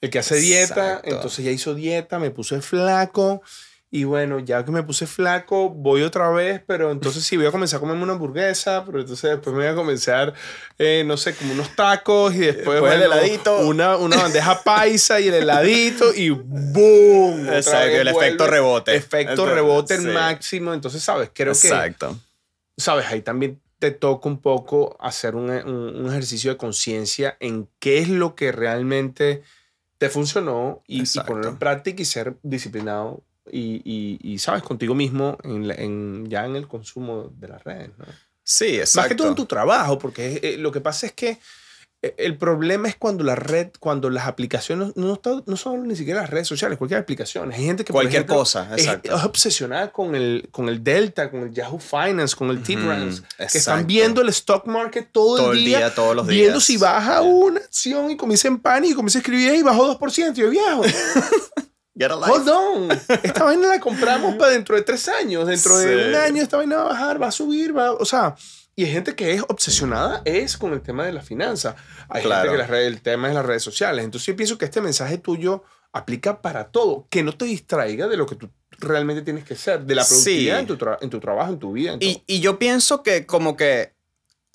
El 0.00 0.10
que 0.10 0.18
hace 0.20 0.36
dieta, 0.36 1.00
entonces 1.04 1.44
ya 1.44 1.50
hizo 1.50 1.74
dieta, 1.74 2.18
me 2.18 2.30
puse 2.30 2.60
flaco 2.60 3.42
y 3.90 4.04
bueno, 4.04 4.38
ya 4.38 4.64
que 4.64 4.70
me 4.70 4.82
puse 4.82 5.06
flaco, 5.06 5.70
voy 5.70 6.02
otra 6.02 6.28
vez, 6.30 6.62
pero 6.66 6.90
entonces 6.90 7.24
sí, 7.24 7.38
voy 7.38 7.46
a 7.46 7.50
comenzar 7.50 7.78
a 7.78 7.80
comerme 7.80 8.02
una 8.02 8.12
hamburguesa, 8.12 8.84
pero 8.84 9.00
entonces 9.00 9.30
después 9.30 9.54
me 9.56 9.62
voy 9.62 9.72
a 9.72 9.74
comenzar, 9.74 10.34
eh, 10.78 11.04
no 11.06 11.16
sé, 11.16 11.34
como 11.34 11.52
unos 11.54 11.74
tacos 11.74 12.34
y 12.34 12.38
después, 12.40 12.66
Después 12.80 12.94
el 12.94 13.02
heladito. 13.02 13.58
Una, 13.66 13.96
una 13.96 14.16
bandeja 14.16 14.62
paisa 14.62 15.20
y 15.20 15.28
el 15.28 15.34
heladito 15.34 16.12
y 16.14 16.28
¡boom! 16.30 17.48
Exacto, 17.48 17.86
vez 17.86 18.00
el 18.00 18.08
efecto 18.08 18.44
vuelve. 18.44 18.46
rebote. 18.56 18.94
Efecto 18.94 19.30
Entonces, 19.32 19.54
rebote 19.54 19.94
el 19.94 20.02
sí. 20.02 20.08
máximo. 20.08 20.74
Entonces, 20.74 21.02
¿sabes? 21.02 21.30
Creo 21.32 21.52
que 21.54 21.68
Exacto. 21.68 22.18
sabes, 22.76 23.06
ahí 23.06 23.22
también 23.22 23.60
te 23.78 23.90
toca 23.92 24.28
un 24.28 24.40
poco 24.42 24.96
hacer 25.00 25.34
un, 25.34 25.48
un- 25.50 25.96
un 25.96 26.06
ejercicio 26.08 26.50
de 26.50 26.56
conciencia 26.58 27.36
en 27.40 27.68
qué 27.78 27.98
es 27.98 28.08
lo 28.08 28.34
que 28.34 28.52
realmente 28.52 29.42
te 29.98 30.10
funcionó 30.10 30.82
y, 30.86 30.98
y 30.98 31.00
Exacto. 31.00 31.28
ponerlo 31.32 31.50
en 31.52 31.58
práctica 31.58 32.02
y 32.02 32.04
ser 32.04 32.36
disciplinado 32.42 33.22
y, 33.52 33.82
y- 33.84 34.18
y, 34.22 34.38
sabes, 34.38 34.62
contigo 34.62 34.94
mismo 34.94 35.38
en, 35.44 35.70
en- 35.70 36.26
ya 36.28 36.44
en 36.46 36.56
el 36.56 36.66
consumo 36.68 37.30
de 37.36 37.48
las 37.48 37.62
redes. 37.64 37.90
¿no? 37.98 38.04
Sí, 38.42 38.76
exacto. 38.78 39.00
Más 39.00 39.08
que 39.08 39.14
todo 39.14 39.28
en 39.28 39.34
tu 39.34 39.46
trabajo, 39.46 39.98
porque 39.98 40.40
eh, 40.42 40.56
lo 40.58 40.72
que 40.72 40.80
pasa 40.80 41.06
es 41.06 41.12
que 41.12 41.38
eh, 42.00 42.14
el 42.16 42.38
problema 42.38 42.86
es 42.88 42.94
cuando 42.94 43.24
la 43.24 43.34
red, 43.34 43.70
cuando 43.80 44.08
las 44.08 44.26
aplicaciones, 44.28 44.92
no, 44.96 45.14
está- 45.14 45.42
no 45.46 45.56
son 45.56 45.88
ni 45.88 45.96
siquiera 45.96 46.20
las 46.20 46.30
redes 46.30 46.46
sociales, 46.46 46.78
cualquier 46.78 47.00
aplicación. 47.00 47.50
Hay 47.52 47.64
gente 47.64 47.84
que, 47.84 47.92
Cualquier 47.92 48.20
ejemplo, 48.22 48.36
cosa, 48.36 48.68
es, 48.76 48.84
exacto. 48.86 49.16
es 49.16 49.24
obsesionada 49.24 49.90
con 49.92 50.14
el, 50.14 50.48
con 50.52 50.68
el 50.68 50.84
Delta, 50.84 51.28
con 51.28 51.40
el 51.42 51.50
Yahoo 51.52 51.80
Finance, 51.80 52.36
con 52.36 52.50
el 52.50 52.62
T-Brands, 52.62 53.22
que 53.36 53.58
están 53.58 53.84
viendo 53.86 54.20
el 54.22 54.28
stock 54.28 54.64
market 54.66 55.08
todo, 55.10 55.36
Todo 55.38 55.52
el 55.52 55.64
día, 55.64 55.92
todos 55.92 56.14
los 56.14 56.26
días. 56.28 56.40
viendo 56.42 56.60
si 56.60 56.76
baja 56.76 57.20
una 57.22 57.58
acción 57.58 58.12
y 58.12 58.16
comienza 58.16 58.46
en 58.46 58.60
pánico 58.60 58.92
y 58.92 58.94
comienza 58.96 59.18
a 59.18 59.22
escribir 59.22 59.54
y 59.56 59.62
bajó 59.62 59.98
2%. 59.98 60.32
Y 60.36 60.40
yo, 60.40 60.50
viejo, 60.50 60.82
Get 61.98 62.10
a 62.12 62.16
life. 62.16 62.30
hold 62.30 62.48
on. 62.48 62.90
Esta 63.22 63.44
vaina 63.44 63.68
la 63.68 63.80
compramos 63.80 64.36
para 64.36 64.52
dentro 64.52 64.76
de 64.76 64.82
tres 64.82 65.08
años. 65.08 65.46
Dentro 65.46 65.76
de 65.78 65.86
Sí. 66.04 66.08
un 66.08 66.14
año 66.14 66.42
esta 66.42 66.56
vaina 66.58 66.76
va 66.76 66.82
a 66.82 66.88
bajar, 66.90 67.20
va 67.22 67.26
a 67.28 67.32
subir, 67.32 67.76
va, 67.76 67.92
o 67.92 68.04
sea... 68.04 68.34
Y 68.76 68.84
hay 68.84 68.92
gente 68.92 69.16
que 69.16 69.34
es 69.34 69.42
obsesionada 69.48 70.22
es 70.24 70.56
con 70.56 70.72
el 70.72 70.80
tema 70.80 71.04
de 71.04 71.12
la 71.12 71.20
finanza. 71.20 71.74
Hay 72.08 72.22
Claro. 72.22 72.42
gente 72.42 72.52
que 72.52 72.58
las 72.58 72.70
redes- 72.70 72.86
el 72.86 73.00
tema 73.02 73.26
es 73.28 73.34
las 73.34 73.44
redes 73.44 73.64
sociales. 73.64 74.04
Entonces 74.04 74.26
yo 74.28 74.36
pienso 74.36 74.56
que 74.56 74.66
este 74.66 74.80
mensaje 74.80 75.18
tuyo 75.18 75.64
aplica 75.92 76.40
para 76.40 76.68
todo. 76.70 77.08
Que 77.10 77.24
no 77.24 77.32
te 77.36 77.44
distraiga 77.46 78.06
de 78.06 78.16
lo 78.16 78.24
que 78.26 78.36
tú 78.36 78.48
realmente 78.78 79.22
tienes 79.22 79.42
que 79.44 79.56
ser. 79.56 79.80
De 79.80 79.96
la 79.96 80.04
Sí. 80.04 80.10
productividad 80.14 80.58
en, 80.60 80.66
tu 80.68 80.78
en 81.00 81.10
tu 81.10 81.18
trabajo, 81.18 81.52
en 81.54 81.58
tu 81.58 81.72
vida. 81.72 81.94
en 81.94 81.98
Y, 82.00 82.22
y 82.28 82.38
yo 82.38 82.60
pienso 82.60 83.02
que 83.02 83.26
como 83.26 83.56
que, 83.56 83.94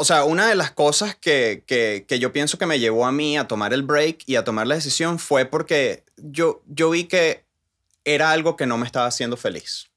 o 0.04 0.06
sea, 0.06 0.26
una 0.26 0.50
de 0.50 0.56
las 0.56 0.70
cosas 0.70 1.16
que, 1.16 1.64
que, 1.66 2.04
que 2.06 2.20
yo 2.20 2.34
pienso 2.34 2.58
que 2.58 2.66
me 2.66 2.78
llevó 2.78 3.06
a 3.06 3.14
mí 3.14 3.38
a 3.38 3.48
tomar 3.48 3.72
el 3.72 3.84
break 3.84 4.24
y 4.26 4.36
a 4.36 4.44
tomar 4.44 4.68
la 4.68 4.76
decisión 4.76 5.18
fue 5.18 5.46
porque 5.46 6.04
yo, 6.18 6.62
yo 6.68 6.90
vi 6.90 7.06
que 7.06 7.46
era 8.04 8.32
algo 8.32 8.58
que 8.58 8.66
no 8.66 8.78
me 8.78 8.86
estaba 8.86 9.06
haciendo 9.06 9.38
feliz. 9.38 9.88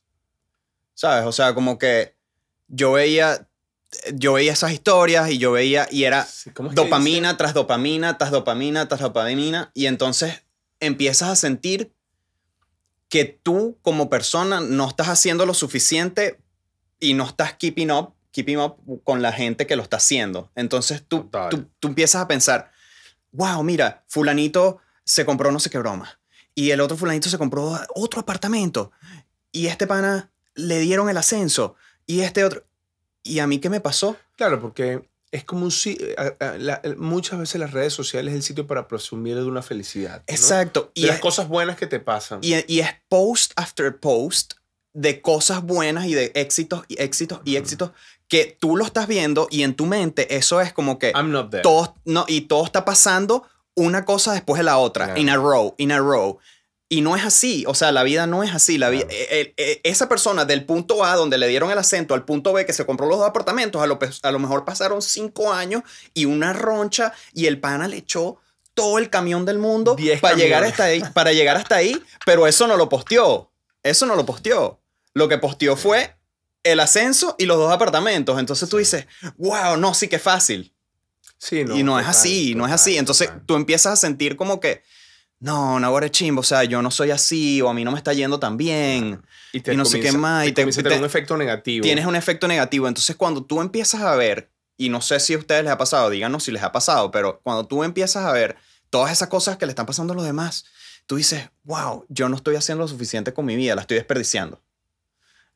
¿Sabes? 0.95 1.27
O 1.27 1.33
sea, 1.33 1.55
como 1.55 1.77
que 1.77 2.14
yo 2.69 2.92
veía, 2.92 3.49
yo 4.14 4.35
veía 4.35 4.53
esas 4.53 4.71
historias 4.71 5.29
y 5.29 5.38
yo 5.38 5.51
veía, 5.51 5.88
y 5.90 6.05
era 6.05 6.25
Sí, 6.25 6.51
¿cómo 6.51 6.69
es 6.69 6.77
que 6.77 6.81
dopamina 6.81 7.37
tras 7.37 7.53
dopamina, 7.53 8.16
tras 8.16 8.31
dopamina, 8.31 8.87
tras 8.87 9.01
dopamina, 9.01 9.73
y 9.75 9.87
entonces 9.87 10.45
empiezas 10.79 11.31
a 11.31 11.35
sentir 11.35 11.92
que 13.09 13.25
tú 13.25 13.77
como 13.83 14.09
persona 14.09 14.61
no 14.61 14.87
estás 14.87 15.09
haciendo 15.09 15.46
lo 15.46 15.54
suficiente 15.54 16.38
y 17.00 17.15
no 17.15 17.25
estás 17.27 17.54
keeping 17.54 17.90
up, 17.90 18.15
keeping 18.37 18.58
up 18.58 18.76
con 19.02 19.22
la 19.22 19.32
gente 19.32 19.66
que 19.66 19.76
lo 19.76 19.82
está 19.82 19.96
haciendo. 19.96 20.50
Entonces 20.54 21.02
tú, 21.08 21.30
tú, 21.50 21.70
tú 21.80 21.88
empiezas 21.88 22.20
a 22.20 22.28
pensar, 22.28 22.70
wow, 23.32 23.62
mira, 23.62 24.04
fulanito 24.08 24.78
se 25.04 25.24
compró 25.24 25.50
no 25.50 25.58
sé 25.58 25.70
qué 25.70 25.78
broma, 25.78 26.20
y 26.54 26.70
el 26.72 26.80
otro 26.82 26.96
fulanito 26.98 27.30
se 27.30 27.38
compró 27.38 27.80
otro 27.94 28.20
apartamento, 28.20 28.92
y 29.52 29.68
este 29.68 29.87
pana 29.87 30.30
le 30.54 30.80
dieron 30.80 31.08
el 31.08 31.16
ascenso, 31.16 31.76
y 32.06 32.20
este 32.20 32.44
otro... 32.44 32.64
¿Y 33.22 33.38
a 33.40 33.46
mí 33.46 33.58
qué 33.58 33.70
me 33.70 33.80
pasó? 33.80 34.16
Claro, 34.37 34.60
porque 34.60 35.08
es 35.32 35.42
como 35.44 35.64
un... 35.66 35.72
a- 36.16 36.56
la- 36.58 36.80
el- 36.84 36.96
muchas 36.96 37.38
veces 37.40 37.58
las 37.60 37.72
redes 37.72 37.92
sociales 37.92 38.32
es 38.32 38.37
el 38.37 38.42
sitio 38.44 38.66
para 38.66 38.87
presumir 38.87 39.34
de 39.37 39.42
una 39.44 39.62
felicidad. 39.62 40.18
¿no? 40.18 40.24
Exacto. 40.34 40.92
De 40.94 41.00
Y 41.00 41.06
las 41.06 41.16
es- 41.16 41.22
cosas 41.22 41.48
buenas 41.48 41.76
que 41.76 41.87
te 41.88 41.98
pasan. 42.00 42.38
Y, 42.42 42.54
y 42.72 42.80
es 42.80 42.88
post 43.08 43.52
after 43.56 43.98
post 43.98 44.54
de 44.99 45.21
cosas 45.21 45.63
buenas 45.63 46.07
y 46.07 46.15
de 46.15 46.33
éxitos 46.35 46.85
y 46.88 47.01
éxitos 47.01 47.40
y 47.44 47.57
éxitos 47.57 47.90
que 48.29 48.57
tú 48.59 48.77
lo 48.77 48.85
estás 48.87 49.07
viendo 49.07 49.47
y 49.51 49.63
en 49.63 49.75
tu 49.75 49.85
mente 49.85 50.35
eso 50.37 50.61
es 50.63 50.73
como 50.73 50.99
que 50.99 51.13
I'm 51.15 51.31
not 51.31 51.51
there. 51.51 51.63
todo, 51.63 51.94
no, 52.07 52.25
y 52.27 52.42
todo 52.42 52.65
está 52.65 52.85
pasando 52.87 53.44
una 53.75 54.07
cosa 54.07 54.33
después 54.33 54.59
de 54.59 54.65
la 54.65 54.79
otra, 54.79 55.05
Claro. 55.05 55.21
in 55.21 55.29
a 55.29 55.37
row, 55.37 55.75
in 55.77 55.92
a 55.92 55.99
row. 55.99 56.38
Y 56.88 57.03
no 57.03 57.15
es 57.15 57.25
así, 57.25 57.65
o 57.67 57.75
sea, 57.75 57.92
la 57.92 58.05
vida 58.05 58.27
no 58.27 58.42
es 58.42 58.55
así. 58.55 58.79
La 58.79 58.88
vida, 58.90 59.07
Claro. 59.07 59.19
eh, 59.31 59.55
eh, 59.59 59.81
esa 59.85 60.09
persona 60.09 60.44
del 60.47 60.65
punto 60.65 61.05
A, 61.05 61.15
donde 61.17 61.37
le 61.37 61.47
dieron 61.49 61.71
el 61.71 61.77
acento, 61.79 62.15
al 62.15 62.25
punto 62.25 62.53
B, 62.55 62.65
que 62.65 62.73
se 62.73 62.87
compró 62.87 63.07
los 63.07 63.19
dos 63.19 63.29
apartamentos, 63.29 63.83
a 63.83 63.87
lo, 63.87 63.99
a 64.23 64.31
lo 64.31 64.38
mejor 64.38 64.65
pasaron 64.65 65.03
cinco 65.03 65.53
años 65.53 65.83
y 66.15 66.25
una 66.25 66.53
roncha 66.55 67.13
y 67.35 67.47
el 67.47 67.61
pana 67.61 67.87
le 67.87 67.99
echó 67.99 68.38
todo 68.73 68.99
el 68.99 69.11
camión 69.11 69.44
del 69.44 69.59
mundo 69.59 69.94
Diez 69.97 70.21
para 70.21 70.37
llegar, 70.37 70.63
hasta 70.65 70.85
ahí, 70.85 71.03
para 71.13 71.33
llegar 71.33 71.57
hasta 71.57 71.75
ahí, 71.77 72.01
pero 72.25 72.47
eso 72.47 72.67
no 72.67 72.77
lo 72.77 72.88
posteó. 72.88 73.51
Eso 73.83 74.07
no 74.07 74.17
lo 74.17 74.25
posteó. 74.27 74.81
Lo 75.17 75.29
que 75.29 75.38
posteó 75.38 75.77
fue 75.77 76.14
el 76.62 76.79
ascenso 76.79 77.37
y 77.38 77.46
los 77.46 77.56
dos 77.56 77.73
apartamentos. 77.73 78.38
Entonces 78.38 78.69
tú 78.69 78.77
dices, 78.77 79.06
wow, 79.38 79.79
no, 79.79 79.94
sí 79.94 80.08
que 80.08 80.19
fácil 80.19 80.75
Sí, 81.38 81.60
y 81.60 81.64
no 81.64 81.98
es 81.98 82.04
total, 82.04 82.10
así, 82.10 82.54
no 82.54 82.64
es 82.64 82.71
total, 82.71 82.75
así. 82.75 82.98
Entonces 82.98 83.29
total. 83.29 83.46
tú 83.46 83.54
empiezas 83.56 83.92
a 83.94 83.96
sentir 83.96 84.37
como 84.37 84.60
que, 84.60 84.83
no, 85.38 85.81
no, 85.81 85.98
es 85.98 86.10
chimbo, 86.10 86.40
o 86.40 86.44
sea, 86.44 86.64
yo 86.64 86.83
no 86.83 86.90
soy 86.90 87.12
así, 87.12 87.62
o 87.62 87.69
a 87.71 87.75
mí 87.75 87.83
no 87.85 87.92
me 87.92 87.98
está 87.98 88.12
yendo 88.12 88.38
tan 88.38 88.56
bien. 88.58 89.23
y, 89.52 89.60
te 89.60 89.73
y 89.73 89.77
no 89.77 89.85
sé 89.87 90.00
qué 90.00 90.08
comienza- 90.08 90.19
más, 90.19 90.44
y 90.44 90.48
te 90.48 90.54
te- 90.54 90.62
comienza 90.62 90.81
a 90.81 90.83
te- 90.83 90.88
tener 90.90 91.00
un 91.00 91.06
efecto 91.06 91.37
negativo. 91.38 91.83
Tienes 91.83 92.04
un 92.06 92.17
efecto 92.17 92.46
negativo. 92.48 92.87
Entonces 92.88 93.17
cuando 93.17 93.42
tú 93.44 93.62
empiezas 93.62 94.02
a 94.02 94.14
ver, 94.17 94.50
y 94.77 94.90
no 94.90 95.00
sé 95.00 95.19
si 95.21 95.33
a 95.33 95.38
ustedes 95.38 95.62
les 95.64 95.73
ha 95.73 95.79
pasado, 95.79 96.10
díganos 96.10 96.44
si 96.44 96.52
les 96.52 96.62
ha 96.62 96.73
pasado, 96.73 97.10
pero 97.10 97.40
cuando 97.42 97.67
tú 97.67 97.85
empiezas 97.85 98.25
a 98.27 98.33
ver 98.33 98.56
todas 98.90 99.12
esas 99.12 99.29
cosas 99.29 99.56
que 99.56 99.64
le 99.67 99.73
están 99.73 99.87
pasando 99.87 100.12
a 100.12 100.17
los 100.17 100.25
demás, 100.27 100.64
tú 101.06 101.17
dices, 101.17 101.48
wow, 101.64 102.04
yo 102.08 102.29
no 102.29 102.37
estoy 102.37 102.56
haciendo 102.56 102.83
lo 102.85 102.88
suficiente 102.88 103.33
con 103.33 103.44
mi 103.46 103.56
vida, 103.56 103.75
la 103.75 103.81
estoy 103.83 103.96
desperdiciando. 103.96 104.60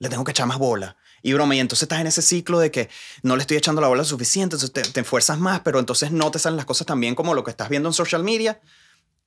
Le 0.01 0.09
tengo 0.09 0.25
que 0.25 0.33
echar 0.33 0.47
más 0.47 0.59
bola. 0.59 0.97
Y 1.23 1.33
broma, 1.35 1.55
y 1.55 1.61
entonces 1.61 1.83
estás 1.83 2.01
en 2.01 2.07
ese 2.07 2.23
ciclo 2.23 2.59
de 2.59 2.71
que 2.71 2.89
no 3.23 3.37
le 3.37 3.43
estoy 3.43 3.57
echando 3.57 3.81
la 3.81 3.89
bola 3.89 4.03
suficiente, 4.05 4.57
entonces 4.57 4.73
te, 4.73 4.83
te 4.83 5.01
esfuerzas 5.01 5.39
más, 5.39 5.61
pero 5.61 5.79
entonces 5.79 6.11
no 6.11 6.31
te 6.31 6.39
salen 6.39 6.57
las 6.57 6.67
cosas 6.67 6.87
tan 6.87 6.99
bien 6.99 7.15
como 7.15 7.35
lo 7.35 7.45
que 7.45 7.51
estás 7.51 7.69
viendo 7.69 7.89
en 7.89 7.93
social 7.93 8.25
media 8.25 8.61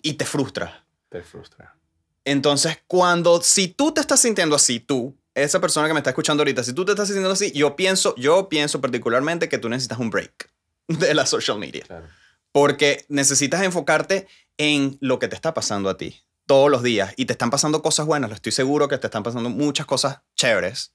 y 0.02 0.14
te 0.14 0.26
frustras. 0.26 0.74
Te 1.10 1.22
frustra. 1.22 1.78
Entonces, 2.26 2.80
cuando, 2.88 3.42
si 3.42 3.68
tú 3.68 3.94
te 3.94 4.02
estás 4.02 4.20
sintiendo 4.20 4.56
así, 4.56 4.80
tú, 4.80 5.16
esa 5.36 5.62
persona 5.62 5.88
que 5.88 5.94
me 5.94 6.00
está 6.00 6.10
escuchando 6.12 6.42
ahorita, 6.42 6.64
si 6.64 6.74
tú 6.74 6.86
te 6.86 6.92
estás 6.92 7.08
sintiendo 7.08 7.32
así, 7.32 7.52
yo 7.52 7.76
pienso, 7.76 8.16
yo 8.16 8.50
pienso 8.50 8.82
particularmente 8.82 9.50
que 9.50 9.58
tú 9.58 9.70
necesitas 9.70 10.00
un 10.00 10.10
break 10.10 10.50
de 10.88 11.14
la 11.14 11.26
social 11.26 11.60
media. 11.60 11.84
Claro. 11.86 12.08
Porque 12.52 13.06
necesitas 13.10 13.62
enfocarte 13.64 14.28
en 14.58 14.98
lo 15.02 15.20
que 15.20 15.28
te 15.28 15.36
está 15.36 15.54
pasando 15.54 15.90
a 15.90 15.98
ti 15.98 16.24
todos 16.46 16.70
los 16.70 16.84
días. 16.84 17.14
Y 17.18 17.26
te 17.26 17.34
están 17.34 17.50
pasando 17.50 17.82
cosas 17.82 18.06
buenas, 18.06 18.30
lo 18.30 18.36
estoy 18.36 18.52
seguro 18.52 18.88
que 18.88 18.98
te 18.98 19.08
están 19.08 19.24
pasando 19.24 19.50
muchas 19.50 19.86
cosas 19.86 20.20
chéveres 20.36 20.92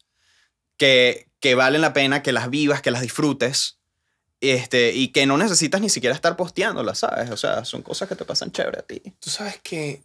que, 0.76 1.28
que 1.40 1.54
valen 1.54 1.80
la 1.80 1.92
pena 1.92 2.22
que 2.22 2.32
las 2.32 2.50
vivas, 2.50 2.82
que 2.82 2.90
las 2.90 3.02
disfrutes. 3.02 3.76
Este, 4.40 4.92
y 4.92 5.08
que 5.08 5.26
no 5.26 5.36
necesitas 5.36 5.80
ni 5.80 5.88
siquiera 5.88 6.14
estar 6.14 6.36
posteándolas, 6.36 6.98
¿sabes? 6.98 7.28
O 7.30 7.36
sea, 7.36 7.64
son 7.64 7.82
cosas 7.82 8.08
que 8.08 8.14
te 8.14 8.24
pasan 8.24 8.52
chévere 8.52 8.78
a 8.78 8.82
ti. 8.82 9.02
Tú 9.18 9.30
sabes 9.30 9.58
que 9.60 10.04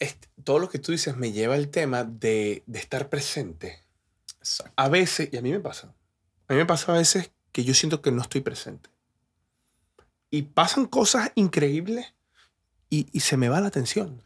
este- 0.00 0.26
todo 0.42 0.58
lo 0.58 0.68
que 0.68 0.80
tú 0.80 0.90
dices 0.90 1.16
me 1.16 1.30
lleva 1.30 1.54
al 1.54 1.68
tema 1.68 2.02
de, 2.02 2.64
de 2.66 2.78
estar 2.80 3.08
presente. 3.08 3.78
Exacto. 4.40 4.72
A 4.74 4.88
veces, 4.88 5.28
y 5.30 5.36
a 5.36 5.42
mí 5.42 5.52
me 5.52 5.60
pasa, 5.60 5.94
a 6.48 6.52
mí 6.52 6.58
me 6.58 6.66
pasa 6.66 6.92
a 6.92 6.98
veces 6.98 7.30
que 7.52 7.62
yo 7.62 7.72
siento 7.72 8.02
que 8.02 8.10
no 8.10 8.20
estoy 8.22 8.40
presente. 8.40 8.90
Y 10.28 10.42
pasan 10.42 10.86
cosas 10.86 11.30
increíbles 11.36 12.14
y, 12.90 13.06
y 13.12 13.20
se 13.20 13.36
me 13.36 13.48
va 13.48 13.60
la 13.60 13.68
atención. 13.68 14.24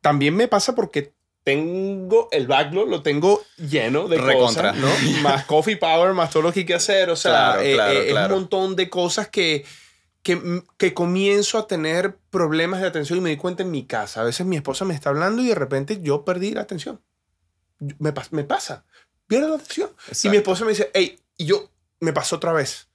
También 0.00 0.34
me 0.36 0.48
pasa 0.48 0.74
porque 0.74 1.12
tengo 1.44 2.28
el 2.30 2.46
backlog, 2.46 2.88
lo 2.88 3.02
tengo 3.02 3.42
lleno 3.56 4.06
de 4.06 4.18
Recontra. 4.18 4.72
cosas, 4.72 4.76
¿no? 4.76 5.20
Más 5.22 5.44
coffee 5.46 5.76
power, 5.76 6.12
más 6.12 6.30
todo 6.30 6.42
lo 6.42 6.52
que 6.52 6.60
hay 6.60 6.66
que 6.66 6.74
hacer. 6.74 7.08
O 7.10 7.16
sea, 7.16 7.32
Claro, 7.54 7.60
eh, 7.62 7.74
claro, 7.74 7.92
eh, 7.92 8.04
es 8.06 8.10
claro. 8.10 8.34
un 8.34 8.40
montón 8.42 8.76
de 8.76 8.90
cosas 8.90 9.28
que, 9.28 9.64
que, 10.22 10.62
que 10.76 10.92
comienzo 10.94 11.56
a 11.58 11.66
tener 11.66 12.16
problemas 12.30 12.80
de 12.82 12.86
atención 12.88 13.18
y 13.18 13.22
me 13.22 13.30
di 13.30 13.36
cuenta 13.36 13.62
en 13.62 13.70
mi 13.70 13.86
casa. 13.86 14.20
A 14.20 14.24
veces 14.24 14.46
mi 14.46 14.56
esposa 14.56 14.84
me 14.84 14.94
está 14.94 15.08
hablando 15.10 15.40
y 15.42 15.46
de 15.48 15.54
repente 15.54 16.00
yo 16.02 16.24
perdí 16.24 16.52
la 16.52 16.60
atención. 16.62 17.00
Me, 17.98 18.12
me 18.32 18.44
pasa. 18.44 18.84
Pierdo 19.26 19.48
la 19.48 19.54
atención. 19.56 19.90
Y 19.90 20.10
Exacto. 20.10 20.30
mi 20.30 20.36
esposa 20.36 20.64
me 20.64 20.70
dice, 20.72 20.90
hey, 20.92 21.18
y 21.38 21.46
yo, 21.46 21.70
me 22.00 22.12
pasó 22.12 22.36
otra 22.36 22.52
vez. 22.52 22.87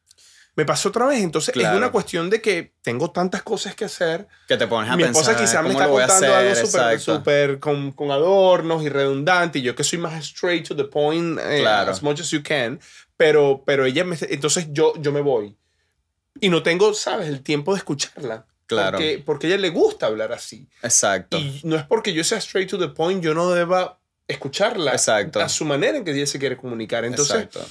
Me 0.56 0.66
pasó 0.66 0.90
otra 0.90 1.08
vez. 1.08 1.24
Entonces 1.24 1.56
es 1.56 1.68
una 1.70 1.92
cuestión 1.92 2.30
de 2.30 2.42
que 2.42 2.74
tengo 2.82 3.10
tantas 3.12 3.42
cosas 3.42 3.74
que 3.76 3.86
hacer. 3.86 4.28
Que 4.48 4.56
te 4.56 4.68
pones 4.68 4.92
a 4.92 4.96
Mi 4.96 5.04
pensar. 5.04 5.22
esposa 5.24 5.40
quizá 5.44 5.62
me 5.64 5.70
¿cómo 5.74 5.80
está 6.00 6.14
contando 6.14 6.36
hacer? 6.36 6.48
algo 6.50 6.68
súper, 6.68 7.00
súper 7.00 7.60
con, 7.60 7.92
con 7.92 8.12
adornos 8.12 8.84
y 8.84 8.90
redundante. 8.90 9.60
Y 9.60 9.62
yo 9.64 9.76
que 9.76 9.84
soy 9.84 9.98
más 10.00 10.14
straight 10.24 10.68
to 10.68 10.76
the 10.76 10.84
point, 10.84 11.40
eh, 11.40 11.60
Claro. 11.62 11.92
as 11.92 12.04
much 12.04 12.20
as 12.22 12.30
you 12.30 12.44
can. 12.44 12.80
Pero, 13.18 13.64
pero 13.66 13.86
ella 13.86 14.04
me... 14.04 14.16
Entonces 14.30 14.68
yo, 14.72 14.94
yo 15.00 15.12
me 15.12 15.22
voy. 15.22 15.58
Y 16.40 16.50
no 16.50 16.62
tengo, 16.62 16.94
¿sabes? 16.94 17.28
El 17.30 17.42
tiempo 17.42 17.74
de 17.74 17.80
escucharla. 17.80 18.46
Claro. 18.66 18.98
Porque, 18.98 19.22
porque 19.26 19.48
a 19.48 19.50
ella 19.52 19.58
le 19.60 19.70
gusta 19.70 20.06
hablar 20.06 20.32
así. 20.34 20.68
Exacto. 20.82 21.38
Y 21.38 21.62
no 21.64 21.76
es 21.76 21.84
porque 21.84 22.14
yo 22.14 22.24
sea 22.24 22.38
straight 22.38 22.70
to 22.70 22.78
the 22.78 22.88
point, 22.88 23.24
yo 23.24 23.34
no 23.34 23.50
deba 23.52 24.00
escucharla 24.28 24.92
Exacto. 24.94 25.42
a 25.42 25.50
su 25.50 25.66
manera 25.66 25.98
en 25.98 26.06
que 26.06 26.12
ella 26.12 26.26
se 26.26 26.40
quiere 26.40 26.58
comunicar. 26.58 27.06
Entonces, 27.06 27.36
Exacto. 27.44 27.66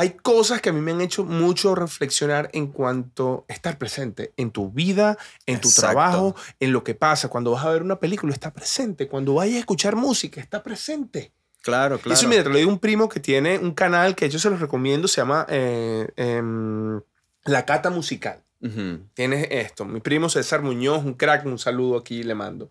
Hay 0.00 0.12
cosas 0.12 0.62
que 0.62 0.70
a 0.70 0.72
mí 0.72 0.80
me 0.80 0.92
han 0.92 1.02
hecho 1.02 1.24
mucho 1.24 1.74
reflexionar 1.74 2.48
en 2.54 2.68
cuanto 2.68 3.44
a 3.50 3.52
estar 3.52 3.76
presente 3.76 4.32
en 4.38 4.50
tu 4.50 4.70
vida, 4.70 5.18
en 5.44 5.60
tu 5.60 5.70
trabajo, 5.70 6.34
en 6.58 6.72
lo 6.72 6.82
que 6.82 6.94
pasa. 6.94 7.28
Cuando 7.28 7.50
vas 7.50 7.66
a 7.66 7.70
ver 7.70 7.82
una 7.82 8.00
película, 8.00 8.32
está 8.32 8.50
presente. 8.50 9.08
Cuando 9.08 9.34
vayas 9.34 9.56
a 9.56 9.58
escuchar 9.58 9.96
música, 9.96 10.40
está 10.40 10.62
presente. 10.62 11.34
Claro, 11.60 11.98
claro. 11.98 12.14
Eso, 12.14 12.28
mira, 12.28 12.42
te 12.42 12.48
lo 12.48 12.56
digo 12.56 12.70
un 12.70 12.78
primo 12.78 13.10
que 13.10 13.20
tiene 13.20 13.58
un 13.58 13.74
canal 13.74 14.16
que 14.16 14.30
yo 14.30 14.38
se 14.38 14.48
los 14.48 14.58
recomiendo, 14.58 15.06
se 15.06 15.20
llama 15.20 15.44
eh, 15.50 16.08
em, 16.16 17.02
La 17.44 17.66
Cata 17.66 17.90
Musical. 17.90 18.42
Ujú. 18.62 19.00
Tienes 19.12 19.48
esto. 19.50 19.84
Mi 19.84 20.00
primo 20.00 20.30
César 20.30 20.62
Muñoz, 20.62 21.04
un 21.04 21.12
crack, 21.12 21.44
un 21.44 21.58
saludo 21.58 21.98
aquí 21.98 22.22
le 22.22 22.34
mando. 22.34 22.70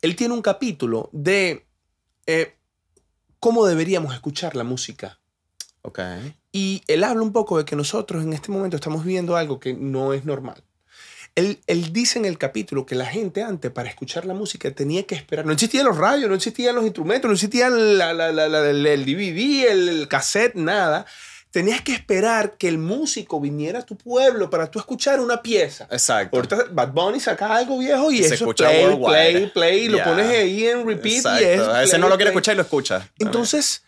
Él 0.00 0.16
tiene 0.16 0.32
un 0.32 0.40
capítulo 0.40 1.10
de 1.12 1.66
eh, 2.24 2.56
cómo 3.38 3.66
deberíamos 3.66 4.14
escuchar 4.14 4.56
la 4.56 4.64
música. 4.64 5.20
Ok. 5.82 6.00
Y 6.52 6.82
él 6.88 7.04
habla 7.04 7.22
un 7.22 7.32
poco 7.32 7.58
de 7.58 7.64
que 7.64 7.76
nosotros 7.76 8.24
en 8.24 8.32
este 8.32 8.50
momento 8.50 8.76
estamos 8.76 9.04
viviendo 9.04 9.36
algo 9.36 9.60
que 9.60 9.72
no 9.74 10.12
es 10.12 10.24
normal. 10.24 10.62
Él, 11.36 11.60
él 11.68 11.92
dice 11.92 12.18
en 12.18 12.24
el 12.24 12.38
capítulo 12.38 12.84
que 12.86 12.96
la 12.96 13.06
gente 13.06 13.42
antes 13.42 13.70
para 13.70 13.88
escuchar 13.88 14.24
la 14.24 14.34
música 14.34 14.68
tenía 14.72 15.04
que 15.04 15.14
esperar. 15.14 15.46
No 15.46 15.52
existían 15.52 15.86
los 15.86 15.96
radios, 15.96 16.28
no 16.28 16.34
existían 16.34 16.74
los 16.74 16.84
instrumentos, 16.84 17.28
no 17.28 17.34
existían 17.34 17.96
la- 17.98 18.12
la- 18.12 18.32
la- 18.32 18.68
el, 18.70 18.84
el 18.84 19.04
DVD, 19.04 19.70
el, 19.70 19.88
el 19.88 20.08
cassette, 20.08 20.56
nada. 20.56 21.06
Tenías 21.52 21.82
que 21.82 21.92
esperar 21.92 22.56
que 22.58 22.66
el 22.68 22.78
músico 22.78 23.40
viniera 23.40 23.80
a 23.80 23.82
tu 23.82 23.96
pueblo 23.96 24.50
para 24.50 24.70
tú 24.70 24.78
escuchar 24.80 25.20
una 25.20 25.40
pieza. 25.40 25.86
Exacto. 25.90 26.36
Ahorita 26.36 26.64
Bad 26.72 26.92
Bunny 26.92 27.20
saca 27.20 27.54
algo 27.56 27.78
viejo 27.78 28.10
y, 28.10 28.16
Y 28.16 28.18
se 28.18 28.24
eso 28.26 28.34
es 28.34 28.40
escucha 28.42 28.68
play, 28.68 28.84
worldwide. 28.86 29.30
play, 29.32 29.46
play, 29.54 29.84
y 29.84 29.88
lo 29.88 30.02
pones 30.02 30.26
ahí 30.26 30.66
en 30.66 30.84
repeat 30.86 31.16
Exacto. 31.16 31.42
y 31.42 31.44
es 31.46 31.60
A 31.60 31.72
veces 31.72 31.90
play, 31.90 32.00
no 32.00 32.08
lo 32.08 32.16
quiere 32.16 32.30
play. 32.30 32.36
escuchar 32.38 32.54
y 32.54 32.56
lo 32.56 32.62
escucha. 32.62 33.08
Entonces, 33.20 33.82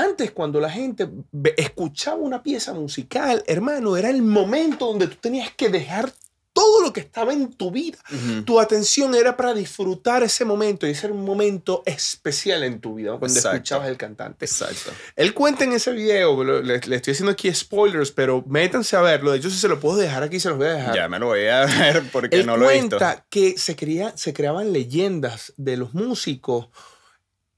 antes 0.00 0.30
cuando 0.32 0.60
la 0.60 0.70
gente 0.70 1.08
escuchaba 1.56 2.16
una 2.16 2.42
pieza 2.42 2.72
musical, 2.74 3.42
hermano, 3.46 3.96
era 3.96 4.10
el 4.10 4.22
momento 4.22 4.86
donde 4.86 5.06
tú 5.08 5.16
tenías 5.20 5.50
que 5.56 5.68
dejar 5.68 6.12
todo 6.52 6.82
lo 6.82 6.92
que 6.92 7.00
estaba 7.00 7.32
en 7.32 7.52
tu 7.52 7.72
vida. 7.72 7.98
Ujú. 8.12 8.44
Tu 8.44 8.60
atención 8.60 9.12
era 9.16 9.36
para 9.36 9.52
disfrutar 9.54 10.22
ese 10.22 10.44
momento 10.44 10.86
y 10.86 10.90
ese 10.90 11.06
era 11.06 11.14
un 11.14 11.24
momento 11.24 11.82
especial 11.84 12.62
en 12.62 12.78
tu 12.80 12.94
vida 12.94 13.10
cuando 13.18 13.26
Exacto. 13.36 13.56
escuchabas 13.56 13.88
el 13.88 13.96
cantante. 13.96 14.44
Exacto. 14.44 14.92
Él 15.16 15.34
cuenta 15.34 15.64
en 15.64 15.72
ese 15.72 15.90
video, 15.90 16.44
le, 16.44 16.78
le 16.78 16.94
estoy 16.96 17.10
haciendo 17.10 17.32
aquí 17.32 17.52
spoilers, 17.52 18.12
pero 18.12 18.44
métanse 18.46 18.94
a 18.94 19.00
verlo. 19.00 19.32
De 19.32 19.38
hecho, 19.38 19.50
si 19.50 19.56
se 19.58 19.66
lo 19.66 19.80
puedo 19.80 19.96
dejar 19.96 20.22
aquí, 20.22 20.38
se 20.38 20.48
los 20.50 20.58
voy 20.58 20.68
a 20.68 20.74
dejar. 20.74 20.94
Ya 20.94 21.08
me 21.08 21.18
lo 21.18 21.26
voy 21.26 21.44
a 21.48 21.64
ver 21.66 22.04
porque 22.12 22.36
Él 22.38 22.46
no 22.46 22.56
lo 22.56 22.70
he 22.70 22.74
visto. 22.80 22.98
cuenta 22.98 23.26
que 23.28 23.58
se, 23.58 23.74
crea- 23.74 24.16
se 24.16 24.32
creaban 24.32 24.72
leyendas 24.72 25.52
de 25.56 25.76
los 25.76 25.92
músicos 25.92 26.68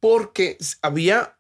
porque 0.01 0.57
había, 0.81 1.37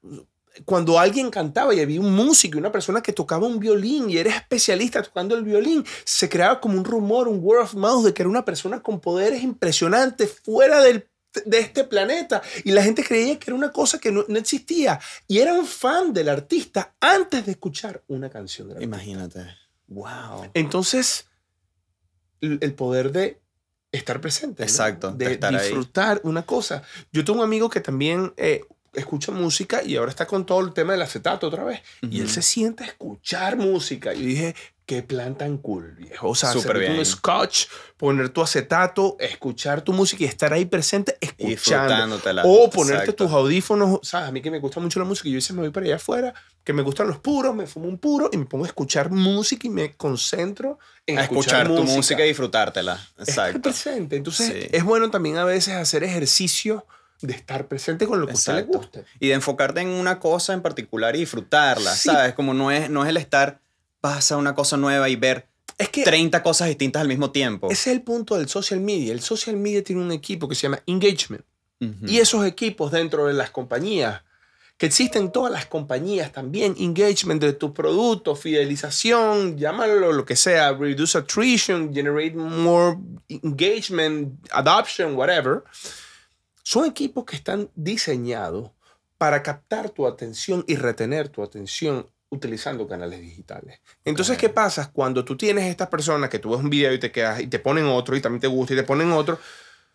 cuando 0.64 0.98
alguien 0.98 1.30
cantaba 1.30 1.74
y 1.74 1.80
había 1.80 2.00
un 2.00 2.14
músico 2.14 2.56
y 2.56 2.60
una 2.60 2.72
persona 2.72 3.02
que 3.02 3.12
tocaba 3.12 3.46
un 3.46 3.58
violín 3.58 4.08
y 4.10 4.18
era 4.18 4.30
especialista 4.36 5.02
tocando 5.02 5.34
el 5.36 5.44
violín, 5.44 5.84
se 6.04 6.28
creaba 6.28 6.60
como 6.60 6.78
un 6.78 6.84
rumor, 6.84 7.28
un 7.28 7.40
word 7.42 7.62
of 7.62 7.74
mouth 7.74 8.04
de 8.04 8.14
que 8.14 8.22
era 8.22 8.30
una 8.30 8.44
persona 8.44 8.82
con 8.82 9.00
poderes 9.00 9.42
impresionantes 9.42 10.40
fuera 10.44 10.80
del 10.80 11.08
de 11.44 11.58
este 11.58 11.84
planeta 11.84 12.40
y 12.64 12.72
la 12.72 12.82
gente 12.82 13.04
creía 13.04 13.38
que 13.38 13.50
era 13.50 13.54
una 13.54 13.70
cosa 13.70 13.98
que 13.98 14.10
no, 14.10 14.24
no 14.26 14.38
existía 14.38 14.98
y 15.28 15.38
eran 15.38 15.66
fan 15.66 16.14
del 16.14 16.30
artista 16.30 16.94
antes 16.98 17.44
de 17.44 17.52
escuchar 17.52 18.02
una 18.06 18.30
canción 18.30 18.68
del. 18.70 18.82
Imagínate. 18.82 19.46
Wow. 19.88 20.50
Entonces, 20.54 21.26
el 22.40 22.72
poder 22.72 23.12
de 23.12 23.38
estar 23.92 24.20
presente. 24.20 24.62
¿no? 24.62 24.68
Exacto, 24.68 25.12
de 25.12 25.26
De, 25.26 25.32
estar 25.34 25.54
ahí. 25.54 25.60
disfrutar 25.62 26.20
una 26.24 26.44
cosa. 26.44 26.82
Yo 27.12 27.24
tengo 27.24 27.40
un 27.40 27.44
amigo 27.44 27.68
que 27.68 27.80
también, 27.80 28.32
eh, 28.36 28.62
escucha 28.96 29.30
música 29.32 29.82
y 29.84 29.96
ahora 29.96 30.10
está 30.10 30.26
con 30.26 30.44
todo 30.46 30.60
el 30.60 30.72
tema 30.72 30.92
del 30.92 31.02
acetato 31.02 31.46
otra 31.46 31.62
vez. 31.64 31.80
Y 32.02 32.20
él 32.20 32.28
se 32.28 32.42
sienta 32.42 32.84
a 32.84 32.86
escuchar 32.88 33.56
música. 33.56 34.12
Y 34.14 34.22
dije, 34.22 34.54
qué 34.86 35.02
plan 35.02 35.36
tan 35.36 35.58
cool, 35.58 35.92
viejo. 35.96 36.28
O 36.28 36.34
sea, 36.34 36.52
Súper 36.52 36.70
hacerte 36.76 36.86
un 36.90 36.92
bien. 36.94 37.06
scotch, 37.06 37.66
poner 37.96 38.28
tu 38.30 38.40
acetato, 38.42 39.16
escuchar 39.20 39.82
tu 39.82 39.92
música 39.92 40.22
y 40.24 40.26
estar 40.26 40.52
ahí 40.52 40.64
presente 40.64 41.16
escuchando. 41.20 42.18
O 42.44 42.70
ponerte 42.70 43.02
Exacto. 43.04 43.24
tus 43.26 43.32
audífonos, 43.32 44.00
¿sabes? 44.02 44.28
A 44.28 44.32
mí 44.32 44.40
que 44.40 44.50
me 44.50 44.58
gusta 44.60 44.80
mucho 44.80 44.98
la 44.98 45.04
música, 45.04 45.28
y 45.28 45.32
yo 45.32 45.38
hice, 45.38 45.52
me 45.52 45.60
voy 45.60 45.70
para 45.70 45.86
allá 45.86 45.96
afuera, 45.96 46.34
que 46.62 46.72
me 46.72 46.82
gustan 46.82 47.08
los 47.08 47.18
puros, 47.18 47.54
me 47.54 47.66
fumo 47.66 47.88
un 47.88 47.98
puro 47.98 48.28
y 48.32 48.36
me 48.36 48.44
pongo 48.46 48.64
a 48.64 48.68
escuchar 48.68 49.10
música 49.10 49.66
y 49.66 49.70
me 49.70 49.94
concentro 49.96 50.78
en 51.06 51.18
A 51.18 51.22
escuchar, 51.22 51.66
tu 51.66 51.74
música. 51.74 51.96
música 51.96 52.24
y 52.24 52.28
disfrutártela. 52.28 52.94
Estar 52.94 53.28
Exacto. 53.50 53.62
presente. 53.62 54.16
Entonces, 54.16 54.46
Sí. 54.48 54.68
es 54.72 54.84
bueno 54.84 55.10
también 55.10 55.36
a 55.36 55.44
veces 55.44 55.74
hacer 55.74 56.02
ejercicio 56.04 56.86
de 57.22 57.32
estar 57.32 57.66
presente 57.68 58.06
con 58.06 58.20
lo 58.20 58.26
que 58.26 58.32
a 58.32 58.34
usted 58.34 58.52
le 58.54 58.58
Exacto. 58.60 58.78
guste. 58.78 59.04
Y 59.20 59.28
de 59.28 59.34
enfocarte 59.34 59.80
en 59.80 59.88
una 59.88 60.18
cosa 60.20 60.52
en 60.52 60.62
particular 60.62 61.16
y 61.16 61.20
disfrutarla, 61.20 61.94
Sí. 61.94 62.08
¿sabes? 62.10 62.34
Como 62.34 62.52
no 62.54 62.70
es, 62.70 62.90
no 62.90 63.02
es 63.04 63.08
el 63.10 63.16
estar, 63.16 63.60
pasa 64.00 64.36
una 64.36 64.54
cosa 64.54 64.76
nueva 64.76 65.08
y 65.08 65.16
ver 65.16 65.46
Es 65.78 65.88
que 65.88 66.04
30 66.04 66.42
cosas 66.42 66.68
distintas 66.68 67.02
al 67.02 67.08
mismo 67.08 67.30
tiempo. 67.32 67.68
ese 67.70 67.90
es 67.90 67.96
el 67.96 68.02
punto 68.02 68.36
del 68.36 68.48
social 68.48 68.80
media. 68.80 69.12
El 69.12 69.20
social 69.20 69.56
media 69.56 69.82
tiene 69.82 70.02
un 70.02 70.12
equipo 70.12 70.48
que 70.48 70.54
se 70.54 70.62
llama 70.62 70.80
engagement. 70.86 71.44
Y 72.06 72.18
esos 72.18 72.46
equipos 72.46 72.90
dentro 72.90 73.26
de 73.26 73.34
las 73.34 73.50
compañías, 73.50 74.22
que 74.78 74.86
existen 74.86 75.24
en 75.24 75.32
todas 75.32 75.52
las 75.52 75.66
compañías 75.66 76.32
también, 76.32 76.74
engagement 76.78 77.40
de 77.42 77.52
tu 77.52 77.74
producto, 77.74 78.34
fidelización, 78.34 79.58
llámalo 79.58 80.12
lo 80.12 80.24
que 80.24 80.36
sea, 80.36 80.72
reduce 80.72 81.18
attrition, 81.18 81.92
generate 81.94 82.34
more 82.34 82.96
engagement, 83.28 84.38
adoption, 84.52 85.14
whatever. 85.16 85.64
Son 86.68 86.84
equipos 86.84 87.24
que 87.24 87.36
están 87.36 87.70
diseñados 87.76 88.72
para 89.18 89.40
captar 89.40 89.90
tu 89.90 90.04
atención 90.04 90.64
y 90.66 90.74
retener 90.74 91.28
tu 91.28 91.44
atención 91.44 92.10
utilizando 92.28 92.88
canales 92.88 93.20
digitales. 93.20 93.78
Entonces, 94.04 94.34
Ok. 94.34 94.40
¿qué 94.40 94.48
pasa 94.48 94.90
cuando 94.92 95.24
tú 95.24 95.36
tienes 95.36 95.66
estas 95.70 95.86
personas 95.86 96.28
que 96.28 96.40
tú 96.40 96.50
ves 96.50 96.58
un 96.58 96.68
video 96.68 96.92
y 96.92 96.98
te 96.98 97.12
quedas 97.12 97.40
y 97.40 97.46
te 97.46 97.60
ponen 97.60 97.86
otro 97.86 98.16
y 98.16 98.20
también 98.20 98.40
te 98.40 98.48
gusta 98.48 98.74
y 98.74 98.78
te 98.78 98.82
ponen 98.82 99.12
otro? 99.12 99.34
O 99.34 99.38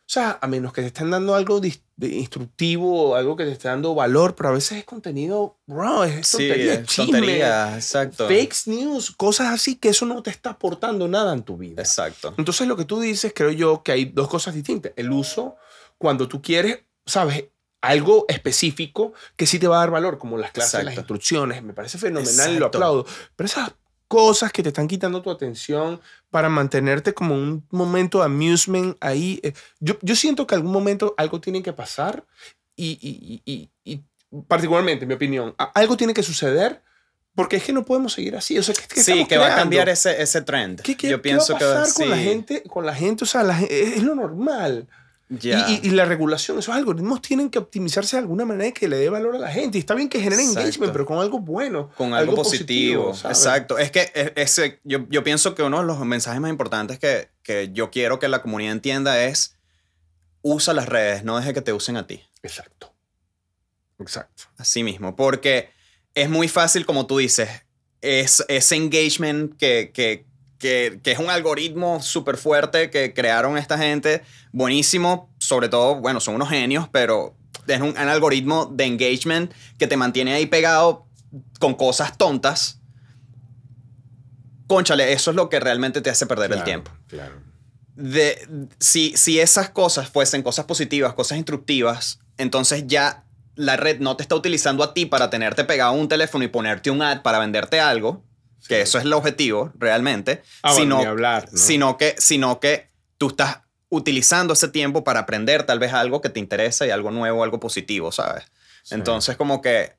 sea, 0.05 0.39
a 0.41 0.47
menos 0.47 0.71
que 0.71 0.79
te 0.79 0.87
estén 0.87 1.11
dando 1.11 1.35
algo 1.35 1.59
instructivo 1.99 3.09
o 3.09 3.15
algo 3.15 3.35
que 3.35 3.43
te 3.43 3.51
esté 3.51 3.67
dando 3.67 3.93
valor, 3.93 4.33
pero 4.35 4.47
a 4.47 4.51
veces 4.53 4.77
es 4.77 4.85
contenido, 4.85 5.57
bro, 5.67 6.05
es 6.05 6.25
Sí, 6.25 6.37
tontería, 6.47 6.73
es 6.75 6.87
chisme, 6.87 7.11
tontería, 7.19 7.75
exacto. 7.75 8.27
fake 8.29 8.55
news, 8.67 9.11
cosas 9.11 9.47
así 9.47 9.75
que 9.75 9.89
eso 9.89 10.05
no 10.05 10.23
te 10.23 10.29
está 10.29 10.51
aportando 10.51 11.09
nada 11.09 11.33
en 11.33 11.43
tu 11.43 11.57
vida. 11.57 11.81
Exacto. 11.81 12.33
Entonces 12.37 12.65
lo 12.65 12.77
que 12.77 12.85
tú 12.85 13.01
dices, 13.01 13.33
creo 13.35 13.51
yo 13.51 13.83
que 13.83 13.91
hay 13.91 14.05
dos 14.05 14.29
cosas 14.29 14.55
distintas. 14.55 14.93
El 14.95 15.11
uso, 15.11 15.57
cuando 16.01 16.27
tú 16.27 16.41
quieres, 16.41 16.79
sabes, 17.05 17.45
algo 17.79 18.25
específico 18.27 19.13
que 19.35 19.45
sí 19.45 19.59
te 19.59 19.67
va 19.67 19.77
a 19.77 19.79
dar 19.81 19.91
valor, 19.91 20.17
como 20.17 20.35
las 20.37 20.51
clases, 20.51 20.73
las 20.83 20.93
Exacto. 20.93 21.01
instrucciones, 21.01 21.61
me 21.61 21.73
parece 21.73 21.99
fenomenal 21.99 22.49
y 22.49 22.53
lo 22.53 22.65
Exacto. 22.65 22.77
aplaudo. 22.79 23.05
Pero 23.35 23.45
esas 23.45 23.71
cosas 24.07 24.51
que 24.51 24.63
te 24.63 24.69
están 24.69 24.87
quitando 24.87 25.21
tu 25.21 25.29
atención 25.29 26.01
para 26.31 26.49
mantenerte 26.49 27.13
como 27.13 27.35
un 27.35 27.65
momento 27.69 28.17
de 28.19 28.25
amusement 28.25 28.97
ahí, 28.99 29.39
eh, 29.43 29.53
yo, 29.79 29.95
yo 30.01 30.15
siento 30.15 30.47
que 30.47 30.55
algún 30.55 30.71
momento 30.71 31.13
algo 31.17 31.39
tiene 31.39 31.61
que 31.61 31.71
pasar 31.71 32.25
y, 32.75 32.97
y- 32.99 33.41
y- 33.45 33.69
y- 33.83 34.03
particularmente, 34.47 35.03
en 35.05 35.09
mi 35.09 35.13
opinión, 35.13 35.53
algo 35.75 35.95
tiene 35.97 36.13
que 36.15 36.23
suceder 36.23 36.81
porque 37.35 37.57
es 37.57 37.63
que 37.63 37.73
no 37.73 37.85
podemos 37.85 38.13
seguir 38.13 38.35
así. 38.35 38.57
O 38.57 38.63
sea, 38.63 38.73
¿qué- 38.75 38.87
qué 38.95 39.03
Sí, 39.03 39.25
que 39.25 39.37
va 39.37 39.43
a 39.43 39.47
creando? 39.47 39.61
cambiar 39.63 39.89
ese, 39.89 40.21
ese 40.21 40.41
trend. 40.41 40.81
¿Qué, 40.81 40.97
qué- 40.97 41.09
Yo 41.09 41.17
qué 41.17 41.21
pienso 41.23 41.53
va 41.53 41.57
a 41.57 41.61
pasar 41.61 41.87
que 41.87 41.93
con 41.93 42.09
la 42.09 42.17
sí. 42.17 42.23
gente? 42.23 42.63
Con 42.63 42.85
la 42.85 42.95
gente, 42.95 43.23
o 43.23 43.27
sea, 43.27 43.43
la 43.43 43.59
es 43.61 44.03
lo 44.03 44.15
normal. 44.15 44.87
Y-. 45.39 45.49
Y, 45.49 45.79
y 45.83 45.89
la 45.91 46.05
regulación, 46.05 46.59
esos 46.59 46.75
algoritmos 46.75 47.21
tienen 47.21 47.49
que 47.49 47.59
optimizarse 47.59 48.17
de 48.17 48.21
alguna 48.21 48.43
manera 48.45 48.71
que 48.73 48.87
le 48.87 48.97
dé 48.97 49.09
valor 49.09 49.35
a 49.35 49.39
la 49.39 49.49
gente. 49.49 49.77
Y 49.77 49.81
está 49.81 49.95
bien 49.95 50.09
que 50.09 50.19
genere 50.19 50.41
Exacto. 50.41 50.59
engagement, 50.59 50.91
pero 50.91 51.05
con 51.05 51.19
algo 51.19 51.39
bueno. 51.39 51.89
con 51.95 52.13
algo, 52.13 52.35
positivo. 52.35 53.13
¿sabes? 53.13 53.37
Exacto. 53.37 53.77
Es 53.77 53.91
que 53.91 54.11
ese, 54.35 54.79
yo, 54.83 55.07
yo 55.09 55.23
pienso 55.23 55.55
que 55.55 55.63
uno 55.63 55.79
de 55.79 55.85
los 55.85 55.99
mensajes 55.99 56.41
más 56.41 56.49
importantes 56.49 56.99
que, 56.99 57.29
que 57.43 57.71
yo 57.71 57.91
quiero 57.91 58.19
que 58.19 58.27
la 58.27 58.41
comunidad 58.41 58.73
entienda 58.73 59.23
es 59.23 59.57
usa 60.41 60.73
las 60.73 60.89
redes, 60.89 61.23
no 61.23 61.37
deje 61.37 61.53
que 61.53 61.61
te 61.61 61.73
usen 61.73 61.97
a 61.97 62.07
ti. 62.07 62.21
Exacto. 62.43 62.93
Exacto. 63.99 64.43
Así 64.57 64.83
mismo. 64.83 65.15
Porque 65.15 65.69
es 66.13 66.29
muy 66.29 66.47
fácil, 66.47 66.85
como 66.85 67.05
tú 67.05 67.17
dices, 67.17 67.49
es, 68.01 68.43
ese 68.47 68.75
engagement 68.75 69.55
que, 69.57 69.91
que, 69.93 70.25
que, 70.61 70.99
que 71.03 71.11
es 71.11 71.19
un 71.19 71.29
algoritmo 71.29 72.01
súper 72.01 72.37
fuerte 72.37 72.89
que 72.89 73.13
crearon 73.13 73.57
esta 73.57 73.77
gente, 73.77 74.21
buenísimo. 74.53 75.29
Sobre 75.39 75.67
todo, 75.67 75.95
bueno, 75.95 76.21
son 76.21 76.35
unos 76.35 76.49
genios, 76.49 76.87
pero 76.89 77.35
es 77.67 77.81
un, 77.81 77.89
un 77.89 77.97
algoritmo 77.97 78.67
de 78.67 78.85
engagement 78.85 79.51
que 79.77 79.87
te 79.87 79.97
mantiene 79.97 80.33
ahí 80.33 80.45
pegado 80.45 81.07
con 81.59 81.73
cosas 81.73 82.17
tontas. 82.17 82.79
Conchale, 84.67 85.11
eso 85.11 85.31
es 85.31 85.35
lo 85.35 85.49
que 85.49 85.59
realmente 85.59 86.01
te 86.01 86.09
hace 86.09 86.25
perder 86.25 86.53
el 86.53 86.63
tiempo. 86.63 86.91
Claro. 87.07 87.41
De, 87.95 88.67
si, 88.79 89.17
si 89.17 89.39
esas 89.39 89.69
cosas 89.69 90.09
fuesen 90.09 90.43
cosas 90.43 90.65
positivas, 90.65 91.13
cosas 91.13 91.37
instructivas, 91.37 92.19
entonces 92.37 92.85
ya 92.87 93.25
la 93.55 93.75
red 93.75 93.99
no 93.99 94.15
te 94.15 94.23
está 94.23 94.35
utilizando 94.35 94.83
a 94.83 94.93
ti 94.93 95.05
para 95.05 95.29
tenerte 95.29 95.65
pegado 95.65 95.91
a 95.91 95.95
un 95.95 96.07
teléfono 96.07 96.45
y 96.45 96.47
ponerte 96.47 96.89
un 96.89 97.01
ad 97.01 97.21
para 97.21 97.39
venderte 97.39 97.79
algo, 97.79 98.23
que 98.67 98.75
Sí. 98.75 98.81
eso 98.81 98.97
es 98.99 99.05
el 99.05 99.13
objetivo 99.13 99.71
realmente, 99.75 100.43
Ah, 100.63 100.73
sino, 100.73 100.99
hablar, 100.99 101.49
¿no? 101.51 101.57
sino, 101.57 101.97
que, 101.97 102.15
sino 102.17 102.59
que 102.59 102.89
tú 103.17 103.29
estás 103.29 103.59
utilizando 103.89 104.53
ese 104.53 104.67
tiempo 104.69 105.03
para 105.03 105.21
aprender 105.21 105.63
tal 105.63 105.79
vez 105.79 105.93
algo 105.93 106.21
que 106.21 106.29
te 106.29 106.39
interesa 106.39 106.85
y 106.85 106.91
algo 106.91 107.11
nuevo, 107.11 107.43
algo 107.43 107.59
positivo, 107.59 108.11
¿sabes? 108.11 108.45
Sí. 108.83 108.95
Entonces 108.95 109.35
como 109.37 109.61
que 109.61 109.93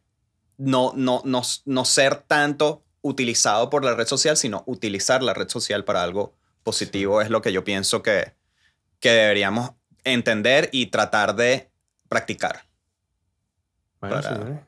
no, 0.57 0.93
no, 0.97 1.23
no, 1.25 1.43
no 1.67 1.85
ser 1.85 2.17
tanto 2.17 2.85
utilizado 3.03 3.69
por 3.69 3.85
la 3.85 3.95
red 3.95 4.07
social, 4.07 4.37
sino 4.37 4.63
utilizar 4.67 5.23
la 5.23 5.35
red 5.35 5.49
social 5.49 5.85
para 5.85 6.03
algo 6.03 6.35
positivo 6.63 7.21
es 7.21 7.31
lo 7.31 7.43
que 7.43 7.53
yo 7.53 7.65
pienso 7.65 8.03
que, 8.03 8.33
que 9.01 9.11
deberíamos 9.11 9.73
entender 10.05 10.69
y 10.73 10.87
tratar 10.87 11.35
de 11.35 11.71
practicar. 12.09 12.65
Bueno, 14.01 14.17
para- 14.21 14.35
señores. 14.37 14.61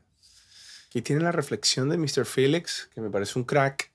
Aquí 0.95 1.03
tiene 1.03 1.22
la 1.24 1.32
reflexión 1.32 1.88
de 1.88 1.97
Mr. 1.99 2.24
Felix, 2.24 2.88
que 2.95 3.01
me 3.01 3.11
parece 3.11 3.36
un 3.36 3.45
crack. 3.45 3.90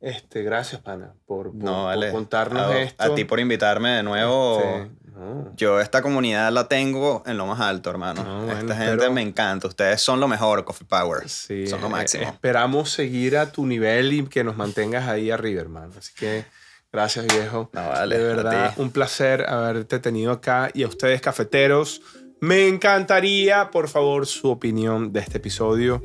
Este, 0.00 0.42
gracias, 0.42 0.80
pana, 0.80 1.12
por, 1.26 1.48
por- 1.48 1.54
No, 1.56 1.72
por 1.74 1.84
vale. 1.84 2.10
contarnos 2.10 2.62
a, 2.62 2.80
esto. 2.80 3.02
a 3.04 3.14
ti 3.14 3.26
por 3.26 3.38
invitarme 3.38 3.90
de 3.90 4.02
nuevo. 4.02 4.60
Este, 4.60 4.90
no. 5.10 5.52
Yo 5.56 5.80
esta 5.82 6.00
comunidad 6.00 6.50
la 6.52 6.68
tengo 6.68 7.22
en 7.26 7.36
lo 7.36 7.44
más 7.44 7.60
alto, 7.60 7.90
hermano. 7.90 8.24
No, 8.24 8.46
bueno, 8.46 8.60
esta 8.60 8.74
gente 8.76 8.96
pero- 8.96 9.12
me 9.12 9.20
encanta. 9.20 9.68
Ustedes 9.68 10.00
son 10.00 10.20
lo 10.20 10.26
mejor, 10.26 10.64
Coffee 10.64 10.86
Power. 10.88 11.28
Sí, 11.28 11.66
son 11.66 11.82
lo 11.82 11.88
eh, 11.88 11.90
máximo. 11.90 12.24
esperamos 12.30 12.88
seguir 12.90 13.36
a 13.36 13.52
tu 13.52 13.66
nivel 13.66 14.14
y 14.14 14.24
que 14.26 14.42
nos 14.42 14.56
mantengas 14.56 15.06
ahí 15.06 15.30
arriba, 15.30 15.60
hermano. 15.60 15.92
Así 15.98 16.14
que 16.14 16.46
gracias, 16.90 17.26
viejo. 17.26 17.68
Vale, 17.74 18.16
de 18.16 18.24
verdad, 18.24 18.72
un 18.78 18.90
placer 18.90 19.44
haberte 19.50 19.98
tenido 19.98 20.32
acá 20.32 20.70
y 20.72 20.82
a 20.84 20.88
ustedes, 20.88 21.20
cafeteros. 21.20 22.00
Me 22.40 22.68
encantaría, 22.68 23.70
por 23.70 23.88
favor, 23.88 24.26
su 24.26 24.50
opinión 24.50 25.12
de 25.12 25.20
este 25.20 25.38
episodio. 25.38 26.02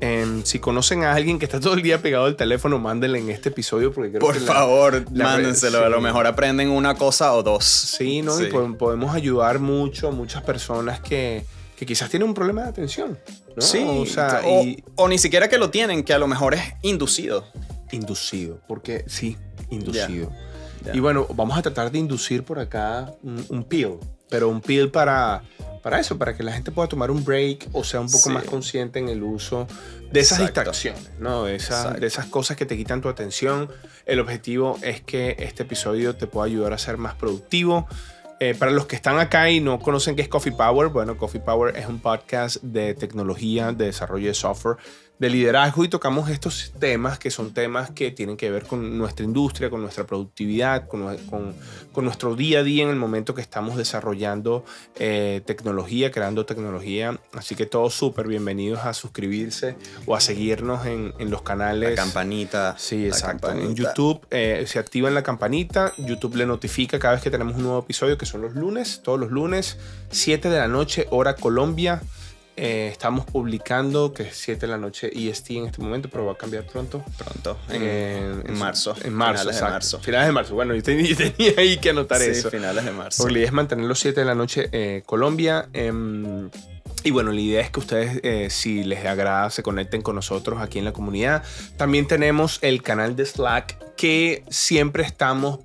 Em, 0.00 0.42
si 0.44 0.58
conocen 0.58 1.04
a 1.04 1.12
alguien 1.12 1.38
que 1.38 1.44
está 1.44 1.60
todo 1.60 1.74
el 1.74 1.82
día 1.82 2.02
pegado 2.02 2.24
al 2.24 2.34
teléfono, 2.34 2.78
mándenle 2.78 3.20
en 3.20 3.30
este 3.30 3.50
episodio 3.50 3.92
porque 3.92 4.10
creo 4.10 4.20
Por 4.20 4.34
que 4.34 4.40
la- 4.40 4.46
favor, 4.52 5.04
la 5.12 5.24
mándenselo. 5.24 5.78
red- 5.78 5.86
A 5.86 5.88
lo 5.90 5.98
sí. 5.98 6.02
mejor 6.02 6.26
aprenden 6.26 6.70
una 6.70 6.96
cosa 6.96 7.32
o 7.34 7.42
dos. 7.42 7.64
Sí, 7.64 8.20
¿no? 8.22 8.40
Y 8.40 8.46
Sí. 8.46 8.50
po- 8.50 8.76
podemos 8.76 9.14
ayudar 9.14 9.60
mucho 9.60 10.08
a 10.08 10.10
muchas 10.10 10.42
personas 10.42 10.98
que, 11.00 11.44
que 11.76 11.86
quizás 11.86 12.10
tienen 12.10 12.28
un 12.28 12.34
problema 12.34 12.62
de 12.62 12.68
atención. 12.70 13.18
¿no? 13.54 13.60
Sí, 13.62 13.84
o 13.86 14.06
sea, 14.06 14.40
o, 14.44 14.62
y 14.64 14.82
o 14.96 15.08
ni 15.08 15.18
siquiera 15.18 15.48
que 15.48 15.58
lo 15.58 15.70
tienen, 15.70 16.02
que 16.04 16.14
a 16.14 16.18
lo 16.18 16.26
mejor 16.26 16.54
es 16.54 16.62
inducido. 16.82 17.44
inducido, 17.92 18.58
porque 18.66 19.04
sí, 19.06 19.36
inducido. 19.70 20.32
Ya. 20.84 20.96
Y 20.96 21.00
bueno, 21.00 21.26
vamos 21.34 21.58
a 21.58 21.62
tratar 21.62 21.92
de 21.92 21.98
inducir 21.98 22.42
por 22.42 22.58
acá 22.58 23.12
un, 23.22 23.44
un 23.50 23.62
peel, 23.64 23.98
pero 24.30 24.48
un 24.48 24.62
peel 24.62 24.90
para, 24.90 25.42
para 25.82 25.98
eso, 26.00 26.16
para 26.16 26.36
que 26.36 26.42
la 26.42 26.52
gente 26.52 26.70
pueda 26.70 26.88
tomar 26.88 27.10
un 27.10 27.24
break 27.24 27.68
o 27.72 27.82
sea 27.84 28.00
un 28.00 28.06
poco 28.06 28.24
Sí. 28.28 28.30
más 28.30 28.44
consciente 28.44 28.98
en 29.00 29.08
el 29.08 29.22
uso 29.22 29.66
de 30.12 30.20
esas 30.20 30.38
Exacto. 30.40 30.60
distracciones, 30.70 31.10
¿no? 31.18 31.44
De 31.44 31.56
esas, 31.56 31.98
de 32.00 32.06
esas 32.06 32.26
cosas 32.26 32.56
que 32.56 32.66
te 32.66 32.76
quitan 32.76 33.00
tu 33.00 33.08
atención. 33.08 33.68
El 34.06 34.20
objetivo 34.20 34.78
es 34.82 35.00
que 35.00 35.36
este 35.38 35.64
episodio 35.64 36.14
te 36.16 36.26
pueda 36.26 36.46
ayudar 36.46 36.72
a 36.72 36.78
ser 36.78 36.96
más 36.98 37.14
productivo. 37.14 37.86
Eh, 38.40 38.56
para 38.58 38.72
los 38.72 38.86
que 38.86 38.96
están 38.96 39.18
acá 39.20 39.50
y 39.50 39.60
no 39.60 39.78
conocen 39.78 40.16
qué 40.16 40.22
es 40.22 40.28
Coffee 40.28 40.50
Power, 40.52 40.88
bueno, 40.88 41.16
Coffee 41.16 41.40
Power 41.40 41.76
es 41.76 41.86
un 41.86 42.00
podcast 42.00 42.56
de 42.62 42.94
tecnología, 42.94 43.70
de 43.70 43.84
desarrollo 43.84 44.26
de 44.26 44.34
software, 44.34 44.78
de 45.22 45.30
liderazgo 45.30 45.84
y 45.84 45.88
tocamos 45.88 46.28
estos 46.28 46.72
temas 46.80 47.16
que 47.16 47.30
son 47.30 47.54
temas 47.54 47.92
que 47.92 48.10
tienen 48.10 48.36
que 48.36 48.50
ver 48.50 48.64
con 48.64 48.98
nuestra 48.98 49.24
industria, 49.24 49.70
con 49.70 49.80
nuestra 49.80 50.04
productividad, 50.04 50.88
con, 50.88 51.04
nue- 51.06 51.24
con- 51.30 51.54
con 51.92 52.04
nuestro 52.04 52.34
día 52.34 52.58
a 52.58 52.62
día 52.64 52.82
en 52.82 52.90
el 52.90 52.96
momento 52.96 53.32
que 53.32 53.40
estamos 53.40 53.76
desarrollando 53.76 54.64
eh, 54.96 55.40
tecnología, 55.46 56.10
creando 56.10 56.44
tecnología. 56.44 57.20
Así 57.34 57.54
que 57.54 57.66
todos 57.66 57.94
súper 57.94 58.26
bienvenidos 58.26 58.80
a 58.80 58.92
suscribirse 58.94 59.76
o 60.06 60.16
a 60.16 60.20
seguirnos 60.20 60.86
en, 60.86 61.14
en 61.20 61.30
los 61.30 61.42
canales. 61.42 61.90
La 61.90 61.94
campanita. 61.96 62.74
Sí, 62.76 63.06
exacto. 63.06 63.52
En. 63.52 63.76
YouTube 63.76 64.26
eh, 64.32 64.64
se 64.66 64.80
activan 64.80 65.14
la 65.14 65.22
campanita. 65.22 65.92
YouTube 65.98 66.34
le 66.34 66.46
notifica 66.46 66.98
cada 66.98 67.14
vez 67.14 67.22
que 67.22 67.30
tenemos 67.30 67.54
un 67.56 67.62
nuevo 67.62 67.78
episodio, 67.78 68.18
que 68.18 68.26
son 68.26 68.42
los 68.42 68.54
lunes, 68.56 69.02
todos 69.04 69.20
los 69.20 69.30
lunes, 69.30 69.78
7 70.10 70.50
de 70.50 70.58
la 70.58 70.66
noche, 70.66 71.06
hora 71.10 71.36
Colombia. 71.36 72.02
Eh, 72.56 72.88
estamos 72.92 73.24
publicando, 73.24 74.12
que 74.12 74.24
es 74.24 74.36
7 74.36 74.60
de 74.66 74.66
la 74.72 74.76
noche 74.78 75.10
EST 75.14 75.50
en 75.52 75.66
este 75.66 75.80
momento, 75.80 76.08
pero 76.10 76.26
va 76.26 76.32
a 76.32 76.36
cambiar 76.36 76.64
pronto. 76.66 77.02
Pronto, 77.16 77.58
en, 77.70 77.82
Eh, 77.82 78.42
en 78.46 78.58
marzo. 78.58 78.94
En 79.02 79.14
marzo, 79.14 79.40
finales 79.42 79.46
exacto. 79.56 79.64
de 79.66 79.72
marzo. 79.72 80.00
Finales 80.00 80.26
de 80.26 80.32
marzo. 80.32 80.54
Bueno, 80.54 80.74
yo 80.74 80.82
tenía, 80.82 81.06
yo 81.08 81.16
tenía 81.16 81.52
ahí 81.56 81.78
que 81.78 81.90
anotar 81.90 82.20
Sí, 82.20 82.30
eso. 82.30 82.50
finales 82.50 82.84
de 82.84 82.90
marzo. 82.92 83.22
Porque 83.22 83.32
la 83.32 83.38
idea 83.38 83.48
es 83.48 83.52
mantener 83.54 83.86
los 83.86 83.98
7 83.98 84.20
de 84.20 84.26
la 84.26 84.34
noche 84.34 84.68
eh, 84.72 85.02
Colombia. 85.06 85.68
em, 85.72 86.50
y 87.04 87.10
bueno, 87.10 87.32
la 87.32 87.40
idea 87.40 87.60
es 87.62 87.70
que 87.70 87.80
ustedes, 87.80 88.20
eh, 88.22 88.48
si 88.50 88.84
les 88.84 89.04
agrada, 89.06 89.50
se 89.50 89.62
conecten 89.64 90.02
con 90.02 90.14
nosotros 90.14 90.60
aquí 90.60 90.78
en 90.78 90.84
la 90.84 90.92
comunidad. 90.92 91.42
También 91.76 92.06
tenemos 92.06 92.58
el 92.62 92.82
canal 92.82 93.16
de 93.16 93.24
Slack 93.26 93.96
que 93.96 94.44
siempre 94.50 95.02
estamos 95.02 95.58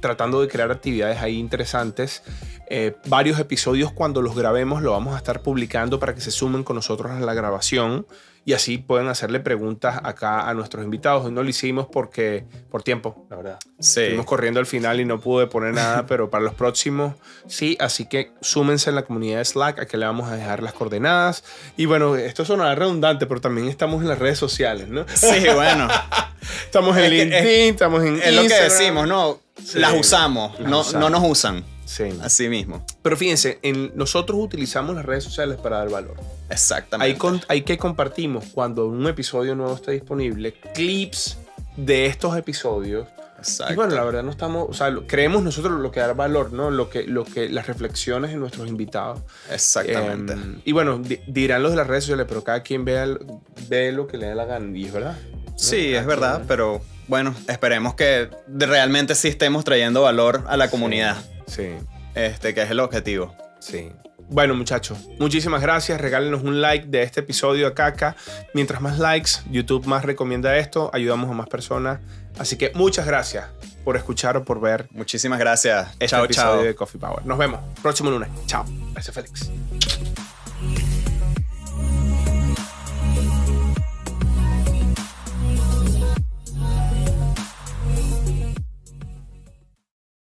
tratando 0.00 0.40
de 0.40 0.48
crear 0.48 0.70
actividades 0.70 1.20
ahí 1.20 1.38
interesantes. 1.38 2.22
Eh, 2.68 2.94
varios 3.06 3.38
episodios 3.38 3.92
cuando 3.92 4.22
los 4.22 4.36
grabemos 4.36 4.82
lo 4.82 4.92
vamos 4.92 5.14
a 5.14 5.18
estar 5.18 5.42
publicando 5.42 5.98
para 5.98 6.14
que 6.14 6.20
se 6.20 6.30
sumen 6.30 6.62
con 6.64 6.76
nosotros 6.76 7.10
a 7.12 7.20
la 7.20 7.34
grabación 7.34 8.06
y 8.44 8.54
así 8.54 8.78
pueden 8.78 9.08
hacerle 9.08 9.40
preguntas 9.40 10.00
acá 10.02 10.48
a 10.48 10.54
nuestros 10.54 10.84
invitados. 10.84 11.26
Hoy 11.26 11.32
no 11.32 11.42
lo 11.42 11.50
hicimos 11.50 11.86
porque 11.92 12.44
por 12.70 12.82
tiempo, 12.82 13.26
la 13.28 13.36
verdad. 13.36 13.58
Sí. 13.78 14.00
Estuvimos 14.00 14.24
corriendo 14.26 14.60
al 14.60 14.66
final 14.66 14.98
y 15.00 15.04
no 15.04 15.20
pude 15.20 15.46
poner 15.46 15.74
nada, 15.74 16.06
pero 16.08 16.30
para 16.30 16.44
los 16.44 16.54
próximos 16.54 17.14
sí, 17.46 17.76
así 17.80 18.06
que 18.06 18.32
súmense 18.40 18.88
en 18.90 18.96
la 18.96 19.02
comunidad 19.02 19.38
de 19.38 19.44
Slack, 19.44 19.78
aquí 19.80 19.96
le 19.96 20.06
vamos 20.06 20.30
a 20.30 20.36
dejar 20.36 20.62
las 20.62 20.72
coordenadas. 20.72 21.44
Y 21.76 21.84
bueno, 21.84 22.16
esto 22.16 22.44
sonará 22.44 22.74
redundante, 22.74 23.26
pero 23.26 23.40
también 23.40 23.68
estamos 23.68 24.00
en 24.00 24.08
las 24.08 24.18
redes 24.18 24.38
sociales, 24.38 24.88
¿no? 24.88 25.04
Sí, 25.14 25.44
bueno. 25.54 25.88
Estamos 26.64 26.96
en 26.96 27.04
Es 27.04 27.10
LinkedIn, 27.10 27.74
estamos 27.74 28.02
en 28.02 28.14
es 28.16 28.34
lo 28.34 28.40
que 28.40 28.46
Instagram. 28.46 28.70
decimos, 28.70 29.08
¿no? 29.08 29.40
Sí. 29.64 29.78
Las 29.78 29.94
usamos, 29.94 30.58
Las 30.60 30.70
no, 30.70 30.80
usamos. 30.80 31.10
no 31.10 31.18
nos 31.20 31.30
usan. 31.30 31.64
Sí. 31.84 32.04
Así 32.22 32.48
mismo. 32.48 32.84
Pero 33.02 33.16
fíjense, 33.16 33.58
en, 33.62 33.92
nosotros 33.96 34.38
utilizamos 34.40 34.94
las 34.94 35.04
redes 35.04 35.24
sociales 35.24 35.58
para 35.58 35.78
dar 35.78 35.90
valor. 35.90 36.14
Exactamente. 36.48 37.12
Hay, 37.12 37.18
con- 37.18 37.40
hay 37.48 37.62
que 37.62 37.78
compartimos 37.78 38.44
cuando 38.52 38.86
un 38.86 39.06
episodio 39.08 39.54
nuevo 39.56 39.74
está 39.74 39.90
disponible, 39.90 40.54
clips 40.74 41.36
de 41.76 42.06
estos 42.06 42.36
episodios 42.36 43.08
Exacto. 43.38 43.72
Y 43.72 43.76
bueno, 43.76 43.94
la 43.94 44.04
verdad 44.04 44.22
no 44.22 44.30
estamos, 44.30 44.66
o 44.68 44.74
sea, 44.74 44.94
creemos 45.06 45.42
nosotros 45.42 45.80
lo 45.80 45.90
que 45.90 46.00
da 46.00 46.12
valor, 46.12 46.52
¿no? 46.52 46.70
Lo 46.70 46.90
que, 46.90 47.04
lo 47.04 47.24
que, 47.24 47.48
las 47.48 47.66
reflexiones 47.66 48.32
de 48.32 48.36
nuestros 48.36 48.68
invitados. 48.68 49.20
Exactamente. 49.50 50.34
Em, 50.34 50.60
y 50.62 50.72
bueno, 50.72 50.98
di- 50.98 51.20
dirán 51.26 51.62
los 51.62 51.70
de 51.72 51.78
las 51.78 51.86
redes 51.86 52.04
sociales, 52.04 52.26
pero 52.28 52.44
cada 52.44 52.62
quien 52.62 52.86
el- 52.86 53.18
ve 53.66 53.92
lo 53.92 54.06
que 54.06 54.18
le 54.18 54.26
dé 54.26 54.34
la 54.34 54.44
gana, 54.44 54.76
y 54.76 54.84
es 54.84 54.92
verdad. 54.92 55.16
sí, 55.56 55.92
¿no? 55.92 55.98
es 56.00 56.06
verdad, 56.06 56.42
pero 56.46 56.82
bueno, 57.10 57.34
esperemos 57.48 57.94
que 57.94 58.30
realmente 58.48 59.14
sí 59.16 59.26
estemos 59.28 59.64
trayendo 59.64 60.02
valor 60.02 60.44
a 60.48 60.56
la 60.56 60.70
comunidad, 60.70 61.16
Sí, 61.46 61.70
este, 62.14 62.54
que 62.54 62.62
es 62.62 62.70
el 62.70 62.80
objetivo. 62.80 63.34
sí. 63.58 63.90
Bueno, 64.32 64.54
muchachos, 64.54 64.96
muchísimas 65.18 65.60
gracias. 65.60 66.00
Regálenos 66.00 66.44
un 66.44 66.60
like 66.60 66.86
de 66.86 67.02
este 67.02 67.18
episodio 67.18 67.66
acá, 67.66 67.86
acá. 67.86 68.14
Mientras 68.54 68.80
más 68.80 69.00
likes, 69.00 69.30
YouTube 69.50 69.86
más 69.86 70.04
recomienda 70.04 70.56
esto, 70.56 70.88
ayudamos 70.94 71.28
a 71.28 71.32
más 71.32 71.48
personas. 71.48 71.98
Así 72.38 72.54
que 72.56 72.70
muchas 72.76 73.06
gracias 73.08 73.46
por 73.82 73.96
escuchar 73.96 74.36
o 74.36 74.44
por 74.44 74.60
ver 74.60 74.86
Muchísimas 74.92 75.40
gracias. 75.40 75.88
este 75.94 76.06
chao, 76.06 76.24
episodio 76.26 76.48
chao. 76.58 76.62
de 76.62 76.74
Coffee 76.76 77.00
Power. 77.00 77.26
Nos 77.26 77.38
vemos 77.38 77.58
próximo 77.82 78.08
lunes. 78.08 78.28
Chao. 78.46 78.64
Gracias, 78.92 79.12
Félix. 79.16 80.09